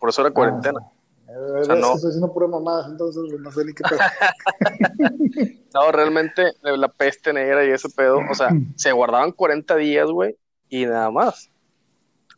Por 0.00 0.08
eso 0.08 0.22
era 0.22 0.32
cuarentena. 0.32 0.80
Ah, 0.82 0.92
o 1.28 1.64
sea, 1.64 1.74
no. 1.74 1.94
Estoy 1.94 2.08
haciendo 2.08 2.32
pura 2.32 2.46
mamada, 2.46 2.86
entonces 2.88 3.22
no 3.38 3.52
sé 3.52 3.64
ni 3.64 3.74
qué 3.74 3.84
pedo. 3.84 3.98
no, 5.74 5.92
realmente 5.92 6.54
la 6.62 6.88
peste 6.88 7.32
negra 7.32 7.66
y 7.66 7.70
ese 7.70 7.90
pedo, 7.90 8.20
o 8.30 8.34
sea, 8.34 8.48
se 8.76 8.92
guardaban 8.92 9.32
40 9.32 9.76
días, 9.76 10.08
güey, 10.10 10.36
y 10.68 10.86
nada 10.86 11.10
más. 11.10 11.50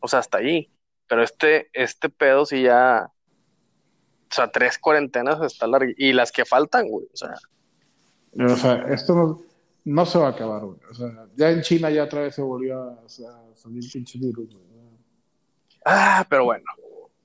O 0.01 0.07
sea, 0.07 0.19
hasta 0.19 0.39
ahí. 0.39 0.69
Pero 1.07 1.23
este, 1.23 1.69
este 1.73 2.09
pedo 2.09 2.45
sí 2.45 2.63
ya. 2.63 3.11
O 4.29 4.33
sea, 4.33 4.51
tres 4.51 4.77
cuarentenas 4.77 5.41
está 5.41 5.67
largo. 5.67 5.91
Y 5.97 6.13
las 6.13 6.31
que 6.31 6.45
faltan, 6.45 6.87
güey. 6.87 7.07
O 7.13 7.17
sea. 7.17 7.35
O 8.33 8.55
sea, 8.55 8.85
esto 8.89 9.43
no, 9.83 10.05
se 10.05 10.17
va 10.17 10.27
a 10.27 10.31
acabar, 10.31 10.63
güey. 10.63 10.79
O 10.89 10.93
sea, 10.93 11.27
ya 11.35 11.51
en 11.51 11.61
China 11.61 11.89
ya 11.89 12.05
otra 12.05 12.21
vez 12.21 12.35
se 12.35 12.41
volvió 12.41 12.81
a, 12.81 13.09
salir 13.09 13.83
pinche 13.91 14.17
virus, 14.19 14.55
güey. 14.55 14.71
Ah, 15.85 16.25
pero 16.29 16.45
bueno. 16.45 16.63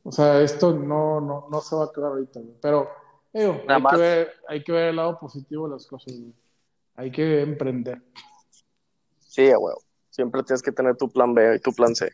O 0.07 0.13
sea, 0.13 0.41
esto 0.41 0.73
no, 0.73 1.21
no, 1.21 1.49
no 1.51 1.61
se 1.61 1.75
va 1.75 1.83
a 1.83 1.87
acabar 1.87 2.13
ahorita, 2.13 2.39
güey. 2.39 2.55
Pero 2.63 2.89
hay, 3.35 3.83
que 3.91 3.97
ver, 3.97 4.33
hay 4.47 4.63
que 4.63 4.71
ver 4.71 4.89
el 4.91 4.97
lado 4.97 5.19
positivo 5.19 5.67
de 5.67 5.75
las 5.75 5.85
cosas, 5.85 6.15
Hay 6.95 7.11
que 7.11 7.43
emprender. 7.43 8.01
Sí, 9.19 9.53
güey. 9.53 9.75
Siempre 10.11 10.45
tienes 10.45 10.63
que 10.63 10.71
tener 10.71 10.97
tu 10.97 11.11
plan 11.11 11.35
B 11.35 11.57
y 11.57 11.59
tu 11.59 11.73
plan 11.73 11.93
C. 11.97 12.13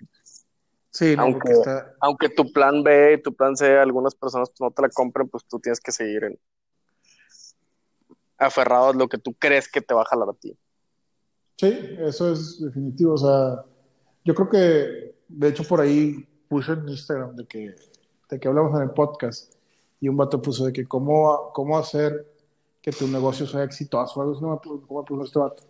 Sí, 0.89 1.15
aunque, 1.19 1.53
aunque 2.01 2.31
tu 2.31 2.51
plan 2.51 2.83
B 2.83 3.13
y 3.13 3.23
tu 3.23 3.35
plan 3.35 3.55
C, 3.57 3.79
algunas 3.79 4.15
personas 4.15 4.51
no 4.59 4.71
te 4.71 4.81
la 4.81 4.89
compren, 4.89 5.29
pues 5.29 5.45
tú 5.45 5.61
tienes 5.61 5.79
que 5.79 5.93
seguir 5.93 6.25
en, 6.25 6.39
aferrado 8.39 8.89
a 8.89 8.95
lo 8.95 9.07
que 9.07 9.19
tú 9.19 9.35
crees 9.35 9.71
que 9.71 9.83
te 9.83 9.93
va 9.93 10.01
a 10.01 10.07
jalar 10.07 10.31
a 10.31 10.33
ti. 10.33 10.57
Sí, 11.59 11.97
eso 11.99 12.33
es 12.33 12.59
definitivo. 12.59 13.13
O 13.13 13.19
sea, 13.19 13.67
yo 14.25 14.35
creo 14.35 14.49
que 14.49 15.13
de 15.29 15.49
hecho, 15.49 15.65
por 15.65 15.81
ahí 15.81 16.27
puse 16.53 16.73
en 16.73 16.87
Instagram 16.87 17.35
de 17.35 17.47
que, 17.47 17.75
de 18.29 18.39
que 18.39 18.47
hablamos 18.47 18.77
en 18.77 18.83
el 18.83 18.91
podcast 18.91 19.55
y 20.01 20.09
un 20.11 20.19
vato 20.19 20.43
puso 20.43 20.67
de 20.67 20.73
que 20.75 20.87
cómo, 20.87 21.51
cómo 21.55 21.79
hacer 21.79 22.27
que 22.83 22.93
tu 22.93 23.09
negocio 23.09 23.47
sea 23.47 23.63
exitoso. 23.65 24.21
Algo 24.21 24.39
no 24.39 24.61
me 24.63 24.81
¿Cómo 24.87 25.03
puso 25.03 25.25
este 25.25 25.39
vato? 25.39 25.63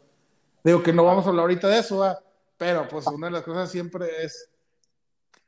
Digo 0.65 0.83
que 0.83 0.93
no 0.93 1.05
vamos 1.05 1.25
a 1.25 1.29
hablar 1.29 1.43
ahorita 1.45 1.69
de 1.69 1.79
eso, 1.79 1.99
¿va? 1.99 2.19
pero 2.57 2.89
pues 2.89 3.07
una 3.07 3.29
de 3.29 3.33
las 3.35 3.43
cosas 3.43 3.71
siempre 3.71 4.25
es 4.25 4.51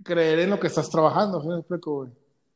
creer 0.04 0.38
en 0.38 0.50
lo 0.50 0.60
que 0.60 0.68
estás 0.68 0.88
trabajando. 0.88 1.42
¿sí 1.42 1.48
me 1.48 1.58
explico, 1.58 1.96
güey? 1.96 2.10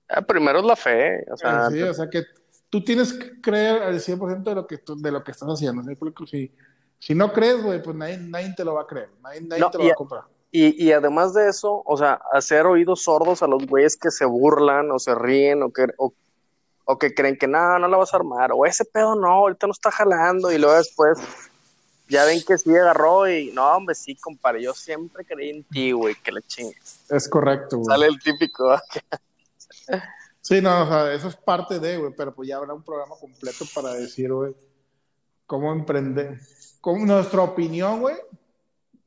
Ah, 0.08 0.22
primero 0.22 0.60
es 0.60 0.64
la 0.64 0.76
fe. 0.76 1.24
O 1.32 1.36
sea, 1.36 1.70
Sí, 1.70 1.82
o 1.82 1.92
sea 1.94 2.08
que 2.08 2.22
tú 2.70 2.84
tienes 2.84 3.12
que 3.12 3.40
creer 3.40 3.82
al 3.82 3.98
100% 4.00 4.50
de 4.50 4.54
lo 4.54 4.66
que, 4.68 4.78
tú- 4.78 4.96
de 4.96 5.10
lo 5.10 5.24
que 5.24 5.32
estás 5.32 5.48
haciendo. 5.48 5.82
¿sí 5.82 5.86
me 5.88 5.92
explico? 5.94 6.26
Si, 6.28 6.52
si 7.00 7.14
no 7.14 7.32
crees, 7.32 7.60
güey, 7.60 7.82
pues 7.82 7.96
nadie, 7.96 8.18
nadie 8.18 8.54
te 8.56 8.64
lo 8.64 8.74
va 8.74 8.82
a 8.82 8.86
creer. 8.86 9.10
Nadie, 9.20 9.40
nadie 9.40 9.60
No, 9.62 9.70
te 9.70 9.78
lo 9.78 9.84
va 9.84 9.90
a 9.90 9.94
comprar. 9.94 10.22
Y, 10.50 10.82
y 10.82 10.92
además 10.92 11.34
de 11.34 11.48
eso, 11.48 11.82
o 11.84 11.96
sea, 11.96 12.20
hacer 12.32 12.66
oídos 12.66 13.02
sordos 13.02 13.42
a 13.42 13.46
los 13.46 13.66
güeyes 13.66 13.96
que 13.96 14.10
se 14.10 14.24
burlan 14.24 14.90
o 14.90 14.98
se 14.98 15.14
ríen 15.14 15.62
o 15.62 15.70
que, 15.70 15.86
o, 15.98 16.12
o 16.84 16.98
que 16.98 17.14
creen 17.14 17.36
que 17.36 17.46
no, 17.46 17.78
no 17.78 17.86
la 17.86 17.96
vas 17.98 18.14
a 18.14 18.16
armar, 18.16 18.50
o 18.52 18.64
ese 18.64 18.84
pedo 18.86 19.14
no, 19.14 19.28
ahorita 19.28 19.66
no 19.66 19.72
está 19.72 19.90
jalando, 19.90 20.50
y 20.50 20.56
luego 20.56 20.74
después 20.74 21.18
ya 22.08 22.24
ven 22.24 22.42
que 22.46 22.56
sí 22.56 22.74
agarró 22.74 23.28
y 23.28 23.52
no, 23.52 23.76
hombre, 23.76 23.94
sí, 23.94 24.14
compadre, 24.16 24.62
yo 24.62 24.72
siempre 24.72 25.24
creí 25.24 25.50
en 25.50 25.64
ti, 25.64 25.92
güey, 25.92 26.14
que 26.14 26.32
le 26.32 26.40
chingue. 26.42 26.76
Es 27.10 27.28
correcto, 27.28 27.76
güey. 27.76 27.86
Sale 27.86 28.06
el 28.06 28.18
típico. 28.18 28.74
Sí, 30.40 30.62
no, 30.62 30.84
o 30.84 30.86
sea, 30.86 31.12
eso 31.12 31.28
es 31.28 31.36
parte 31.36 31.78
de, 31.78 31.98
güey, 31.98 32.14
pero 32.16 32.34
pues 32.34 32.48
ya 32.48 32.56
habrá 32.56 32.72
un 32.72 32.82
programa 32.82 33.14
completo 33.20 33.66
para 33.74 33.92
decir, 33.92 34.32
güey, 34.32 34.54
cómo 35.46 35.70
emprender, 35.72 36.40
cómo, 36.80 37.04
nuestra 37.04 37.42
opinión, 37.42 38.00
güey, 38.00 38.16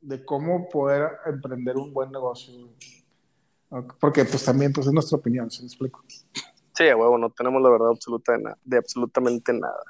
de 0.02 0.24
cómo 0.24 0.68
poder 0.68 1.08
emprender 1.26 1.76
un 1.76 1.92
buen 1.94 2.10
negocio, 2.10 2.68
Porque 4.00 4.24
pues 4.24 4.44
también, 4.44 4.72
pues 4.72 4.86
es 4.86 4.92
nuestra 4.92 5.16
opinión, 5.16 5.50
¿se 5.50 5.62
me 5.62 5.66
explico? 5.68 6.04
Sí, 6.74 6.88
a 6.88 6.96
huevo, 6.96 7.16
no 7.16 7.30
tenemos 7.30 7.62
la 7.62 7.70
verdad 7.70 7.88
absoluta 7.90 8.32
de, 8.32 8.42
nada, 8.42 8.58
de 8.64 8.76
absolutamente 8.76 9.52
nada. 9.52 9.82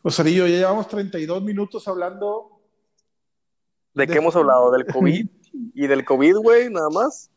Pues 0.00 0.16
Cerillo, 0.16 0.46
ya 0.46 0.56
llevamos 0.56 0.88
32 0.88 1.42
minutos 1.42 1.86
hablando, 1.88 2.60
¿De 3.94 4.06
De- 4.06 4.12
qué 4.12 4.18
hemos 4.18 4.34
hablado? 4.36 4.70
¿Del 4.70 4.86
COVID? 4.86 5.26
¿Y 5.74 5.86
del 5.86 6.04
COVID, 6.04 6.36
güey, 6.36 6.70
nada 6.70 6.88
más? 6.90 7.28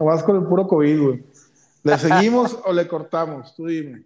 nomás 0.00 0.24
con 0.24 0.34
el 0.36 0.42
puro 0.44 0.66
COVID, 0.66 1.00
güey. 1.00 1.24
¿Le 1.84 1.96
seguimos 1.98 2.58
o 2.64 2.72
le 2.72 2.88
cortamos? 2.88 3.54
Tú 3.54 3.66
dime. 3.66 4.04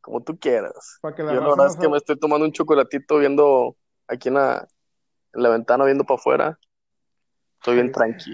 Como 0.00 0.22
tú 0.22 0.38
quieras. 0.38 0.98
Para 1.00 1.14
que 1.16 1.22
la 1.24 1.34
Yo 1.34 1.40
la 1.40 1.48
verdad 1.48 1.66
es 1.66 1.76
que 1.76 1.88
me 1.88 1.96
estoy 1.96 2.16
tomando 2.16 2.44
un 2.46 2.52
chocolatito 2.52 3.18
viendo 3.18 3.76
aquí 4.06 4.28
en 4.28 4.34
la, 4.34 4.68
en 5.34 5.42
la 5.42 5.48
ventana, 5.50 5.84
viendo 5.84 6.04
para 6.04 6.18
afuera. 6.18 6.58
Estoy 7.58 7.74
bien 7.74 7.86
Ay, 7.86 7.92
tranqui. 7.92 8.32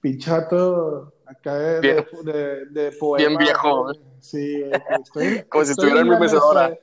Pinchato 0.00 1.14
acá 1.26 1.54
de, 1.54 1.80
Bien- 1.80 2.06
de, 2.22 2.32
de- 2.32 2.66
de 2.66 2.92
poema. 2.92 3.26
bien 3.28 3.38
viejo. 3.38 3.86
Sí, 4.20 4.62
estoy, 5.00 5.42
Como 5.48 5.64
si 5.64 5.70
estuviera 5.72 6.00
en 6.00 6.08
mi 6.08 6.16
mecedora. 6.18 6.70
mece- 6.70 6.80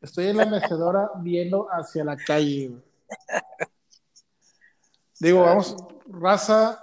Estoy 0.00 0.26
en 0.26 0.36
la 0.36 0.46
mecedora 0.46 1.10
viendo 1.22 1.66
hacia 1.70 2.04
la 2.04 2.16
calle. 2.16 2.72
Digo, 5.20 5.40
vamos, 5.42 5.76
raza. 6.06 6.80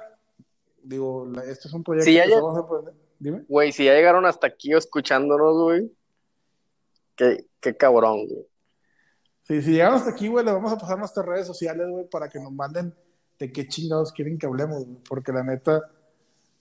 Digo, 0.82 1.28
la- 1.32 1.44
este 1.44 1.68
es 1.68 1.74
un 1.74 1.84
proyecto 1.84 2.10
ya- 2.10 2.26
que 2.26 2.36
vamos 2.36 2.58
a 2.58 2.68
poner. 2.68 2.94
Dime. 3.20 3.46
Güey, 3.48 3.72
si 3.72 3.86
ya 3.86 3.94
llegaron 3.94 4.26
hasta 4.26 4.48
aquí 4.48 4.74
escuchándonos, 4.74 5.62
güey. 5.62 5.92
Qué, 7.16 7.46
qué 7.60 7.78
cabrón, 7.78 8.26
güey. 8.28 8.48
Sí, 9.52 9.62
si 9.62 9.72
llegaron 9.72 9.96
hasta 9.96 10.12
aquí, 10.12 10.30
güey, 10.30 10.46
le 10.46 10.54
vamos 10.54 10.72
a 10.72 10.78
pasar 10.78 10.98
nuestras 10.98 11.26
redes 11.26 11.46
sociales, 11.46 11.86
güey, 11.90 12.06
para 12.10 12.30
que 12.30 12.40
nos 12.40 12.54
manden 12.54 12.96
de 13.38 13.52
qué 13.52 13.68
chingados 13.68 14.14
quieren 14.14 14.38
que 14.38 14.46
hablemos, 14.46 14.86
güey, 14.86 14.98
porque 15.10 15.34
la 15.34 15.44
neta, 15.44 15.82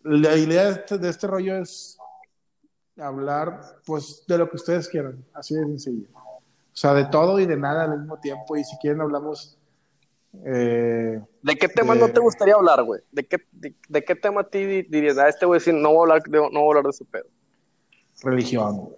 la 0.02 0.34
idea 0.36 0.64
de 0.64 0.70
este, 0.72 0.98
de 0.98 1.08
este 1.08 1.28
rollo 1.28 1.54
es 1.58 1.96
hablar, 2.96 3.60
pues, 3.86 4.24
de 4.26 4.38
lo 4.38 4.50
que 4.50 4.56
ustedes 4.56 4.88
quieran, 4.88 5.24
así 5.34 5.54
de 5.54 5.62
sencillo. 5.66 6.08
O 6.16 6.42
sea, 6.72 6.92
de 6.94 7.04
todo 7.04 7.38
y 7.38 7.46
de 7.46 7.56
nada 7.56 7.84
al 7.84 7.96
mismo 7.96 8.18
tiempo, 8.18 8.56
y 8.56 8.64
si 8.64 8.76
quieren 8.78 9.00
hablamos, 9.00 9.56
eh, 10.44 11.22
¿De 11.42 11.54
qué 11.54 11.68
tema 11.68 11.94
De- 11.94 12.00
no 12.00 12.08
te 12.10 12.18
gustaría 12.18 12.54
hablar, 12.54 12.82
güey? 12.82 13.02
¿De 13.12 13.24
qué, 13.24 13.38
de, 13.52 13.72
de 13.88 14.04
qué 14.04 14.16
tema 14.16 14.40
a 14.40 14.48
ti 14.48 14.66
di- 14.66 14.82
dirías, 14.82 15.16
ah, 15.16 15.28
este 15.28 15.46
güey 15.46 15.60
sí, 15.60 15.72
no 15.72 15.90
voy 15.90 15.98
a 15.98 16.00
hablar 16.14 16.22
de, 16.24 16.38
no 16.38 16.48
voy 16.50 16.62
a 16.64 16.68
hablar 16.70 16.84
de 16.86 16.90
ese 16.90 17.04
pedo? 17.04 17.26
religión, 18.24 18.76
güey. 18.78 18.96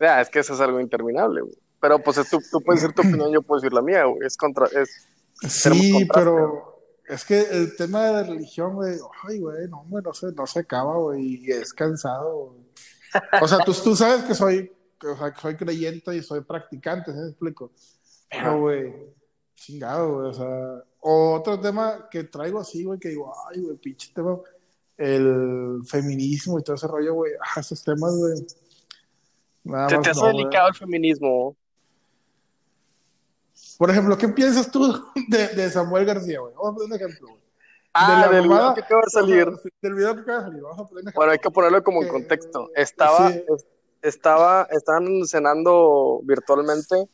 Ya, 0.00 0.20
es 0.20 0.28
que 0.28 0.40
eso 0.40 0.54
es 0.54 0.60
algo 0.60 0.80
interminable, 0.80 1.42
güey. 1.42 1.61
Pero 1.82 1.98
pues 1.98 2.16
es 2.16 2.30
tu- 2.30 2.40
tú 2.50 2.60
puedes 2.60 2.80
decir 2.80 2.94
tu 2.94 3.02
opinión, 3.02 3.30
yo 3.32 3.42
puedo 3.42 3.60
decir 3.60 3.72
la 3.74 3.82
mía, 3.82 4.04
güey. 4.04 4.24
Es 4.26 4.36
contra, 4.38 4.66
es, 4.68 4.88
Sí, 5.48 6.06
pero 6.14 6.80
es 7.08 7.24
que 7.24 7.40
el 7.40 7.74
tema 7.76 8.06
de 8.06 8.22
religión, 8.22 8.76
güey, 8.76 8.96
ay, 9.24 9.40
güey, 9.40 9.68
no, 9.68 9.84
güey, 9.88 10.02
no 10.04 10.14
se, 10.14 10.30
no 10.32 10.46
se 10.46 10.60
acaba, 10.60 10.96
güey, 10.98 11.44
y 11.44 11.50
es 11.50 11.72
cansado, 11.74 12.52
güey. 12.52 12.62
O 13.42 13.48
sea, 13.48 13.58
tú, 13.58 13.74
tú 13.74 13.96
sabes 13.96 14.22
que 14.22 14.34
soy, 14.34 14.72
que, 15.00 15.08
o 15.08 15.16
sea, 15.18 15.32
que 15.34 15.40
soy 15.40 15.56
creyente 15.56 16.14
y 16.16 16.22
soy 16.22 16.42
practicante, 16.42 17.12
¿sí 17.12 17.18
me 17.18 17.28
explico? 17.30 17.72
Pero, 18.30 18.60
güey, 18.60 18.94
chingado, 19.56 20.14
güey, 20.14 20.28
o 20.30 20.32
sea, 20.32 20.84
o 21.00 21.34
otro 21.34 21.58
tema 21.60 22.08
que 22.08 22.22
traigo 22.24 22.60
así, 22.60 22.84
güey, 22.84 23.00
que 23.00 23.08
digo, 23.08 23.32
ay, 23.50 23.60
güey, 23.60 23.76
pinche 23.78 24.12
tema, 24.14 24.38
el 24.96 25.80
feminismo 25.84 26.60
y 26.60 26.62
todo 26.62 26.76
ese 26.76 26.86
rollo, 26.86 27.14
güey, 27.14 27.32
ah, 27.40 27.58
esos 27.58 27.82
temas, 27.82 28.16
güey. 28.16 28.34
Nada 29.64 29.88
te, 29.88 29.96
más 29.96 30.04
te 30.04 30.10
has 30.10 30.16
no, 30.16 30.22
güey. 30.30 30.36
dedicado 30.44 30.68
al 30.68 30.74
feminismo. 30.74 31.56
Por 33.78 33.90
ejemplo, 33.90 34.16
¿qué 34.18 34.28
piensas 34.28 34.70
tú 34.70 34.92
de, 35.28 35.48
de 35.48 35.70
Samuel 35.70 36.04
García, 36.04 36.40
güey? 36.40 36.54
Vamos 36.54 36.70
a 36.70 36.74
poner 36.74 36.88
un 36.88 36.94
ejemplo, 36.96 37.28
güey. 37.28 37.42
Ah, 37.94 38.14
de 38.14 38.26
la 38.26 38.32
del 38.40 38.48
mamada, 38.48 38.62
video 38.62 38.74
que 38.74 38.80
acaba 38.82 39.02
de 39.02 39.10
salir. 39.10 39.48
del 39.82 39.94
video 39.94 40.14
que 40.14 40.20
acaba 40.22 40.38
de 40.38 40.44
salir, 40.46 40.62
vamos 40.62 40.78
a 40.78 40.82
poner 40.84 40.92
un 40.92 40.98
ejemplo. 41.08 41.18
Bueno, 41.18 41.32
hay 41.32 41.38
que 41.38 41.50
ponerlo 41.50 41.82
como 41.84 42.02
en 42.02 42.08
contexto. 42.08 42.70
Estaba, 42.74 43.30
sí. 43.30 43.44
es- 43.54 43.66
estaba, 44.00 44.66
estaban 44.70 45.24
cenando 45.26 46.20
virtualmente 46.24 47.06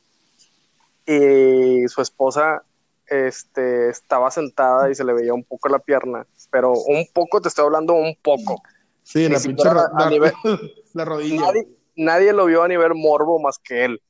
y 1.06 1.86
su 1.88 2.00
esposa 2.02 2.62
este, 3.06 3.88
estaba 3.88 4.30
sentada 4.30 4.90
y 4.90 4.94
se 4.94 5.04
le 5.04 5.12
veía 5.14 5.32
un 5.34 5.44
poco 5.44 5.68
la 5.68 5.78
pierna, 5.78 6.26
pero 6.50 6.72
un 6.72 7.06
poco, 7.12 7.40
te 7.40 7.48
estoy 7.48 7.64
hablando 7.64 7.94
un 7.94 8.14
poco. 8.22 8.62
Sí, 9.02 9.20
Ni 9.20 9.28
la 9.34 9.40
pinche 9.40 9.68
a 9.68 10.10
nivel- 10.10 10.32
la 10.94 11.04
rodilla. 11.04 11.40
Nadie, 11.40 11.68
nadie 11.96 12.32
lo 12.32 12.44
vio 12.46 12.62
a 12.62 12.68
nivel 12.68 12.94
morbo 12.94 13.38
más 13.40 13.58
que 13.58 13.84
él. 13.86 14.02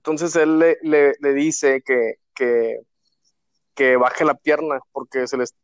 Entonces 0.00 0.34
él 0.36 0.58
le, 0.58 0.78
le, 0.80 1.12
le 1.20 1.34
dice 1.34 1.82
que, 1.84 2.14
que, 2.34 2.80
que 3.74 3.96
baje 3.96 4.24
la 4.24 4.34
pierna, 4.34 4.80
porque 4.92 5.26
se 5.26 5.36
les, 5.36 5.54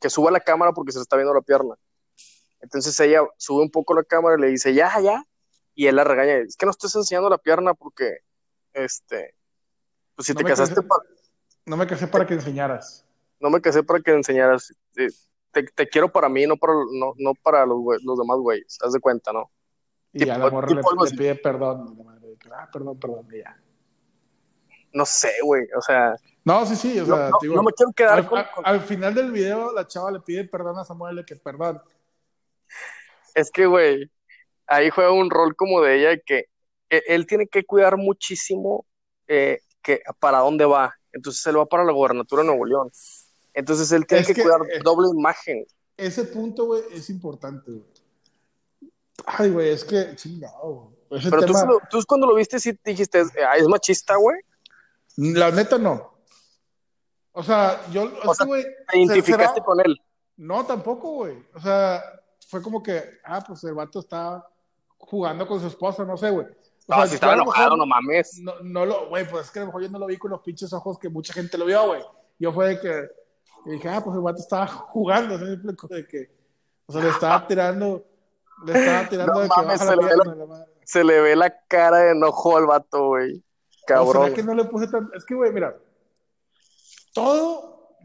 que 0.00 0.08
suba 0.08 0.30
la 0.30 0.40
cámara 0.40 0.72
porque 0.72 0.92
se 0.92 0.98
le 0.98 1.02
está 1.02 1.16
viendo 1.16 1.34
la 1.34 1.42
pierna. 1.42 1.74
Entonces 2.60 2.98
ella 3.00 3.20
sube 3.36 3.60
un 3.62 3.70
poco 3.70 3.92
la 3.92 4.02
cámara 4.02 4.36
y 4.38 4.40
le 4.40 4.48
dice, 4.48 4.72
ya, 4.72 4.98
ya. 5.00 5.22
Y 5.74 5.88
él 5.88 5.96
la 5.96 6.04
regaña, 6.04 6.36
es 6.38 6.56
que 6.56 6.64
no 6.64 6.70
estés 6.70 6.94
enseñando 6.96 7.28
la 7.28 7.36
pierna 7.36 7.74
porque, 7.74 8.18
este, 8.72 9.34
pues 10.14 10.24
si 10.26 10.32
No 10.32 10.38
te 10.38 10.44
me 10.44 10.50
casaste, 10.50 10.74
casé- 10.80 10.88
No 11.66 11.76
me 11.76 11.86
casé 11.86 12.06
para 12.06 12.26
que 12.26 12.32
enseñaras. 12.32 13.04
no 13.40 13.50
me 13.50 13.60
casé 13.60 13.82
para 13.82 14.00
que 14.00 14.12
enseñaras. 14.12 14.72
eh, 14.96 15.08
Te, 15.50 15.64
te 15.64 15.86
quiero 15.86 16.10
para 16.10 16.30
mí, 16.30 16.46
no 16.46 16.56
para, 16.56 16.72
no, 16.72 17.12
no 17.18 17.32
para 17.42 17.66
los, 17.66 17.78
los 18.02 18.18
demás 18.18 18.38
güeyes, 18.38 18.78
haz 18.82 18.94
de 18.94 19.00
cuenta, 19.00 19.34
¿no? 19.34 19.50
Y 20.14 20.20
Tipo- 20.20 20.32
a 20.32 20.38
la 20.38 20.50
morra 20.50 20.68
le, 20.68 20.76
le 20.76 21.10
pide 21.16 21.34
perdón. 21.34 21.94
la 21.98 22.04
madre, 22.04 22.36
Ah, 22.56 22.68
perdón, 22.72 22.98
perdón, 22.98 23.28
ya. 23.30 23.61
No 24.92 25.06
sé, 25.06 25.32
güey, 25.42 25.64
o 25.76 25.80
sea, 25.82 26.16
No, 26.44 26.66
sí, 26.66 26.74
sí, 26.76 26.98
o 27.00 27.06
sea, 27.06 27.30
no- 27.30 27.38
digo, 27.40 27.54
no 27.54 27.62
me 27.62 27.72
quiero 27.72 27.92
quedar 27.92 28.18
al, 28.18 28.26
con- 28.28 28.38
al- 28.38 28.50
con- 28.50 28.66
al 28.66 28.80
final 28.80 29.14
del 29.14 29.30
video 29.32 29.72
la 29.72 29.86
chava 29.86 30.10
le 30.10 30.20
pide 30.20 30.44
perdón 30.44 30.78
a 30.78 30.84
Samuel, 30.84 31.16
de 31.16 31.24
que 31.24 31.36
perdón. 31.36 31.80
Es 33.34 33.50
que, 33.50 33.66
güey, 33.66 34.10
ahí 34.66 34.90
juega 34.90 35.12
un 35.12 35.30
rol 35.30 35.54
como 35.56 35.80
de 35.80 35.96
ella 35.98 36.20
que 36.24 36.46
él 36.90 37.26
tiene 37.26 37.46
que 37.46 37.64
cuidar 37.64 37.96
muchísimo 37.96 38.84
eh, 39.28 39.60
que 39.82 40.02
para 40.20 40.38
dónde 40.38 40.64
va. 40.66 40.94
Entonces 41.12 41.44
él 41.46 41.58
va 41.58 41.66
para 41.66 41.84
la 41.84 41.92
gobernatura 41.92 42.42
de 42.42 42.48
Nuevo 42.48 42.66
León. 42.66 42.90
Entonces 43.54 43.90
él 43.92 44.06
tiene 44.06 44.22
Es 44.22 44.26
que, 44.26 44.34
que, 44.34 44.42
cuidar 44.42 44.60
eh, 44.70 44.80
doble 44.82 45.08
imagen. 45.16 45.64
Ese 45.96 46.24
punto, 46.24 46.66
güey, 46.66 46.82
es 46.92 47.08
importante, 47.10 47.70
güey. 47.70 47.84
Ay, 49.24 49.50
güey, 49.50 49.68
es 49.70 49.84
que, 49.84 50.14
chingado, 50.16 50.92
güey. 51.08 51.22
Pero 51.30 51.40
tú, 51.46 51.52
tema, 51.52 51.66
tú 51.90 52.00
cuando 52.08 52.26
lo 52.26 52.34
viste 52.34 52.58
sí 52.58 52.76
dijiste, 52.84 53.22
"Ah, 53.46 53.56
es 53.56 53.68
machista, 53.68 54.16
güey. 54.16 54.40
La 55.16 55.50
neta 55.50 55.78
no. 55.78 56.12
O 57.32 57.42
sea, 57.42 57.80
yo, 57.90 58.04
O 58.24 58.30
que, 58.30 58.34
sea, 58.34 58.46
Te 58.90 58.98
identificaste 58.98 59.54
será- 59.54 59.64
con 59.64 59.80
él. 59.80 59.96
No, 60.36 60.64
tampoco, 60.66 61.12
güey. 61.12 61.36
O 61.54 61.60
sea, 61.60 62.02
fue 62.48 62.60
como 62.62 62.82
que, 62.82 63.02
ah, 63.24 63.42
pues 63.46 63.64
el 63.64 63.74
vato 63.74 64.00
estaba 64.00 64.46
jugando 64.98 65.46
con 65.46 65.60
su 65.60 65.66
esposa, 65.66 66.04
no 66.04 66.16
sé, 66.16 66.30
güey. 66.30 66.46
O 66.46 66.50
No, 66.88 66.96
sea, 66.96 67.06
si 67.06 67.14
estaba 67.14 67.34
enojado, 67.34 67.76
mejor 67.76 67.78
no 67.78 67.86
mames. 67.86 68.38
No, 68.40 68.54
no 68.62 68.84
lo, 68.86 69.08
güey, 69.08 69.28
pues 69.28 69.46
es 69.46 69.50
que 69.50 69.60
a 69.60 69.62
lo 69.62 69.66
mejor 69.66 69.82
yo 69.82 69.88
no 69.90 69.98
lo 69.98 70.06
vi 70.06 70.16
con 70.18 70.30
los 70.30 70.40
pinches 70.40 70.72
ojos 70.72 70.98
que 70.98 71.08
mucha 71.08 71.32
gente 71.32 71.56
lo 71.56 71.64
vio, 71.64 71.86
güey. 71.86 72.02
Yo 72.38 72.52
fue 72.52 72.68
de 72.70 72.80
que, 72.80 73.08
y 73.66 73.70
dije, 73.72 73.88
ah, 73.88 74.02
pues 74.04 74.16
el 74.16 74.22
vato 74.22 74.40
estaba 74.40 74.66
jugando, 74.66 75.38
¿sí? 75.38 75.44
De 75.90 76.06
que, 76.06 76.30
o 76.86 76.92
sea, 76.92 77.02
le 77.02 77.10
estaba 77.10 77.46
tirando, 77.48 78.04
le 78.66 78.78
estaba 78.78 79.08
tirando 79.08 79.32
No 79.34 79.40
de 79.40 79.48
que 79.48 79.54
mames, 79.56 79.78
baja 79.80 79.90
se 79.90 79.96
la 79.96 80.02
le 80.02 80.08
pierna, 80.08 80.34
la 80.34 80.46
madre. 80.46 80.72
Se 80.84 81.04
le 81.04 81.20
ve 81.20 81.36
la 81.36 81.58
cara 81.68 81.98
de 81.98 82.10
enojo 82.10 82.56
al 82.56 82.66
vato, 82.66 83.06
güey. 83.08 83.42
¿O 83.82 83.86
Cabrón. 83.86 84.24
será 84.24 84.34
que 84.34 84.42
no 84.42 84.54
le 84.54 84.64
puse 84.64 84.88
tan, 84.88 85.10
es 85.14 85.24
que, 85.24 85.34
güey, 85.34 85.52
mira, 85.52 85.76
todo, 87.12 87.96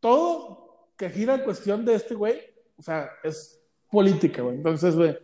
todo 0.00 0.90
que 0.96 1.10
gira 1.10 1.34
en 1.34 1.44
cuestión 1.44 1.84
de 1.84 1.94
este 1.94 2.14
güey, 2.14 2.40
o 2.78 2.82
sea, 2.82 3.10
es 3.22 3.60
política, 3.90 4.42
güey. 4.42 4.56
Entonces, 4.56 4.96
güey, 4.96 5.16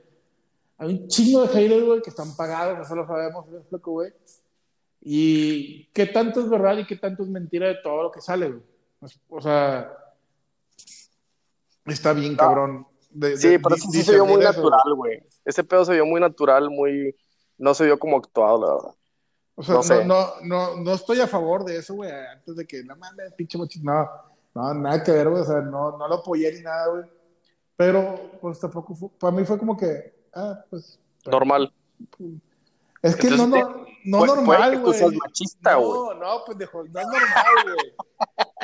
hay 0.78 0.88
un 0.88 1.08
chingo 1.08 1.42
de 1.42 1.48
haters, 1.48 1.84
güey, 1.84 2.02
que 2.02 2.10
están 2.10 2.36
pagados, 2.36 2.84
eso 2.84 2.94
lo 2.94 3.06
sabemos, 3.06 3.46
es 3.48 3.80
güey. 3.80 4.12
Y 5.00 5.86
qué 5.86 6.06
tanto 6.06 6.40
es 6.40 6.48
verdad 6.48 6.78
y 6.78 6.86
qué 6.86 6.96
tanto 6.96 7.24
es 7.24 7.28
mentira 7.28 7.68
de 7.68 7.76
todo 7.82 8.04
lo 8.04 8.10
que 8.10 8.20
sale, 8.20 8.48
güey. 8.50 8.62
O 9.28 9.40
sea, 9.40 9.92
está 11.86 12.12
bien, 12.12 12.36
cabrón. 12.36 12.86
sí, 13.36 13.58
pero 13.58 13.74
eso 13.74 13.90
sí 13.90 14.02
se 14.02 14.12
vio 14.12 14.26
muy 14.26 14.42
natural, 14.42 14.94
güey. 14.94 15.22
Ese 15.44 15.64
pedo 15.64 15.84
se 15.84 15.94
vio 15.94 16.06
muy 16.06 16.20
natural, 16.20 16.70
muy. 16.70 17.16
No 17.58 17.74
se 17.74 17.84
vio 17.84 17.98
como 17.98 18.16
actuado, 18.16 18.60
la 18.60 18.74
verdad. 18.74 18.94
O 19.54 19.82
sea, 19.82 20.04
no, 20.04 20.40
no, 20.42 20.76
no, 20.76 20.92
estoy 20.94 21.20
a 21.20 21.26
favor 21.26 21.64
de 21.64 21.76
eso, 21.76 21.94
güey. 21.94 22.10
Antes 22.10 22.56
de 22.56 22.66
que, 22.66 22.82
no 22.84 22.96
mames, 22.96 23.32
pinche 23.34 23.58
mochito. 23.58 23.84
No, 23.84 24.08
no, 24.54 24.74
nada 24.74 25.02
que 25.02 25.12
ver, 25.12 25.28
güey. 25.28 25.42
O 25.42 25.44
sea, 25.44 25.60
no, 25.60 25.96
no 25.98 26.08
lo 26.08 26.14
apoyé 26.16 26.52
ni 26.52 26.62
nada, 26.62 26.88
güey. 26.88 27.04
Pero, 27.76 28.30
pues 28.40 28.58
tampoco 28.58 28.94
fue, 28.94 29.08
para 29.18 29.32
mí 29.32 29.44
fue 29.44 29.58
como 29.58 29.76
que, 29.76 30.14
ah, 30.34 30.64
pues. 30.70 30.98
Normal. 31.26 31.72
Es 33.02 33.16
que 33.16 33.30
no, 33.30 33.46
no, 33.46 33.86
no 34.04 34.26
normal, 34.26 34.80
güey. 34.80 35.00
No, 35.00 36.14
no, 36.14 36.44
pendejo, 36.46 36.84
no 36.84 37.00
es 37.00 37.06
normal, 37.06 37.54
güey. 37.64 37.94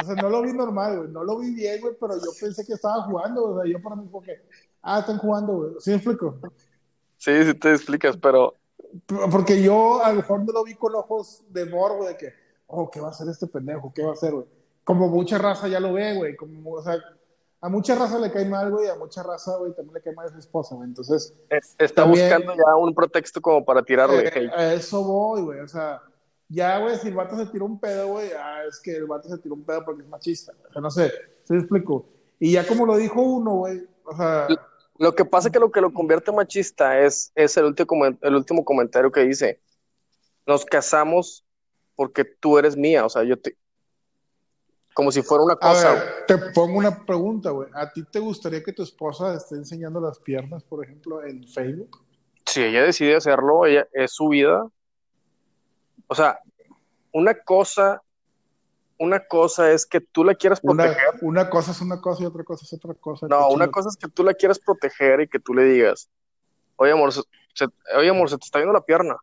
O 0.00 0.04
sea, 0.04 0.14
no 0.14 0.28
lo 0.30 0.42
vi 0.42 0.52
normal, 0.52 0.98
güey. 0.98 1.10
No 1.10 1.24
lo 1.24 1.38
vi 1.38 1.54
bien, 1.54 1.80
güey, 1.80 1.94
pero 2.00 2.14
yo 2.14 2.30
pensé 2.40 2.64
que 2.64 2.74
estaba 2.74 3.02
jugando, 3.02 3.44
o 3.44 3.60
sea, 3.60 3.70
yo 3.70 3.82
para 3.82 3.96
mí 3.96 4.08
fue 4.10 4.22
que, 4.22 4.42
ah, 4.82 5.00
están 5.00 5.18
jugando, 5.18 5.52
güey. 5.54 5.70
¿Sí 5.80 5.90
me 5.90 5.96
explico? 5.96 6.38
Sí, 7.16 7.44
sí 7.44 7.54
te 7.54 7.72
explicas, 7.72 8.16
pero. 8.16 8.54
Porque 9.30 9.62
yo 9.62 10.02
a 10.02 10.10
lo 10.10 10.16
mejor 10.16 10.44
no 10.44 10.52
lo 10.52 10.64
vi 10.64 10.74
con 10.74 10.94
ojos 10.94 11.44
de 11.50 11.66
morbo 11.66 12.06
de 12.06 12.16
que, 12.16 12.32
oh, 12.66 12.90
¿qué 12.90 13.00
va 13.00 13.08
a 13.08 13.10
hacer 13.10 13.28
este 13.28 13.46
pendejo? 13.46 13.92
¿Qué 13.94 14.02
va 14.02 14.10
a 14.10 14.12
hacer, 14.12 14.32
güey? 14.32 14.46
Como 14.84 15.08
mucha 15.08 15.38
raza 15.38 15.68
ya 15.68 15.80
lo 15.80 15.92
ve, 15.92 16.14
güey. 16.16 16.36
Como, 16.36 16.72
o 16.72 16.82
sea, 16.82 16.98
a 17.60 17.68
mucha 17.68 17.94
raza 17.94 18.18
le 18.18 18.30
cae 18.30 18.44
mal, 18.44 18.70
güey, 18.70 18.88
a 18.88 18.94
mucha 18.94 19.22
raza, 19.22 19.56
güey, 19.56 19.74
también 19.74 19.94
le 19.94 20.00
cae 20.00 20.14
mal 20.14 20.26
a 20.26 20.32
su 20.32 20.38
esposa, 20.38 20.74
güey. 20.74 20.88
Entonces. 20.88 21.34
Está 21.78 22.04
buscando 22.04 22.54
ya 22.54 22.76
un 22.76 22.94
pretexto 22.94 23.40
como 23.40 23.64
para 23.64 23.82
tirarle. 23.82 24.28
Eh, 24.28 24.50
a 24.54 24.74
eso 24.74 25.02
voy, 25.02 25.42
güey. 25.42 25.60
O 25.60 25.68
sea, 25.68 26.00
ya, 26.48 26.78
güey, 26.78 26.96
si 26.96 27.08
el 27.08 27.14
vato 27.14 27.36
se 27.36 27.46
tiró 27.46 27.66
un 27.66 27.78
pedo, 27.78 28.08
güey, 28.08 28.30
ah, 28.32 28.62
es 28.68 28.80
que 28.80 28.96
el 28.96 29.06
vato 29.06 29.28
se 29.28 29.38
tiró 29.38 29.54
un 29.54 29.64
pedo 29.64 29.84
porque 29.84 30.02
es 30.02 30.08
machista. 30.08 30.52
O 30.68 30.72
sea, 30.72 30.80
no 30.80 30.90
sé, 30.90 31.12
se 31.44 31.54
me 31.54 31.60
explico. 31.60 32.06
Y 32.38 32.52
ya 32.52 32.66
como 32.66 32.86
lo 32.86 32.96
dijo 32.96 33.20
uno, 33.20 33.56
güey, 33.56 33.86
o 34.04 34.16
sea. 34.16 34.46
Lo 34.98 35.14
que 35.14 35.24
pasa 35.24 35.48
es 35.48 35.52
que 35.52 35.60
lo 35.60 35.70
que 35.70 35.80
lo 35.80 35.92
convierte 35.92 36.32
machista 36.32 36.98
es, 37.00 37.32
es 37.34 37.56
el, 37.56 37.64
último, 37.66 38.04
el 38.04 38.34
último 38.34 38.64
comentario 38.64 39.10
que 39.10 39.20
dice: 39.20 39.60
Nos 40.46 40.64
casamos 40.64 41.44
porque 41.94 42.24
tú 42.24 42.58
eres 42.58 42.76
mía. 42.76 43.06
O 43.06 43.08
sea, 43.08 43.22
yo 43.22 43.38
te, 43.38 43.56
como 44.98 45.12
si 45.12 45.22
fuera 45.22 45.44
una 45.44 45.54
cosa. 45.54 45.92
A 45.92 45.94
ver, 45.94 46.26
te 46.26 46.38
pongo 46.52 46.78
una 46.78 47.06
pregunta, 47.06 47.50
güey. 47.50 47.68
¿A 47.72 47.92
ti 47.92 48.02
te 48.02 48.18
gustaría 48.18 48.64
que 48.64 48.72
tu 48.72 48.82
esposa 48.82 49.32
esté 49.32 49.54
enseñando 49.54 50.00
las 50.00 50.18
piernas, 50.18 50.64
por 50.64 50.84
ejemplo, 50.84 51.24
en 51.24 51.46
Facebook? 51.46 52.04
Si 52.44 52.64
ella 52.64 52.82
decide 52.82 53.14
hacerlo, 53.14 53.64
ella 53.64 53.86
es 53.92 54.12
su 54.12 54.28
vida. 54.30 54.68
O 56.08 56.14
sea, 56.16 56.40
una 57.12 57.34
cosa, 57.34 58.02
una 58.98 59.26
cosa 59.26 59.70
es 59.70 59.86
que 59.86 60.00
tú 60.00 60.24
la 60.24 60.34
quieras 60.34 60.60
proteger. 60.60 60.96
Una, 61.22 61.48
cosa 61.48 61.70
es 61.70 61.80
una 61.80 62.00
cosa 62.00 62.22
y 62.22 62.26
otra 62.26 62.44
cosa 62.44 62.64
es 62.64 62.72
otra 62.72 62.94
cosa. 62.94 63.26
No, 63.28 63.48
una 63.50 63.68
cosa 63.68 63.88
es 63.88 63.96
que 63.96 64.08
tú 64.08 64.24
la 64.24 64.34
quieras 64.34 64.58
proteger 64.58 65.20
y 65.20 65.28
que 65.28 65.38
tú 65.38 65.54
le 65.54 65.64
digas, 65.64 66.08
oye 66.76 66.92
amor, 66.92 67.12
se, 67.12 67.22
oye 67.96 68.08
amor, 68.10 68.28
se 68.28 68.38
te 68.38 68.44
está 68.44 68.58
viendo 68.58 68.72
la 68.72 68.84
pierna. 68.84 69.16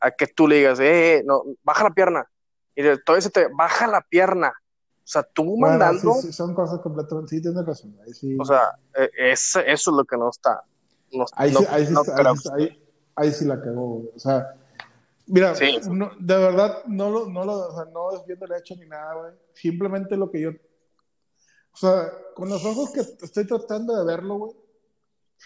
A 0.00 0.10
que 0.12 0.26
tú 0.28 0.46
le 0.46 0.56
digas, 0.56 0.78
eh, 0.80 1.16
eh 1.16 1.22
no, 1.24 1.42
baja 1.64 1.84
la 1.84 1.90
pierna 1.90 2.28
y 2.78 2.82
todavía 3.04 3.22
se 3.22 3.30
te 3.30 3.48
baja 3.48 3.88
la 3.88 4.00
pierna. 4.02 4.48
O 4.50 5.10
sea, 5.10 5.24
tú 5.24 5.56
mandando. 5.56 6.14
Sí, 6.14 6.32
son 6.32 6.54
cosas 6.54 6.78
completamente. 6.80 7.30
Sí, 7.30 7.42
tienes 7.42 7.66
razón. 7.66 7.96
O 8.38 8.44
sea, 8.44 8.78
e, 8.94 9.32
eso 9.32 9.60
es 9.60 9.86
lo 9.88 10.04
que 10.04 10.16
no 10.16 10.30
está. 10.30 10.62
ahí, 11.34 11.52
sí, 11.52 11.66
ahí, 11.70 11.86
sí, 11.86 11.94
ahí, 13.16 13.32
sí 13.32 13.44
la 13.46 13.60
cagó, 13.60 14.04
O 14.14 14.18
sea, 14.18 14.54
mira, 15.28 15.52
de 15.52 16.36
verdad, 16.36 16.84
no 16.86 17.10
lo, 17.10 17.28
no 17.28 17.44
lo, 17.44 17.68
o 17.68 17.74
sea, 17.74 17.84
no 17.92 18.12
es 18.12 18.26
viendo 18.26 18.46
el 18.46 18.52
hecho 18.52 18.74
ni 18.76 18.86
nada, 18.86 19.14
güey. 19.14 19.32
Simplemente 19.54 20.16
lo 20.16 20.30
que 20.30 20.40
yo. 20.40 20.50
O 20.50 21.76
sea, 21.76 22.10
con 22.34 22.48
los 22.48 22.64
ojos 22.64 22.90
que 22.90 23.00
estoy 23.00 23.46
tratando 23.46 23.96
de 23.96 24.04
verlo, 24.04 24.34
güey, 24.34 24.52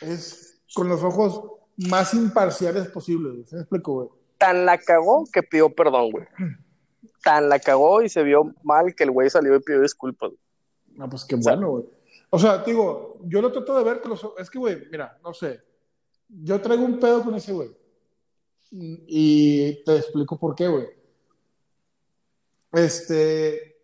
es 0.00 0.62
con 0.74 0.88
los 0.88 1.02
ojos 1.02 1.42
más 1.76 2.14
imparciales 2.14 2.88
posibles, 2.88 3.48
¿Se 3.48 3.56
me 3.56 3.62
explico, 3.62 3.94
güey? 3.94 4.08
Tan 4.38 4.66
la 4.66 4.78
cagó 4.78 5.24
que 5.32 5.42
pidió 5.42 5.74
perdón, 5.74 6.10
güey. 6.10 6.26
tan 7.22 7.48
la 7.48 7.58
cagó 7.58 8.02
y 8.02 8.08
se 8.08 8.22
vio 8.22 8.54
mal 8.62 8.94
que 8.94 9.04
el 9.04 9.10
güey 9.10 9.30
salió 9.30 9.54
y 9.54 9.60
pidió 9.60 9.80
disculpas. 9.80 10.32
No, 10.94 11.08
pues 11.08 11.24
qué 11.24 11.36
bueno, 11.36 11.70
güey. 11.70 11.84
O 12.30 12.38
sea, 12.38 12.58
digo, 12.58 13.18
yo 13.24 13.42
lo 13.42 13.52
trato 13.52 13.76
de 13.76 13.84
ver, 13.84 14.00
que 14.00 14.08
los, 14.08 14.26
es 14.38 14.50
que, 14.50 14.58
güey, 14.58 14.86
mira, 14.90 15.18
no 15.22 15.34
sé. 15.34 15.60
Yo 16.28 16.60
traigo 16.60 16.84
un 16.84 16.98
pedo 16.98 17.22
con 17.22 17.34
ese 17.34 17.52
güey. 17.52 17.70
Y 18.72 19.84
te 19.84 19.98
explico 19.98 20.38
por 20.38 20.54
qué, 20.54 20.66
güey. 20.66 20.86
Este. 22.72 23.76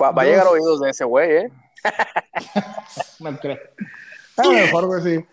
Va, 0.00 0.10
a 0.10 0.24
llegar 0.24 0.46
oídos 0.46 0.80
de 0.80 0.90
ese 0.90 1.04
güey, 1.04 1.30
¿eh? 1.36 1.52
no 3.20 3.36
creo. 3.38 3.58
A 4.36 4.48
mejor, 4.48 4.86
güey, 4.86 5.02
sí. 5.02 5.26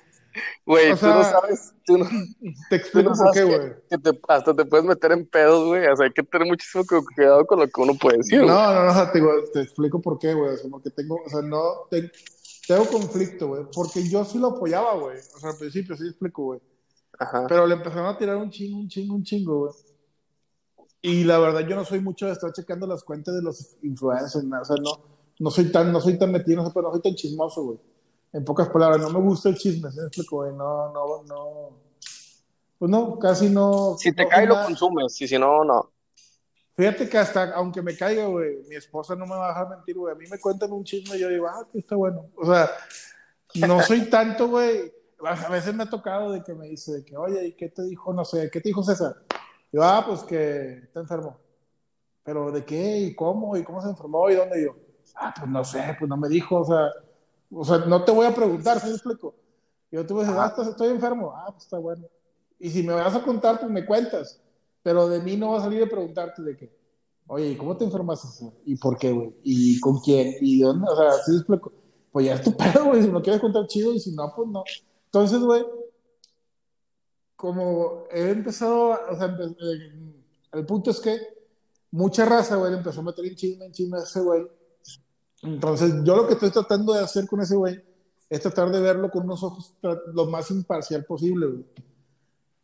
Güey, 0.65 0.95
tú 0.95 1.05
no 1.05 1.23
sabes. 1.23 1.73
Tú 1.85 1.97
no, 1.97 2.05
te 2.69 2.77
explico 2.77 3.11
por 3.13 3.31
qué, 3.31 3.43
güey. 3.43 3.73
hasta 4.27 4.55
te 4.55 4.65
puedes 4.65 4.85
meter 4.85 5.11
en 5.11 5.27
pedos, 5.27 5.67
güey. 5.67 5.85
O 5.85 5.95
sea, 5.95 6.05
hay 6.05 6.13
que 6.13 6.23
tener 6.23 6.47
muchísimo 6.47 6.83
cuidado 7.15 7.45
con 7.45 7.59
lo 7.59 7.67
que 7.67 7.81
uno 7.81 7.93
puede 7.93 8.17
decir. 8.17 8.39
No, 8.39 8.73
no, 8.73 8.85
no, 8.85 9.11
te, 9.11 9.21
te 9.53 9.61
explico 9.61 10.01
por 10.01 10.17
qué, 10.17 10.33
güey. 10.33 10.55
O 10.55 10.57
sea, 10.57 10.71
porque 10.71 10.89
tengo, 10.89 11.19
o 11.23 11.29
sea, 11.29 11.41
no, 11.41 11.87
tengo 12.67 12.85
conflicto, 12.87 13.49
güey. 13.49 13.65
Porque 13.71 14.07
yo 14.09 14.25
sí 14.25 14.39
lo 14.39 14.47
apoyaba, 14.47 14.95
güey. 14.95 15.19
O 15.35 15.39
sea, 15.39 15.51
al 15.51 15.57
principio 15.57 15.95
sí 15.95 16.07
explico, 16.07 16.43
güey. 16.43 16.59
Ajá. 17.19 17.45
Pero 17.47 17.67
le 17.67 17.75
empezaron 17.75 18.07
a 18.07 18.17
tirar 18.17 18.37
un 18.37 18.49
chingo, 18.49 18.79
un 18.79 18.87
chingo, 18.87 19.15
un 19.15 19.23
chingo, 19.23 19.59
güey. 19.59 19.73
Y 21.01 21.23
la 21.25 21.37
verdad, 21.37 21.67
yo 21.67 21.75
no 21.75 21.83
soy 21.83 21.99
mucho 21.99 22.27
de 22.27 22.31
estar 22.31 22.51
checando 22.53 22.87
las 22.87 23.03
cuentas 23.03 23.35
de 23.35 23.41
los 23.41 23.77
influencers, 23.83 24.45
o 24.45 24.65
sea, 24.65 24.75
no, 24.81 25.01
no 25.39 25.51
soy 25.51 25.71
tan, 25.71 25.91
no 25.91 25.99
soy 25.99 26.17
tan 26.17 26.31
metido, 26.31 26.63
no, 26.63 26.71
pero 26.71 26.87
no 26.87 26.91
soy 26.93 27.01
tan 27.01 27.15
chismoso, 27.15 27.63
güey 27.63 27.79
en 28.33 28.43
pocas 28.43 28.67
palabras, 28.69 28.99
no 28.99 29.11
me 29.11 29.19
gusta 29.19 29.49
el 29.49 29.55
chisme, 29.55 29.91
¿sí 29.91 29.99
explico? 29.99 30.45
No, 30.47 30.91
no, 30.91 31.23
no. 31.23 31.69
Pues 32.79 32.91
no, 32.91 33.19
casi 33.19 33.49
no. 33.49 33.95
Si 33.97 34.11
te 34.11 34.27
cae, 34.27 34.47
lo 34.47 34.61
consumes, 34.63 35.21
y 35.21 35.27
si 35.27 35.37
no, 35.37 35.63
no. 35.63 35.91
Fíjate 36.75 37.07
que 37.07 37.19
hasta, 37.19 37.53
aunque 37.53 37.83
me 37.83 37.95
caiga, 37.95 38.25
güey, 38.25 38.63
mi 38.67 38.75
esposa 38.75 39.15
no 39.15 39.27
me 39.27 39.35
va 39.35 39.45
a 39.45 39.49
dejar 39.49 39.69
mentir, 39.69 39.95
güey. 39.95 40.11
A 40.11 40.17
mí 40.17 40.25
me 40.27 40.39
cuentan 40.39 40.71
un 40.71 40.83
chisme 40.83 41.15
y 41.15 41.19
yo 41.19 41.29
digo, 41.29 41.47
ah, 41.47 41.67
que 41.71 41.77
está 41.77 41.95
bueno. 41.95 42.31
O 42.35 42.45
sea, 42.45 42.71
no 43.67 43.83
soy 43.83 44.09
tanto, 44.09 44.47
güey. 44.47 44.91
A 45.25 45.49
veces 45.49 45.73
me 45.73 45.83
ha 45.83 45.89
tocado 45.89 46.31
de 46.31 46.43
que 46.43 46.53
me 46.53 46.67
dice, 46.67 46.93
de 46.93 47.05
que, 47.05 47.15
oye, 47.15 47.47
¿y 47.47 47.53
qué 47.53 47.69
te 47.69 47.83
dijo? 47.83 48.13
No 48.13 48.25
sé, 48.25 48.49
¿qué 48.51 48.59
te 48.59 48.69
dijo 48.69 48.83
César? 48.83 49.15
yo, 49.71 49.83
ah, 49.83 50.03
pues 50.07 50.23
que 50.23 50.79
está 50.79 50.99
enfermo. 50.99 51.37
¿Pero 52.23 52.51
de 52.51 52.63
qué? 52.63 52.99
¿Y 52.99 53.15
cómo? 53.15 53.57
¿Y 53.57 53.63
cómo 53.63 53.81
se 53.81 53.89
enfermó? 53.89 54.29
¿Y 54.29 54.35
dónde? 54.35 54.63
yo, 54.63 54.75
ah, 55.15 55.33
pues 55.37 55.49
no 55.49 55.63
sé, 55.63 55.95
pues 55.97 56.09
no 56.09 56.17
me 56.17 56.29
dijo, 56.29 56.59
o 56.59 56.65
sea 56.65 56.89
o 57.55 57.63
sea, 57.63 57.79
no 57.79 58.03
te 58.03 58.11
voy 58.11 58.25
a 58.25 58.33
preguntar, 58.33 58.79
¿sí 58.79 58.87
me 58.87 58.93
explico? 58.93 59.35
Yo 59.91 60.05
te 60.05 60.13
voy 60.13 60.23
a 60.23 60.25
decir, 60.25 60.39
ah, 60.39 60.69
estoy 60.69 60.89
enfermo. 60.89 61.33
Ah, 61.35 61.51
pues 61.51 61.63
está 61.65 61.77
bueno. 61.77 62.07
Y 62.59 62.69
si 62.69 62.81
me 62.81 62.93
vas 62.93 63.15
a 63.15 63.21
contar, 63.21 63.59
pues 63.59 63.71
me 63.71 63.85
cuentas. 63.85 64.41
Pero 64.81 65.07
de 65.07 65.21
mí 65.21 65.37
no 65.37 65.51
va 65.51 65.59
a 65.59 65.61
salir 65.61 65.83
a 65.83 65.87
preguntarte 65.87 66.41
de 66.41 66.57
qué. 66.57 66.75
Oye, 67.27 67.51
¿y 67.51 67.55
cómo 67.55 67.77
te 67.77 67.85
enfermaste? 67.85 68.27
¿Y 68.65 68.75
por 68.75 68.97
qué, 68.97 69.11
güey? 69.11 69.35
¿Y 69.43 69.79
con 69.79 69.99
quién? 69.99 70.35
¿Y 70.41 70.61
dónde? 70.61 70.87
O 70.89 70.95
sea, 70.95 71.11
sí 71.23 71.31
me 71.31 71.37
explico. 71.37 71.71
Pues 72.11 72.25
ya 72.25 72.33
es 72.33 72.41
tu 72.41 72.55
pedo, 72.57 72.85
güey. 72.85 73.03
Si 73.03 73.11
me 73.11 73.21
quieres 73.21 73.39
contar 73.39 73.67
chido 73.67 73.93
y 73.93 73.99
si 73.99 74.13
no, 74.13 74.33
pues 74.35 74.49
no. 74.49 74.63
Entonces, 75.13 75.39
güey, 75.39 75.63
como 77.35 78.05
he 78.11 78.31
empezado, 78.31 78.97
o 79.09 79.15
sea, 79.15 79.37
el 80.53 80.65
punto 80.65 80.91
es 80.91 80.99
que 80.99 81.19
mucha 81.91 82.25
raza, 82.25 82.55
güey, 82.55 82.73
empezó 82.73 83.01
a 83.01 83.03
meter 83.03 83.25
en 83.25 83.35
chisme, 83.35 83.65
en 83.65 83.71
chisme 83.71 83.99
a 83.99 84.03
ese 84.03 84.21
güey 84.21 84.47
entonces, 85.43 85.93
yo 86.03 86.15
lo 86.15 86.27
que 86.27 86.33
estoy 86.33 86.51
tratando 86.51 86.93
de 86.93 87.01
hacer 87.01 87.27
con 87.27 87.41
ese 87.41 87.55
güey 87.55 87.83
es 88.29 88.41
tratar 88.41 88.71
de 88.71 88.79
verlo 88.79 89.11
con 89.11 89.25
unos 89.25 89.43
ojos 89.43 89.75
lo 90.13 90.25
más 90.27 90.49
imparcial 90.51 91.03
posible, 91.03 91.47
güey. 91.47 91.65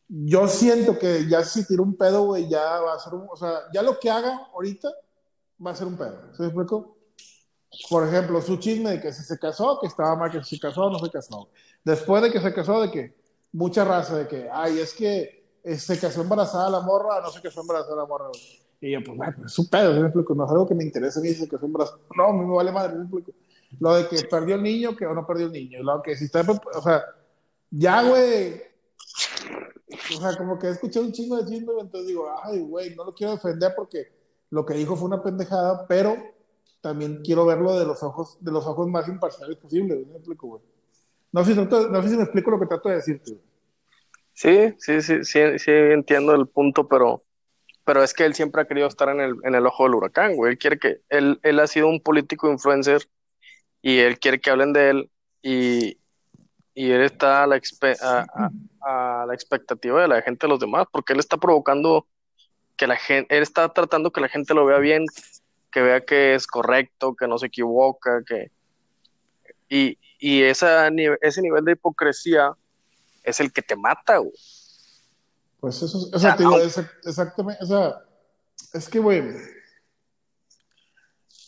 Yo 0.07 0.47
siento 0.47 0.97
que 0.97 1.27
ya 1.27 1.43
si 1.43 1.67
tiro 1.67 1.83
un 1.83 1.95
pedo, 1.95 2.25
güey, 2.25 2.49
ya 2.49 2.79
va 2.79 2.95
a 2.95 2.99
ser 2.99 3.13
un. 3.13 3.27
O 3.29 3.35
sea, 3.35 3.69
ya 3.73 3.83
lo 3.83 3.99
que 3.99 4.09
haga 4.09 4.47
ahorita 4.53 4.89
va 5.63 5.71
a 5.71 5.75
ser 5.75 5.87
un 5.87 5.97
pedo. 5.97 6.33
¿Se 6.35 6.45
explico? 6.45 6.95
Por 7.87 8.07
ejemplo, 8.07 8.41
su 8.41 8.57
chisme 8.57 8.91
de 8.91 9.01
que 9.01 9.13
si 9.13 9.23
se 9.23 9.37
casó, 9.39 9.79
que 9.79 9.87
estaba 9.87 10.15
mal 10.15 10.31
que 10.31 10.43
se 10.43 10.59
casó 10.59 10.89
no 10.89 10.99
se 10.99 11.09
casó. 11.09 11.49
Después 11.83 12.21
de 12.21 12.31
que 12.31 12.41
se 12.41 12.53
casó, 12.53 12.81
de 12.81 12.91
que 12.91 13.15
mucha 13.51 13.85
raza, 13.85 14.17
de 14.17 14.27
que, 14.27 14.49
ay, 14.51 14.79
es 14.79 14.93
que 14.93 15.45
eh, 15.63 15.77
se 15.77 15.99
casó 15.99 16.21
embarazada 16.21 16.69
la 16.69 16.81
morra, 16.81 17.21
no 17.21 17.29
se 17.31 17.41
casó 17.41 17.61
embarazada 17.61 17.95
la 17.95 18.05
morra, 18.05 18.27
güey. 18.27 18.59
Y 18.81 18.91
yo, 18.91 19.03
pues, 19.03 19.17
bueno, 19.17 19.35
es 19.45 19.59
un 19.59 19.67
pedo, 19.67 19.93
¿sí 19.93 19.99
me 19.99 20.07
explico? 20.07 20.35
No 20.35 20.45
es 20.45 20.51
algo 20.51 20.67
que 20.67 20.75
me 20.75 20.83
interese 20.83 21.19
a 21.19 21.21
mí, 21.21 21.33
que 21.33 21.57
son 21.57 21.73
brazos. 21.73 21.99
No, 22.15 22.25
a 22.25 22.33
mí 22.33 22.45
me 22.45 22.55
vale 22.55 22.71
madre, 22.71 22.91
¿sí 22.91 22.97
me 22.97 23.03
explico? 23.03 23.31
Lo 23.79 23.95
de 23.95 24.07
que 24.07 24.23
perdió 24.23 24.55
el 24.55 24.63
niño, 24.63 24.95
que 24.95 25.05
o 25.05 25.13
no 25.13 25.27
perdió 25.27 25.47
el 25.47 25.51
niño. 25.51 25.83
Lo 25.83 26.01
que 26.01 26.15
si 26.15 26.25
está, 26.25 26.41
o 26.41 26.81
sea, 26.81 27.03
ya, 27.69 28.03
güey. 28.03 28.61
O 30.15 30.19
sea, 30.19 30.37
como 30.37 30.57
que 30.57 30.67
he 30.67 30.71
escuchado 30.71 31.05
un 31.05 31.11
chingo 31.11 31.37
de 31.37 31.49
chisme, 31.49 31.73
entonces 31.79 32.07
digo, 32.07 32.27
ay, 32.43 32.59
güey, 32.61 32.95
no 32.95 33.03
lo 33.03 33.13
quiero 33.13 33.33
defender 33.33 33.73
porque 33.75 34.07
lo 34.49 34.65
que 34.65 34.73
dijo 34.73 34.95
fue 34.95 35.07
una 35.07 35.21
pendejada, 35.21 35.85
pero 35.87 36.15
también 36.81 37.21
quiero 37.23 37.45
verlo 37.45 37.77
de 37.77 37.85
los 37.85 38.01
ojos, 38.03 38.37
de 38.39 38.51
los 38.51 38.65
ojos 38.65 38.87
más 38.87 39.07
imparciales 39.07 39.57
posibles, 39.57 40.05
¿me 40.07 40.17
explico, 40.17 40.47
güey? 40.47 40.61
No 41.31 41.43
sé, 41.43 41.53
si, 41.53 41.59
no 41.59 42.01
sé 42.01 42.09
si 42.09 42.17
me 42.17 42.23
explico 42.23 42.51
lo 42.51 42.59
que 42.59 42.65
trato 42.65 42.89
de 42.89 42.95
decirte. 42.95 43.37
Sí, 44.33 44.73
sí, 44.77 45.01
sí, 45.01 45.23
sí, 45.23 45.59
sí, 45.59 45.71
entiendo 45.71 46.33
el 46.33 46.47
punto, 46.47 46.87
pero, 46.87 47.23
pero 47.83 48.03
es 48.03 48.13
que 48.13 48.25
él 48.25 48.33
siempre 48.33 48.61
ha 48.61 48.67
querido 48.67 48.87
estar 48.87 49.09
en 49.09 49.19
el, 49.19 49.35
en 49.43 49.53
el 49.53 49.65
ojo 49.65 49.83
del 49.83 49.95
huracán, 49.95 50.35
güey. 50.35 50.53
Él 50.53 50.57
quiere 50.57 50.79
que, 50.79 51.01
él, 51.09 51.39
él 51.43 51.59
ha 51.59 51.67
sido 51.67 51.87
un 51.87 52.01
político 52.01 52.49
influencer 52.49 53.07
y 53.81 53.99
él 53.99 54.17
quiere 54.17 54.39
que 54.39 54.49
hablen 54.49 54.73
de 54.73 54.89
él 54.89 55.11
y, 55.41 55.99
y 56.73 56.91
él 56.91 57.01
está 57.01 57.43
a 57.43 57.47
la, 57.47 57.59
a, 58.81 59.25
la 59.27 59.33
expectativa 59.33 60.01
de 60.01 60.07
la 60.07 60.21
gente 60.21 60.47
de 60.47 60.51
los 60.51 60.59
demás, 60.59 60.87
porque 60.91 61.13
él 61.13 61.19
está 61.19 61.37
provocando 61.37 62.07
que 62.77 62.87
la 62.87 62.95
gente, 62.95 63.35
él 63.35 63.43
está 63.43 63.67
tratando 63.67 64.11
que 64.11 64.21
la 64.21 64.29
gente 64.29 64.53
lo 64.53 64.65
vea 64.65 64.79
bien, 64.79 65.05
que 65.71 65.81
vea 65.81 66.01
que 66.01 66.35
es 66.35 66.47
correcto, 66.47 67.15
que 67.15 67.27
no 67.27 67.37
se 67.37 67.47
equivoca, 67.47 68.23
que... 68.25 68.51
Y, 69.69 69.97
y 70.19 70.43
esa, 70.43 70.89
ese 71.21 71.41
nivel 71.41 71.63
de 71.63 71.73
hipocresía 71.73 72.53
es 73.23 73.39
el 73.39 73.53
que 73.53 73.61
te 73.61 73.75
mata, 73.75 74.17
güey. 74.17 74.33
Pues 75.59 75.81
eso, 75.81 76.09
eso 76.13 76.35
te 76.35 76.43
digo, 76.43 76.57
exactamente, 77.03 77.63
o 77.63 77.67
sea, 77.67 78.01
es 78.73 78.87
que, 78.87 78.99
güey, 78.99 79.21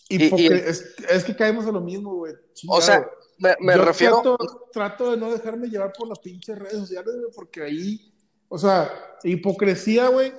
es, 0.09 1.23
que 1.25 1.35
caemos 1.35 1.65
en 1.65 1.73
lo 1.73 1.81
mismo, 1.81 2.15
güey. 2.15 2.33
O 2.67 2.81
sea, 2.81 3.09
me, 3.37 3.77
refiero. 3.77 4.37
Trato, 4.73 5.11
de 5.11 5.17
no 5.17 5.31
dejarme 5.31 5.69
llevar 5.69 5.93
por 5.93 6.07
las 6.07 6.19
pinches 6.19 6.59
redes 6.59 6.77
sociales, 6.77 7.15
güey, 7.15 7.31
porque 7.33 7.63
ahí, 7.63 8.13
o 8.49 8.57
sea, 8.57 8.91
hipocresía, 9.23 10.09
güey, 10.09 10.33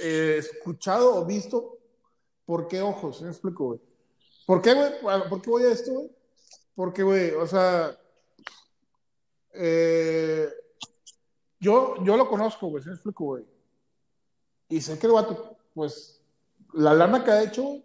eh, 0.00 0.36
escuchado 0.38 1.16
o 1.16 1.24
visto, 1.24 1.78
¿por 2.44 2.68
qué 2.68 2.80
ojos? 2.80 3.22
¿Me 3.22 3.28
explico, 3.28 3.66
güey? 3.66 3.80
¿Por 4.46 4.62
qué, 4.62 4.74
güey? 4.74 4.92
¿Por 5.28 5.42
qué 5.42 5.50
voy 5.50 5.62
a 5.64 5.72
esto, 5.72 5.92
güey? 5.92 6.10
Porque, 6.74 7.02
güey, 7.02 7.30
o 7.32 7.46
sea, 7.46 7.98
eh, 9.54 10.48
yo, 11.58 11.96
yo 12.04 12.16
lo 12.16 12.28
conozco, 12.28 12.68
güey, 12.68 12.84
¿me 12.84 12.92
explico, 12.92 13.24
güey? 13.24 13.46
Y 14.68 14.80
sé 14.80 14.98
que 14.98 15.06
el 15.06 15.12
vato, 15.14 15.56
pues, 15.74 16.22
la 16.74 16.92
lana 16.92 17.24
que 17.24 17.30
ha 17.30 17.42
hecho, 17.42 17.82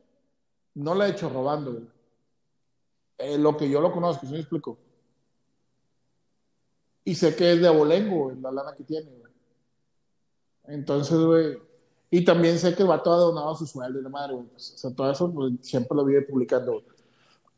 no 0.75 0.93
la 0.93 1.05
ha 1.05 1.09
hecho 1.09 1.29
robando. 1.29 1.81
Eh, 3.17 3.37
lo 3.37 3.55
que 3.55 3.69
yo 3.69 3.79
lo 3.79 3.91
conozco, 3.91 4.25
¿sí 4.25 4.33
me 4.33 4.39
explico? 4.39 4.77
Y 7.03 7.15
sé 7.15 7.35
que 7.35 7.53
es 7.53 7.61
de 7.61 7.67
abolengo, 7.67 8.31
la 8.41 8.51
lana 8.51 8.75
que 8.75 8.83
tiene, 8.83 9.09
güey. 9.09 9.31
Entonces, 10.65 11.17
güey, 11.17 11.57
y 12.13 12.25
también 12.25 12.59
sé 12.59 12.75
que 12.75 12.81
el 12.81 12.89
vato 12.89 13.13
ha 13.13 13.15
donado 13.15 13.55
su 13.55 13.65
sueldo 13.65 13.97
y 13.99 14.03
la 14.03 14.09
madre, 14.09 14.33
güey. 14.33 14.47
O 14.53 14.59
sea, 14.59 14.93
todo 14.93 15.09
eso 15.09 15.33
pues, 15.33 15.53
siempre 15.61 15.95
lo 15.95 16.03
vive 16.03 16.23
publicando, 16.23 16.83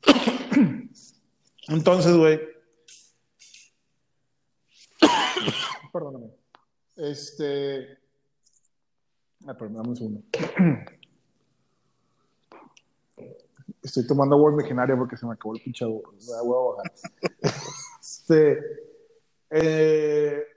Entonces, 1.70 2.16
güey. 2.16 2.40
Perdóname. 5.92 6.30
Este. 6.96 7.98
Ah, 9.48 9.58
perdón, 9.58 9.88
un 9.90 9.96
segundo. 9.96 10.22
Estoy 13.82 14.06
tomando 14.06 14.36
agua 14.36 14.52
imaginaria 14.52 14.96
porque 14.96 15.18
se 15.18 15.26
me 15.26 15.34
acabó 15.34 15.56
el 15.56 15.64
pinche 15.64 15.84
agua. 15.84 16.84
este. 18.00 18.62
Eh, 19.50 20.53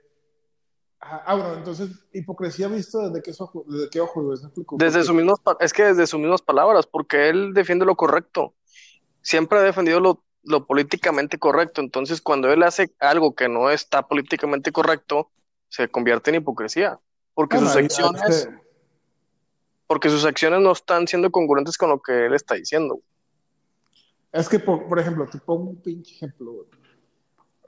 ah, 0.99 1.35
bueno, 1.35 1.53
entonces, 1.55 1.89
hipocresía 2.13 2.67
visto 2.67 3.09
desde 3.09 3.21
qué 3.21 3.31
ojo, 3.41 3.65
desde 3.67 3.89
qué 3.89 4.01
ojo, 4.01 4.33
Desde 4.77 5.03
sus 5.03 5.15
mismas, 5.15 5.39
es 5.59 5.73
que 5.73 5.83
desde 5.83 6.07
sus 6.07 6.19
mismas 6.19 6.41
palabras, 6.41 6.87
porque 6.87 7.29
él 7.29 7.53
defiende 7.53 7.85
lo 7.85 7.95
correcto. 7.95 8.55
Siempre 9.21 9.59
ha 9.59 9.61
defendido 9.61 9.99
lo, 9.99 10.23
lo 10.43 10.65
políticamente 10.65 11.37
correcto. 11.37 11.81
Entonces, 11.81 12.21
cuando 12.21 12.51
él 12.51 12.63
hace 12.63 12.91
algo 12.99 13.35
que 13.35 13.49
no 13.49 13.69
está 13.69 14.07
políticamente 14.07 14.71
correcto, 14.71 15.31
se 15.69 15.89
convierte 15.89 16.31
en 16.31 16.37
hipocresía. 16.37 16.99
Porque 17.33 17.59
sus 17.59 17.75
acciones, 17.75 18.49
porque 19.85 20.09
sus 20.09 20.25
acciones 20.25 20.61
no 20.61 20.71
están 20.71 21.07
siendo 21.07 21.29
congruentes 21.31 21.77
con 21.77 21.89
lo 21.89 22.01
que 22.01 22.25
él 22.25 22.33
está 22.33 22.55
diciendo. 22.55 22.99
Es 24.31 24.49
que, 24.49 24.59
por, 24.59 24.87
por 24.87 24.99
ejemplo, 24.99 25.27
te 25.27 25.37
pongo 25.39 25.69
un 25.69 25.81
pinche 25.81 26.15
ejemplo, 26.15 26.65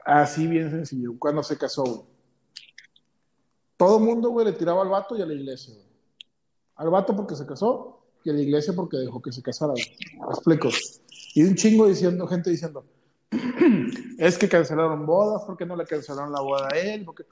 Así 0.05 0.47
bien 0.47 0.71
sencillo. 0.71 1.13
Cuando 1.19 1.43
se 1.43 1.57
casó, 1.57 2.08
Todo 3.79 3.97
el 3.97 4.03
mundo, 4.03 4.29
güey, 4.31 4.45
le 4.45 4.51
tiraba 4.51 4.81
al 4.81 4.89
vato 4.89 5.15
y 5.15 5.21
a 5.21 5.25
la 5.25 5.33
iglesia, 5.33 5.73
Al 6.75 6.89
vato 6.89 7.15
porque 7.15 7.33
se 7.33 7.45
casó 7.45 8.01
y 8.25 8.29
a 8.29 8.33
la 8.33 8.41
iglesia 8.41 8.73
porque 8.75 8.97
dejó 8.97 9.21
que 9.21 9.31
se 9.31 9.41
casara, 9.41 9.71
¿Me 9.73 10.33
explico? 10.33 10.67
Y 11.33 11.43
un 11.43 11.55
chingo 11.55 11.87
diciendo, 11.87 12.27
gente 12.27 12.49
diciendo, 12.49 12.83
es 14.17 14.37
que 14.37 14.49
cancelaron 14.49 15.05
bodas, 15.05 15.43
porque 15.47 15.65
no 15.65 15.77
le 15.77 15.85
cancelaron 15.85 16.33
la 16.33 16.41
boda 16.41 16.67
a 16.69 16.77
él? 16.77 17.05
Porque... 17.05 17.23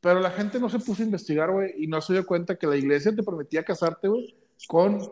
Pero 0.00 0.18
la 0.18 0.32
gente 0.32 0.58
no 0.58 0.68
se 0.68 0.80
puso 0.80 1.02
a 1.02 1.06
investigar, 1.06 1.52
güey, 1.52 1.72
y 1.78 1.86
no 1.86 2.00
se 2.00 2.14
dio 2.14 2.26
cuenta 2.26 2.56
que 2.56 2.66
la 2.66 2.76
iglesia 2.76 3.14
te 3.14 3.22
permitía 3.22 3.64
casarte, 3.64 4.08
güey, 4.08 4.34
con 4.66 5.08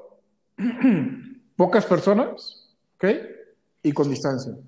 pocas 1.56 1.86
personas, 1.86 2.74
¿ok? 2.96 3.04
Y 3.84 3.92
con 3.92 4.10
distancia. 4.10 4.58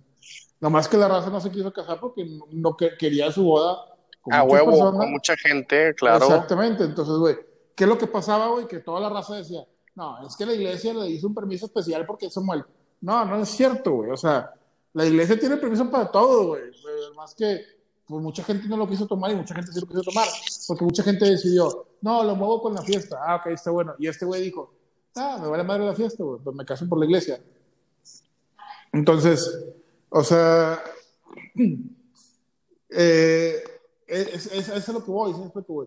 Nomás 0.60 0.86
que 0.86 0.98
la 0.98 1.08
raza 1.08 1.30
no 1.30 1.40
se 1.40 1.50
quiso 1.50 1.72
casar 1.72 1.98
porque 1.98 2.24
no, 2.52 2.76
quería 2.76 3.32
su 3.32 3.42
boda 3.42 3.95
con 4.26 4.34
a 4.34 4.42
huevo, 4.42 4.92
con 4.92 5.12
mucha 5.12 5.36
gente, 5.36 5.94
claro. 5.94 6.26
Exactamente, 6.26 6.82
entonces, 6.82 7.14
güey, 7.14 7.36
¿qué 7.76 7.84
es 7.84 7.88
lo 7.88 7.96
que 7.96 8.08
pasaba, 8.08 8.48
güey? 8.48 8.66
Que 8.66 8.80
toda 8.80 9.00
la 9.00 9.08
raza 9.08 9.36
decía, 9.36 9.64
no, 9.94 10.26
es 10.26 10.34
que 10.34 10.44
la 10.44 10.54
iglesia 10.54 10.92
le 10.92 11.08
hizo 11.08 11.28
un 11.28 11.34
permiso 11.34 11.66
especial 11.66 12.04
porque 12.04 12.26
eso 12.26 12.42
mal. 12.42 12.66
No, 13.00 13.24
no 13.24 13.40
es 13.40 13.48
cierto, 13.50 13.92
güey. 13.92 14.10
O 14.10 14.16
sea, 14.16 14.52
la 14.92 15.06
iglesia 15.06 15.38
tiene 15.38 15.56
permiso 15.56 15.88
para 15.88 16.10
todo, 16.10 16.48
güey. 16.48 16.62
Más 17.14 17.34
que, 17.36 17.60
pues 18.04 18.20
mucha 18.20 18.42
gente 18.42 18.66
no 18.66 18.76
lo 18.76 18.88
quiso 18.88 19.06
tomar 19.06 19.30
y 19.30 19.36
mucha 19.36 19.54
gente 19.54 19.70
sí 19.70 19.80
lo 19.80 19.86
quiso 19.86 20.02
tomar. 20.02 20.26
Porque 20.66 20.84
mucha 20.84 21.04
gente 21.04 21.30
decidió, 21.30 21.86
no, 22.00 22.24
lo 22.24 22.34
muevo 22.34 22.62
con 22.62 22.74
la 22.74 22.82
fiesta. 22.82 23.20
Ah, 23.24 23.36
ok, 23.36 23.46
está 23.52 23.70
bueno. 23.70 23.94
Y 23.98 24.08
este 24.08 24.24
güey 24.24 24.42
dijo, 24.42 24.74
ah, 25.14 25.38
me 25.40 25.46
vale 25.48 25.62
madre 25.62 25.86
la 25.86 25.94
fiesta, 25.94 26.24
güey. 26.24 26.40
Pues 26.42 26.56
me 26.56 26.64
caso 26.64 26.88
por 26.88 26.98
la 26.98 27.06
iglesia. 27.06 27.40
Entonces, 28.92 29.64
o 30.08 30.24
sea, 30.24 30.82
eh, 32.90 33.62
es, 34.06 34.46
es, 34.46 34.68
es, 34.68 34.88
lo 34.88 35.04
que 35.04 35.10
voy, 35.10 35.32
es 35.32 35.38
lo 35.38 35.52
que 35.52 35.72
voy. 35.72 35.86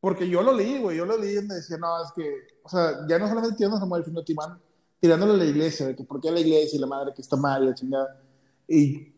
Porque 0.00 0.28
yo 0.28 0.42
lo 0.42 0.52
leí, 0.52 0.78
güey, 0.78 0.96
yo 0.96 1.06
lo 1.06 1.16
leí 1.16 1.38
y 1.38 1.42
me 1.42 1.54
decía, 1.54 1.78
no, 1.78 2.02
es 2.02 2.12
que, 2.12 2.30
o 2.62 2.68
sea, 2.68 3.06
ya 3.08 3.18
no 3.18 3.28
solamente 3.28 3.56
tiene 3.56 3.76
Samuel, 3.78 4.04
sino 4.04 4.22
Timán, 4.22 4.60
tirándole 5.00 5.34
a 5.34 5.36
la 5.36 5.44
iglesia, 5.44 5.86
de 5.86 5.96
que 5.96 6.04
por 6.04 6.20
qué 6.20 6.30
la 6.30 6.40
iglesia 6.40 6.76
y 6.76 6.80
la 6.80 6.86
madre 6.86 7.12
que 7.14 7.22
está 7.22 7.36
mal, 7.36 7.66
la 7.66 7.74
chingada. 7.74 8.20
Y 8.68 9.14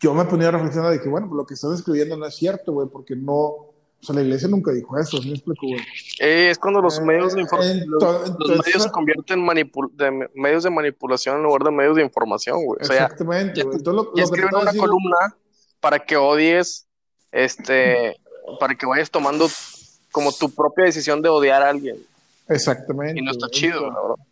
yo 0.00 0.14
me 0.14 0.24
ponía 0.24 0.48
a 0.48 0.52
reflexionar 0.52 0.92
de 0.92 1.00
que, 1.00 1.08
bueno, 1.08 1.28
pues 1.28 1.36
lo 1.36 1.46
que 1.46 1.54
estás 1.54 1.72
escribiendo 1.78 2.16
no 2.16 2.26
es 2.26 2.34
cierto, 2.34 2.72
güey, 2.72 2.88
porque 2.88 3.16
no, 3.16 3.34
o 3.34 3.72
sea, 4.00 4.14
la 4.14 4.22
iglesia 4.22 4.48
nunca 4.48 4.70
dijo 4.72 4.96
eso, 4.96 5.18
¿sí 5.18 5.28
me 5.28 5.34
explico, 5.34 5.66
güey? 5.66 5.80
Eh, 6.20 6.50
es 6.50 6.58
cuando 6.58 6.80
los 6.80 7.00
medios 7.00 7.34
de 7.34 7.42
información, 7.42 7.84
los, 7.88 8.64
medios 8.64 8.82
se 8.84 8.90
convierten 8.90 9.40
en 9.40 10.28
medios 10.34 10.62
de 10.62 10.70
manipulación 10.70 11.36
en 11.36 11.42
lugar 11.42 11.64
de 11.64 11.70
medios 11.72 11.96
de 11.96 12.02
información, 12.02 12.64
güey. 12.64 12.80
O 12.80 12.84
sea, 12.84 13.04
exactamente, 13.04 13.62
güey. 13.62 13.78
y 14.14 14.20
escriben 14.20 14.54
una 14.54 14.72
columna 14.72 15.36
para 15.80 15.98
que 15.98 16.16
odies, 16.16 16.87
este, 17.32 18.20
para 18.58 18.74
que 18.74 18.86
vayas 18.86 19.10
tomando 19.10 19.46
como 20.10 20.32
tu 20.32 20.50
propia 20.50 20.86
decisión 20.86 21.22
de 21.22 21.28
odiar 21.28 21.62
a 21.62 21.70
alguien. 21.70 21.96
Exactamente. 22.48 23.20
Y 23.20 23.22
no 23.22 23.30
está 23.30 23.48
chido, 23.48 23.82
¿verdad? 23.82 24.24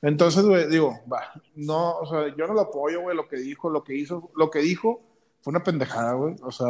Entonces, 0.00 0.44
güey, 0.44 0.68
digo, 0.68 1.00
va, 1.12 1.32
no, 1.56 1.98
o 1.98 2.06
sea, 2.06 2.34
yo 2.36 2.46
no 2.46 2.54
lo 2.54 2.60
apoyo, 2.60 3.00
güey, 3.00 3.16
lo 3.16 3.26
que 3.26 3.36
dijo, 3.36 3.68
lo 3.68 3.82
que 3.82 3.96
hizo, 3.96 4.30
lo 4.36 4.48
que 4.48 4.60
dijo 4.60 5.00
fue 5.40 5.50
una 5.50 5.64
pendejada, 5.64 6.12
güey. 6.12 6.36
O 6.42 6.52
sea, 6.52 6.68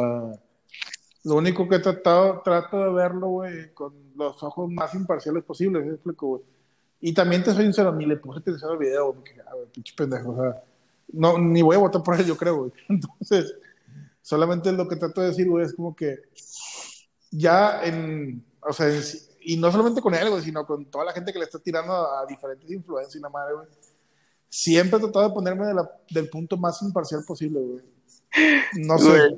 lo 1.23 1.35
único 1.35 1.67
que 1.69 1.75
he 1.75 1.79
tratado, 1.79 2.41
trato 2.43 2.77
de 2.83 2.91
verlo, 2.91 3.27
güey, 3.27 3.71
con 3.73 3.93
los 4.15 4.41
ojos 4.41 4.69
más 4.71 4.95
imparciales 4.95 5.43
posibles, 5.43 5.83
¿sí? 5.83 5.89
explico, 5.89 6.27
güey? 6.27 6.41
Y 7.01 7.13
también 7.13 7.43
te 7.43 7.53
soy 7.53 7.63
sincero, 7.63 7.93
ni 7.93 8.05
le 8.05 8.17
puse 8.17 8.39
atención 8.39 8.71
al 8.71 8.77
video, 8.77 9.13
güey, 9.13 9.23
que, 9.23 9.41
ah, 9.41 9.53
pinche 9.71 9.93
pendejo, 9.95 10.31
o 10.31 10.35
sea, 10.35 10.63
no, 11.13 11.37
ni 11.37 11.61
voy 11.61 11.75
a 11.75 11.79
votar 11.79 12.01
por 12.03 12.19
él, 12.19 12.25
yo 12.25 12.35
creo, 12.35 12.57
güey. 12.57 12.71
Entonces, 12.89 13.55
solamente 14.21 14.71
lo 14.71 14.87
que 14.87 14.95
trato 14.95 15.21
de 15.21 15.27
decir, 15.27 15.49
güey, 15.49 15.65
es 15.65 15.73
como 15.73 15.95
que 15.95 16.17
ya 17.31 17.83
en, 17.83 18.45
o 18.61 18.73
sea, 18.73 18.87
en, 18.87 19.01
y 19.41 19.57
no 19.57 19.71
solamente 19.71 20.01
con 20.01 20.13
él, 20.13 20.29
güey, 20.29 20.43
sino 20.43 20.65
con 20.65 20.85
toda 20.85 21.05
la 21.05 21.13
gente 21.13 21.31
que 21.31 21.39
le 21.39 21.45
está 21.45 21.59
tirando 21.59 21.93
a, 21.93 22.25
diferentes 22.27 22.69
influencias 22.69 23.15
y 23.15 23.19
la 23.19 23.29
madre, 23.29 23.55
güey. 23.55 23.67
Siempre 24.49 24.97
he 24.97 25.01
tratado 25.01 25.27
de 25.27 25.33
ponerme 25.33 25.67
de 25.67 25.73
la, 25.75 25.89
del 26.09 26.29
punto 26.29 26.57
más 26.57 26.81
imparcial 26.81 27.23
posible, 27.25 27.59
güey. 27.59 27.83
No 28.77 28.97
sé. 28.97 29.37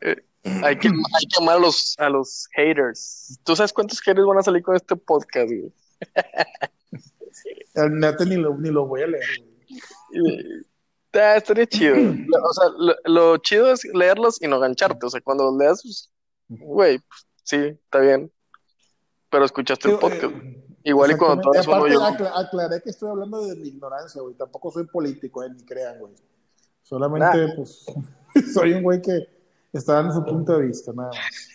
Eh, 0.00 0.16
hay, 0.62 0.78
que, 0.78 0.88
hay 0.88 1.26
que 1.28 1.42
amar 1.42 1.56
a 1.56 1.60
los, 1.60 1.94
a 1.98 2.08
los 2.08 2.48
haters. 2.52 3.38
¿Tú 3.44 3.56
sabes 3.56 3.72
cuántos 3.72 4.00
haters 4.00 4.26
van 4.26 4.38
a 4.38 4.42
salir 4.42 4.62
con 4.62 4.76
este 4.76 4.96
podcast, 4.96 5.48
güey? 5.48 5.72
El 7.74 7.98
neta 7.98 8.24
ni 8.24 8.36
lo, 8.36 8.56
ni 8.56 8.70
lo 8.70 8.86
voy 8.86 9.02
a 9.02 9.06
leer, 9.06 9.24
güey. 10.10 10.66
Ah, 11.16 11.36
estaría 11.36 11.66
chido. 11.66 11.94
O 12.44 12.52
sea, 12.52 12.64
lo, 13.04 13.36
chido 13.38 13.72
es 13.72 13.84
leerlos 13.94 14.40
y 14.42 14.46
no 14.48 14.60
gancharte. 14.60 15.06
O 15.06 15.10
sea, 15.10 15.20
cuando 15.20 15.44
los 15.44 15.56
leas, 15.56 15.80
pues, 15.82 16.10
güey, 16.48 16.98
pues, 16.98 17.26
sí, 17.44 17.56
está 17.56 18.00
bien 18.00 18.30
pero 19.28 19.44
escuchaste 19.44 19.90
el 19.90 19.98
podcast. 19.98 20.24
Eh, 20.34 20.62
Igual 20.84 21.10
y 21.10 21.16
cuando 21.16 21.50
Exactamente. 21.52 21.64
todo 21.64 21.86
Y 21.88 21.92
eso 21.92 22.04
aparte, 22.04 22.24
acla- 22.24 22.40
aclaré 22.40 22.80
que 22.82 22.90
estoy 22.90 23.10
hablando 23.10 23.44
de 23.44 23.56
mi 23.56 23.68
ignorancia, 23.68 24.22
güey. 24.22 24.34
Tampoco 24.34 24.70
soy 24.70 24.86
político, 24.86 25.42
eh, 25.44 25.50
ni 25.50 25.62
crean, 25.64 25.98
güey. 25.98 26.14
Solamente, 26.82 27.36
Nah. 27.46 27.54
pues, 27.56 27.84
soy 28.54 28.72
un 28.72 28.82
güey 28.82 29.02
que 29.02 29.28
está 29.72 29.94
dando 29.94 30.14
su 30.14 30.24
punto 30.24 30.56
de 30.56 30.66
vista, 30.68 30.92
nada 30.94 31.10
más. 31.10 31.48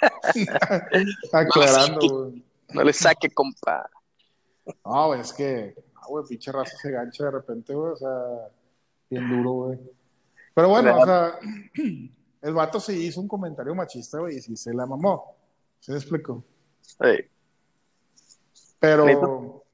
Aclarando, 1.32 2.08
güey. 2.08 2.44
no 2.70 2.82
le 2.82 2.92
saque, 2.92 3.30
compa. 3.30 3.88
No, 4.84 5.08
güey, 5.08 5.20
es 5.20 5.32
que, 5.32 5.74
ah, 5.96 6.06
güey, 6.08 6.24
pinche 6.26 6.50
raza 6.50 6.76
se 6.78 6.90
gancha 6.90 7.24
de 7.26 7.30
repente, 7.30 7.74
güey, 7.74 7.92
o 7.92 7.96
sea, 7.96 8.48
bien 9.10 9.28
duro, 9.28 9.50
güey. 9.50 9.78
Pero 10.54 10.68
bueno, 10.68 10.98
o 10.98 11.04
sea, 11.04 11.38
el 12.42 12.54
vato 12.54 12.80
sí 12.80 12.92
hizo 13.06 13.20
un 13.20 13.28
comentario 13.28 13.74
machista, 13.74 14.18
güey, 14.18 14.36
y 14.36 14.40
sí 14.40 14.56
se 14.56 14.72
la 14.72 14.86
mamó. 14.86 15.36
¿Se 15.80 15.92
me 15.92 15.98
explico? 15.98 16.44
Ey, 17.00 17.26
Pero. 18.78 19.64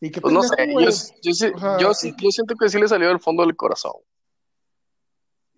¿Y 0.00 0.10
qué 0.10 0.20
Pues 0.20 0.32
no 0.32 0.42
sé, 0.42 0.54
yo, 0.72 0.80
yo, 0.80 0.92
sí- 1.32 1.52
O 1.52 1.58
sea, 1.58 1.78
yo, 1.78 1.92
sí- 1.94 2.14
yo 2.16 2.30
siento 2.30 2.54
que 2.54 2.68
sí 2.68 2.78
le 2.78 2.86
salió 2.86 3.08
del 3.08 3.18
fondo 3.18 3.42
del 3.44 3.56
corazón. 3.56 3.94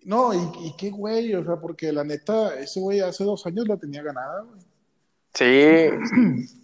No, 0.03 0.33
y, 0.33 0.67
y 0.67 0.75
qué 0.75 0.89
güey, 0.89 1.35
o 1.35 1.43
sea, 1.45 1.57
porque 1.57 1.91
la 1.91 2.03
neta, 2.03 2.59
ese 2.59 2.79
güey 2.79 3.01
hace 3.01 3.23
dos 3.23 3.45
años 3.45 3.67
la 3.67 3.77
tenía 3.77 4.01
ganada, 4.01 4.41
güey. 4.41 4.59
Sí, 5.33 6.47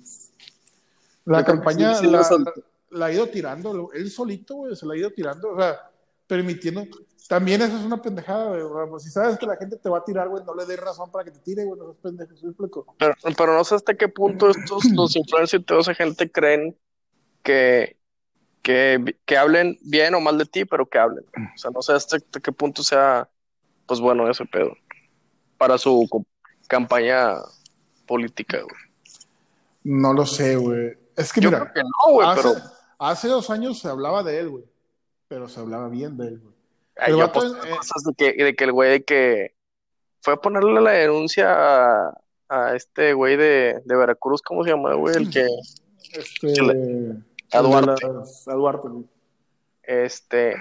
La 1.25 1.39
Yo 1.41 1.45
campaña 1.45 1.93
sí, 1.95 2.05
sí 2.05 2.11
la. 2.11 2.21
La 2.97 3.07
ha 3.07 3.13
ido 3.13 3.27
tirando, 3.27 3.91
él 3.93 4.11
solito, 4.11 4.55
güey, 4.55 4.75
se 4.75 4.85
la 4.85 4.93
ha 4.93 4.97
ido 4.97 5.11
tirando, 5.11 5.51
o 5.51 5.59
sea, 5.59 5.89
permitiendo. 6.27 6.85
También 7.27 7.61
eso 7.61 7.77
es 7.77 7.83
una 7.83 8.01
pendejada, 8.01 8.57
güey. 8.57 8.89
pues, 8.89 9.03
si 9.03 9.09
sabes 9.09 9.37
que 9.37 9.45
la 9.45 9.57
gente 9.57 9.77
te 9.77 9.89
va 9.89 9.99
a 9.99 10.05
tirar, 10.05 10.29
güey, 10.29 10.43
no 10.45 10.55
le 10.55 10.65
des 10.65 10.79
razón 10.79 11.11
para 11.11 11.25
que 11.25 11.31
te 11.31 11.39
tire, 11.39 11.65
güey, 11.65 11.79
no 11.79 11.85
seas 11.85 11.97
pendejo, 12.01 12.35
¿sí 12.35 12.45
explico? 12.45 12.95
pero, 12.97 13.13
pero 13.37 13.53
no 13.53 13.63
sé 13.63 13.75
hasta 13.75 13.95
qué 13.95 14.07
punto 14.07 14.49
estos, 14.49 14.85
los 14.95 15.15
influencers 15.15 15.61
y 15.61 15.65
toda 15.65 15.81
esa 15.81 15.93
gente 15.93 16.31
creen 16.31 16.77
que, 17.43 17.97
que, 18.61 19.15
que 19.25 19.37
hablen 19.37 19.77
bien 19.81 20.15
o 20.15 20.21
mal 20.21 20.37
de 20.37 20.45
ti, 20.45 20.65
pero 20.65 20.87
que 20.87 20.99
hablen. 20.99 21.25
O 21.55 21.57
sea, 21.57 21.71
no 21.71 21.81
sé 21.81 21.93
hasta 21.93 22.19
qué 22.19 22.51
punto 22.51 22.83
sea, 22.83 23.29
pues 23.85 23.99
bueno, 23.99 24.29
ese 24.29 24.45
pedo. 24.45 24.73
Para 25.57 25.77
su 25.77 26.07
campaña 26.67 27.35
política, 28.05 28.59
güey. 28.61 28.75
No 29.83 30.13
lo 30.13 30.25
sé, 30.25 30.55
güey. 30.55 30.97
Es 31.15 31.33
que 31.33 31.41
Yo 31.41 31.49
mira, 31.49 31.71
creo 31.71 31.73
que 31.73 31.81
no, 31.81 32.13
güey, 32.13 32.27
hace, 32.27 32.41
pero 32.41 32.76
hace 32.99 33.27
dos 33.27 33.49
años 33.49 33.79
se 33.79 33.87
hablaba 33.87 34.23
de 34.23 34.39
él, 34.39 34.49
güey, 34.49 34.65
pero 35.27 35.47
se 35.49 35.59
hablaba 35.59 35.89
bien 35.89 36.17
de 36.17 36.27
él, 36.27 36.39
güey. 36.39 36.53
ay, 36.97 37.11
yo 37.11 37.17
vato, 37.19 37.45
eh, 37.45 37.69
cosas 37.77 38.03
de 38.05 38.13
que, 38.15 38.43
de 38.43 38.55
que 38.55 38.63
el 38.63 38.71
güey 38.71 38.89
de 38.91 39.03
que 39.03 39.55
fue 40.21 40.33
a 40.33 40.37
ponerle 40.37 40.81
la 40.81 40.91
denuncia 40.91 42.07
a, 42.07 42.17
a 42.49 42.75
este 42.75 43.13
güey 43.13 43.37
de, 43.37 43.81
de 43.85 43.95
Veracruz, 43.95 44.41
¿cómo 44.41 44.63
se 44.63 44.71
llama, 44.71 44.93
güey? 44.95 45.15
El 45.15 45.29
que, 45.29 45.45
Este, 46.13 46.53
Que 46.53 47.57
a 47.57 47.61
Duarte. 47.61 48.07
las- 48.13 48.47
a 48.47 48.53
Duarte, 48.53 48.87
güey. 48.89 49.05
este, 49.83 50.55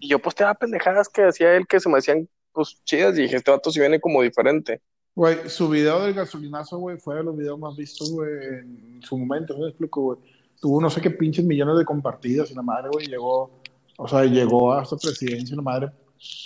y 0.00 0.08
yo 0.08 0.18
posteaba 0.18 0.54
pendejadas 0.54 1.08
que 1.08 1.24
hacía 1.24 1.54
él 1.56 1.66
que 1.66 1.80
se 1.80 1.88
me 1.88 1.98
hacían, 1.98 2.28
pues, 2.52 2.82
chidas, 2.84 3.16
y 3.18 3.22
dije, 3.22 3.36
este 3.36 3.50
vato 3.50 3.70
sí 3.70 3.80
viene 3.80 4.00
como 4.00 4.22
diferente. 4.22 4.80
Güey, 5.14 5.48
su 5.48 5.68
video 5.68 6.04
del 6.04 6.14
gasolinazo, 6.14 6.78
güey, 6.78 6.98
fue 6.98 7.16
de 7.16 7.24
los 7.24 7.36
videos 7.36 7.58
más 7.58 7.76
vistos, 7.76 8.10
güey, 8.12 8.30
en 8.30 9.00
su 9.02 9.16
momento, 9.18 9.54
¿no 9.54 9.60
me 9.64 9.68
explico, 9.70 10.00
güey? 10.02 10.18
Tuvo 10.60 10.80
no 10.80 10.90
sé 10.90 11.00
qué 11.00 11.10
pinches 11.10 11.44
millones 11.44 11.78
de 11.78 11.84
compartidas 11.84 12.50
y 12.50 12.54
la 12.54 12.62
madre, 12.62 12.88
güey, 12.92 13.06
llegó, 13.06 13.60
o 13.96 14.08
sea, 14.08 14.24
llegó 14.24 14.72
a 14.72 14.82
esta 14.82 14.96
presidencia 14.96 15.52
y 15.54 15.56
la 15.56 15.62
madre, 15.62 15.92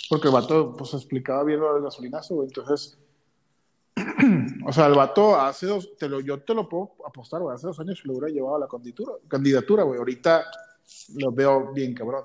porque 0.09 0.27
el 0.27 0.33
vato, 0.33 0.75
pues, 0.77 0.93
explicaba 0.93 1.43
bien 1.43 1.59
lo 1.59 1.73
del 1.73 1.83
gasolinazo, 1.83 2.35
güey, 2.35 2.47
entonces, 2.47 2.97
o 4.67 4.71
sea, 4.71 4.85
el 4.87 4.93
vato 4.93 5.35
hace 5.39 5.65
dos, 5.65 5.95
te 5.97 6.07
lo, 6.07 6.19
yo 6.19 6.41
te 6.43 6.53
lo 6.53 6.69
puedo 6.69 6.93
apostar, 7.07 7.41
güey, 7.41 7.55
hace 7.55 7.67
dos 7.67 7.79
años 7.79 7.99
se 7.99 8.07
lo 8.07 8.13
hubiera 8.13 8.33
llevado 8.33 8.55
a 8.57 8.59
la 8.59 8.67
candidatura, 8.67 9.13
candidatura, 9.27 9.83
güey, 9.83 9.97
ahorita 9.97 10.43
lo 11.15 11.31
veo 11.31 11.71
bien 11.73 11.93
cabrón. 11.95 12.23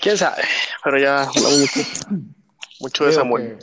¿Quién 0.00 0.16
sabe? 0.16 0.42
Pero 0.84 0.98
ya 0.98 1.26
mucho, 1.34 1.80
mucho 2.80 3.04
de 3.06 3.12
Samuel. 3.12 3.58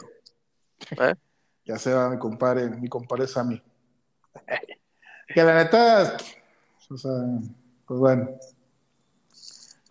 que- 0.89 0.95
¿eh? 1.03 1.15
Ya 1.67 1.79
se 1.79 1.91
va 1.91 2.09
mi 2.11 2.19
compadre, 2.19 2.69
mi 2.69 2.87
compadre 2.87 3.25
Sammy. 3.27 3.59
Que 5.28 5.43
la 5.43 5.63
neta, 5.63 6.17
o 6.89 6.97
sea, 6.97 7.11
pues 7.86 7.99
bueno. 7.99 8.30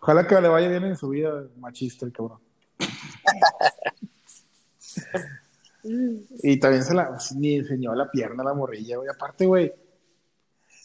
Ojalá 0.01 0.27
que 0.27 0.39
le 0.39 0.47
vaya 0.47 0.69
bien 0.69 0.83
en 0.85 0.95
su 0.95 1.09
vida 1.09 1.43
machista 1.57 2.05
el 2.05 2.13
cabrón. 2.13 2.39
Y 6.43 6.59
también 6.59 6.83
se 6.83 6.93
la, 6.93 7.17
ni 7.35 7.55
enseñó 7.55 7.93
la 7.95 8.09
pierna 8.09 8.43
a 8.43 8.45
la 8.45 8.53
morrilla, 8.53 8.97
güey. 8.97 9.09
Aparte, 9.09 9.45
güey, 9.45 9.73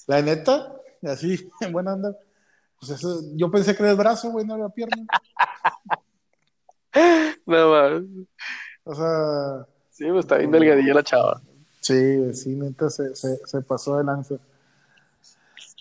la 0.06 0.22
neta, 0.22 0.74
así, 1.02 1.50
en 1.60 1.72
buena 1.72 1.94
onda, 1.94 2.16
pues 2.78 2.92
eso, 2.92 3.22
yo 3.34 3.50
pensé 3.50 3.74
que 3.74 3.82
era 3.82 3.92
el 3.92 3.98
brazo, 3.98 4.30
güey, 4.30 4.46
no 4.46 4.56
la 4.56 4.68
pierna. 4.68 5.06
No, 7.46 7.70
más. 7.70 8.02
O 8.84 8.94
sea, 8.94 9.66
Sí, 10.00 10.06
pues 10.06 10.20
está 10.20 10.38
bien 10.38 10.50
delgadilla 10.50 10.94
la 10.94 11.02
chava. 11.02 11.42
Sí, 11.80 12.34
sí, 12.34 12.50
neta, 12.50 12.88
se, 12.90 13.14
se, 13.16 13.36
se 13.44 13.62
pasó 13.62 13.96
de 13.96 14.04
lanza. 14.04 14.36
Pero, 14.36 14.44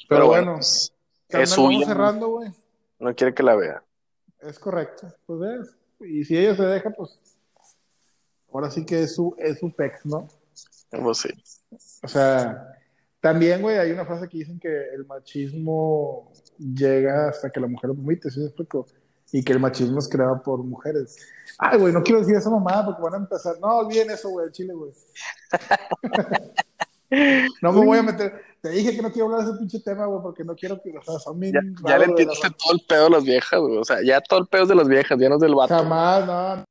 Pero 0.09 0.27
bueno, 0.27 0.51
bueno, 0.53 0.59
es 0.59 1.55
vamos 1.55 1.85
cerrando, 1.85 2.27
güey. 2.29 2.51
No 2.99 3.15
quiere 3.15 3.33
que 3.33 3.43
la 3.43 3.55
vea. 3.55 3.83
Es 4.39 4.57
correcto. 4.57 5.07
Pues 5.25 5.39
ves. 5.39 5.75
Y 6.01 6.23
si 6.25 6.37
ella 6.37 6.55
se 6.55 6.63
deja, 6.63 6.89
pues 6.91 7.19
ahora 8.51 8.71
sí 8.71 8.85
que 8.85 9.03
es 9.03 9.15
su, 9.15 9.35
es 9.37 9.59
su 9.59 9.71
pex, 9.71 10.05
¿no? 10.05 10.27
Pues 10.89 11.17
sí. 11.19 11.29
O 12.01 12.07
sea, 12.07 12.73
también, 13.19 13.61
güey, 13.61 13.77
hay 13.77 13.91
una 13.91 14.05
frase 14.05 14.27
que 14.27 14.39
dicen 14.39 14.59
que 14.59 14.69
el 14.93 15.05
machismo 15.05 16.31
llega 16.57 17.29
hasta 17.29 17.49
que 17.49 17.59
la 17.59 17.67
mujer 17.67 17.89
lo 17.89 17.95
permite, 17.95 18.31
¿sí 18.31 18.39
me 18.39 18.47
explico? 18.47 18.87
Y 19.31 19.43
que 19.43 19.53
el 19.53 19.59
machismo 19.59 19.99
es 19.99 20.07
creado 20.09 20.41
por 20.41 20.63
mujeres. 20.63 21.17
Ay, 21.57 21.77
güey, 21.77 21.93
no 21.93 22.01
quiero 22.01 22.19
decir 22.21 22.35
esa 22.35 22.49
mamada 22.49 22.85
porque 22.85 23.01
van 23.01 23.13
a 23.13 23.17
empezar. 23.17 23.55
No, 23.59 23.77
olviden 23.77 24.09
eso, 24.11 24.29
güey, 24.29 24.51
chile, 24.51 24.73
güey. 24.73 24.91
No 27.61 27.73
me 27.73 27.83
voy 27.83 27.97
a 27.97 28.03
meter. 28.03 28.39
Te 28.61 28.69
dije 28.69 28.95
que 28.95 29.01
no 29.01 29.11
quiero 29.11 29.25
hablar 29.27 29.43
de 29.43 29.49
ese 29.51 29.59
pinche 29.59 29.79
tema, 29.79 30.05
güey, 30.05 30.21
porque 30.21 30.43
no 30.43 30.55
quiero 30.55 30.79
que. 30.79 30.95
O 30.95 31.01
sea, 31.01 31.17
son 31.17 31.39
bien 31.39 31.53
Ya, 31.53 31.89
ya 31.89 31.97
le 31.97 32.05
entiendes 32.05 32.39
la- 32.43 32.49
todo 32.51 32.73
el 32.73 32.81
pedo 32.87 33.03
de 33.05 33.09
las 33.09 33.23
viejas, 33.23 33.59
güey. 33.59 33.77
O 33.77 33.83
sea, 33.83 33.97
ya 34.05 34.21
todo 34.21 34.39
el 34.39 34.45
pedo 34.47 34.63
es 34.63 34.69
de 34.69 34.75
las 34.75 34.87
viejas, 34.87 35.17
ya 35.19 35.27
no 35.27 35.35
es 35.35 35.41
del 35.41 35.55
vato. 35.55 35.73
Jamás, 35.73 36.27
no. 36.27 36.63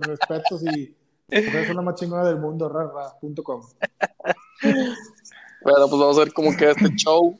Respetos 0.00 0.62
y 0.62 0.94
es 1.28 1.74
la 1.74 1.82
más 1.82 1.96
chingona 1.96 2.24
del 2.24 2.38
mundo, 2.38 2.68
rara.com. 2.68 3.62
Bueno, 4.62 5.88
pues 5.88 5.90
vamos 5.90 6.16
a 6.16 6.20
ver 6.20 6.32
cómo 6.32 6.56
queda 6.56 6.70
este 6.70 6.90
show. 6.94 7.38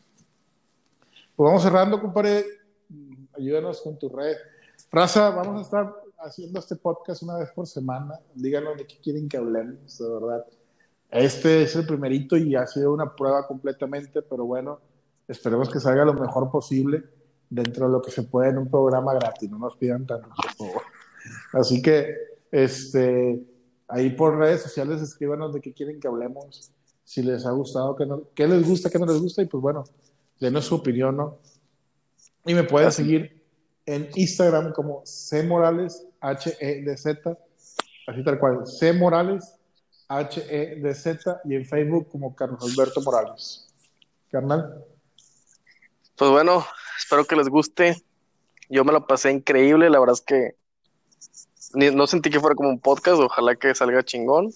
Pues 1.37 1.47
vamos 1.49 1.63
cerrando, 1.63 2.01
compadre. 2.01 2.45
Ayúdanos 3.41 3.81
con 3.81 3.99
tu 3.99 4.11
red. 4.11 4.37
Raza, 4.93 5.31
vamos 5.31 5.61
a 5.61 5.63
estar 5.63 5.95
haciendo 6.19 6.61
este 6.61 6.77
podcast 6.77 7.23
una 7.23 7.39
vez 7.39 7.49
por 7.53 7.67
semana. 7.67 8.21
Díganos 8.35 8.77
de 8.77 8.87
qué 8.87 8.99
quieren 9.03 9.31
que 9.31 9.39
hablemos, 9.39 9.97
de 9.97 10.09
verdad. 10.11 10.45
Este 11.11 11.63
es 11.63 11.75
el 11.75 11.87
primerito 11.87 12.37
y 12.37 12.55
ha 12.55 12.67
sido 12.67 12.93
una 12.93 13.17
prueba 13.17 13.47
completamente, 13.47 14.21
pero 14.21 14.45
bueno, 14.45 14.79
esperemos 15.27 15.71
que 15.71 15.81
salga 15.81 16.05
lo 16.05 16.13
mejor 16.13 16.51
posible 16.51 17.03
dentro 17.49 17.87
de 17.87 17.93
lo 17.93 18.03
que 18.03 18.11
se 18.11 18.25
puede 18.25 18.51
en 18.51 18.59
un 18.59 18.71
programa 18.71 19.15
gratis. 19.15 19.51
No 19.51 19.59
nos 19.59 19.75
pidan 19.75 20.07
tanto, 20.07 20.29
por 20.37 20.53
favor. 20.53 20.83
Así 21.55 21.81
que, 21.81 22.15
este, 22.51 23.43
ahí 23.89 24.11
por 24.11 24.37
redes 24.37 24.61
sociales 24.61 25.01
escríbanos 25.01 25.55
de 25.55 25.63
qué 25.63 25.73
quieren 25.73 25.99
que 25.99 26.09
hablemos, 26.09 26.73
si 27.05 27.23
les 27.23 27.47
ha 27.47 27.53
gustado, 27.53 27.97
qué, 27.97 28.05
no, 28.05 28.25
qué 28.35 28.47
les 28.47 28.69
gusta, 28.69 28.91
qué 28.91 28.99
no 28.99 29.07
les 29.07 29.19
gusta, 29.19 29.41
y 29.41 29.47
pues 29.47 29.63
bueno, 29.63 29.85
denos 30.39 30.67
su 30.67 30.75
opinión, 30.75 31.17
¿no? 31.17 31.39
Y 32.45 32.55
me 32.55 32.65
pueden 32.65 32.91
seguir 32.91 33.43
en 33.87 34.09
Instagram 34.15 34.73
como 34.73 35.03
C 35.05 35.43
Morales 35.43 36.07
H 36.21 36.57
E 36.61 36.83
D 36.83 36.97
Z, 36.97 37.37
así 38.07 38.25
tal 38.25 38.39
cual, 38.39 38.67
C 38.67 38.93
Morales 38.93 39.57
H 40.09 40.45
E 40.49 40.77
D 40.77 40.95
Z, 40.95 41.41
y 41.45 41.55
en 41.55 41.65
Facebook 41.65 42.09
como 42.11 42.35
Carlos 42.35 42.63
Alberto 42.63 43.01
Morales. 43.03 43.67
Carnal, 44.31 44.85
Pues 46.17 46.31
bueno, 46.31 46.65
espero 46.97 47.25
que 47.25 47.35
les 47.35 47.49
guste. 47.49 47.97
Yo 48.69 48.85
me 48.85 48.93
lo 48.93 49.07
pasé 49.07 49.33
increíble, 49.33 49.91
la 49.91 49.99
verdad 49.99 50.15
es 50.15 50.21
que 50.21 50.57
no 51.93 52.07
sentí 52.07 52.31
que 52.31 52.39
fuera 52.39 52.55
como 52.55 52.69
un 52.69 52.81
podcast, 52.81 53.21
ojalá 53.21 53.57
que 53.57 53.75
salga 53.75 54.05
chingón. 54.05 54.53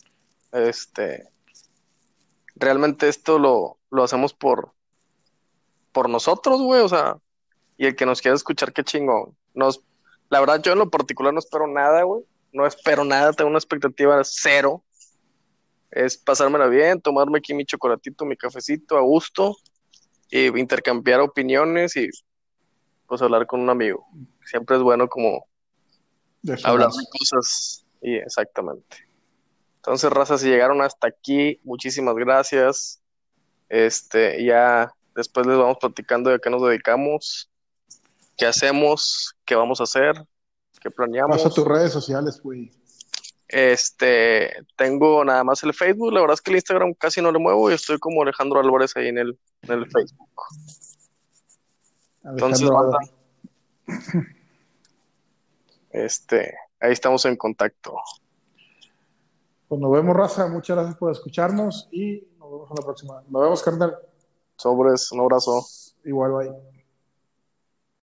Este, 0.52 1.28
realmente 2.54 3.08
esto 3.08 3.40
lo, 3.40 3.78
lo 3.90 4.04
hacemos 4.04 4.32
por, 4.32 4.72
por 5.90 6.08
nosotros, 6.08 6.62
güey, 6.62 6.80
o 6.80 6.88
sea, 6.88 7.18
y 7.76 7.86
el 7.86 7.96
que 7.96 8.06
nos 8.06 8.20
quiera 8.20 8.36
escuchar, 8.36 8.72
qué 8.72 8.84
chingón. 8.84 9.36
Nos, 9.54 9.82
la 10.30 10.40
verdad, 10.40 10.62
yo 10.62 10.72
en 10.72 10.78
lo 10.78 10.90
particular 10.90 11.32
no 11.32 11.38
espero 11.38 11.66
nada, 11.66 12.02
güey, 12.02 12.24
no 12.52 12.66
espero 12.66 13.04
nada, 13.04 13.32
tengo 13.32 13.50
una 13.50 13.58
expectativa 13.58 14.20
cero. 14.24 14.82
Es 15.90 16.16
pasármela 16.16 16.66
bien, 16.66 17.00
tomarme 17.00 17.38
aquí 17.38 17.54
mi 17.54 17.64
chocolatito, 17.64 18.24
mi 18.24 18.36
cafecito 18.36 18.96
a 18.96 19.00
gusto 19.00 19.56
y 20.30 20.46
intercambiar 20.58 21.20
opiniones 21.20 21.96
y 21.96 22.08
pues 23.06 23.22
hablar 23.22 23.46
con 23.46 23.60
un 23.60 23.70
amigo. 23.70 24.06
Siempre 24.44 24.76
es 24.76 24.82
bueno 24.82 25.08
como 25.08 25.46
hablar 26.64 26.90
de 26.90 27.04
cosas 27.18 27.86
y 28.00 28.16
exactamente. 28.16 29.08
Entonces, 29.76 30.10
raza, 30.10 30.38
si 30.38 30.48
llegaron 30.48 30.80
hasta 30.80 31.08
aquí, 31.08 31.60
muchísimas 31.62 32.14
gracias. 32.14 33.02
Este, 33.68 34.44
ya 34.44 34.92
después 35.14 35.46
les 35.46 35.58
vamos 35.58 35.76
platicando 35.78 36.30
de 36.30 36.40
qué 36.40 36.50
nos 36.50 36.62
dedicamos, 36.62 37.50
qué 38.36 38.46
hacemos, 38.46 39.34
qué 39.44 39.54
vamos 39.54 39.80
a 39.80 39.84
hacer, 39.84 40.14
qué 40.80 40.90
planeamos. 40.90 41.42
Pasa 41.42 41.54
tus 41.54 41.64
redes 41.64 41.92
sociales, 41.92 42.40
güey. 42.42 42.70
Este, 43.48 44.52
tengo 44.76 45.24
nada 45.24 45.44
más 45.44 45.62
el 45.62 45.74
Facebook, 45.74 46.12
la 46.12 46.20
verdad 46.20 46.34
es 46.34 46.40
que 46.40 46.50
el 46.50 46.56
Instagram 46.56 46.94
casi 46.94 47.20
no 47.20 47.30
le 47.30 47.38
muevo 47.38 47.70
y 47.70 47.74
estoy 47.74 47.98
como 47.98 48.22
Alejandro 48.22 48.58
Álvarez 48.58 48.96
ahí 48.96 49.08
en 49.08 49.18
el, 49.18 49.38
en 49.62 49.72
el 49.72 49.90
Facebook. 49.90 50.30
Entonces, 52.24 52.68
Alejandro, 52.68 52.90
banda, 52.90 54.34
este, 55.90 56.54
ahí 56.80 56.92
estamos 56.92 57.24
en 57.26 57.36
contacto. 57.36 57.94
pues 59.68 59.80
nos 59.80 59.92
vemos, 59.92 60.16
raza. 60.16 60.48
Muchas 60.48 60.76
gracias 60.76 60.98
por 60.98 61.12
escucharnos 61.12 61.88
y 61.92 62.26
nos 62.38 62.50
vemos 62.50 62.70
en 62.70 62.76
la 62.76 62.82
próxima. 62.82 63.22
Nos 63.28 63.42
vemos, 63.42 63.62
carnal. 63.62 63.98
Sobres, 64.56 65.12
un 65.12 65.20
abrazo. 65.20 65.64
Igual, 66.04 66.32
bye. 66.32 66.73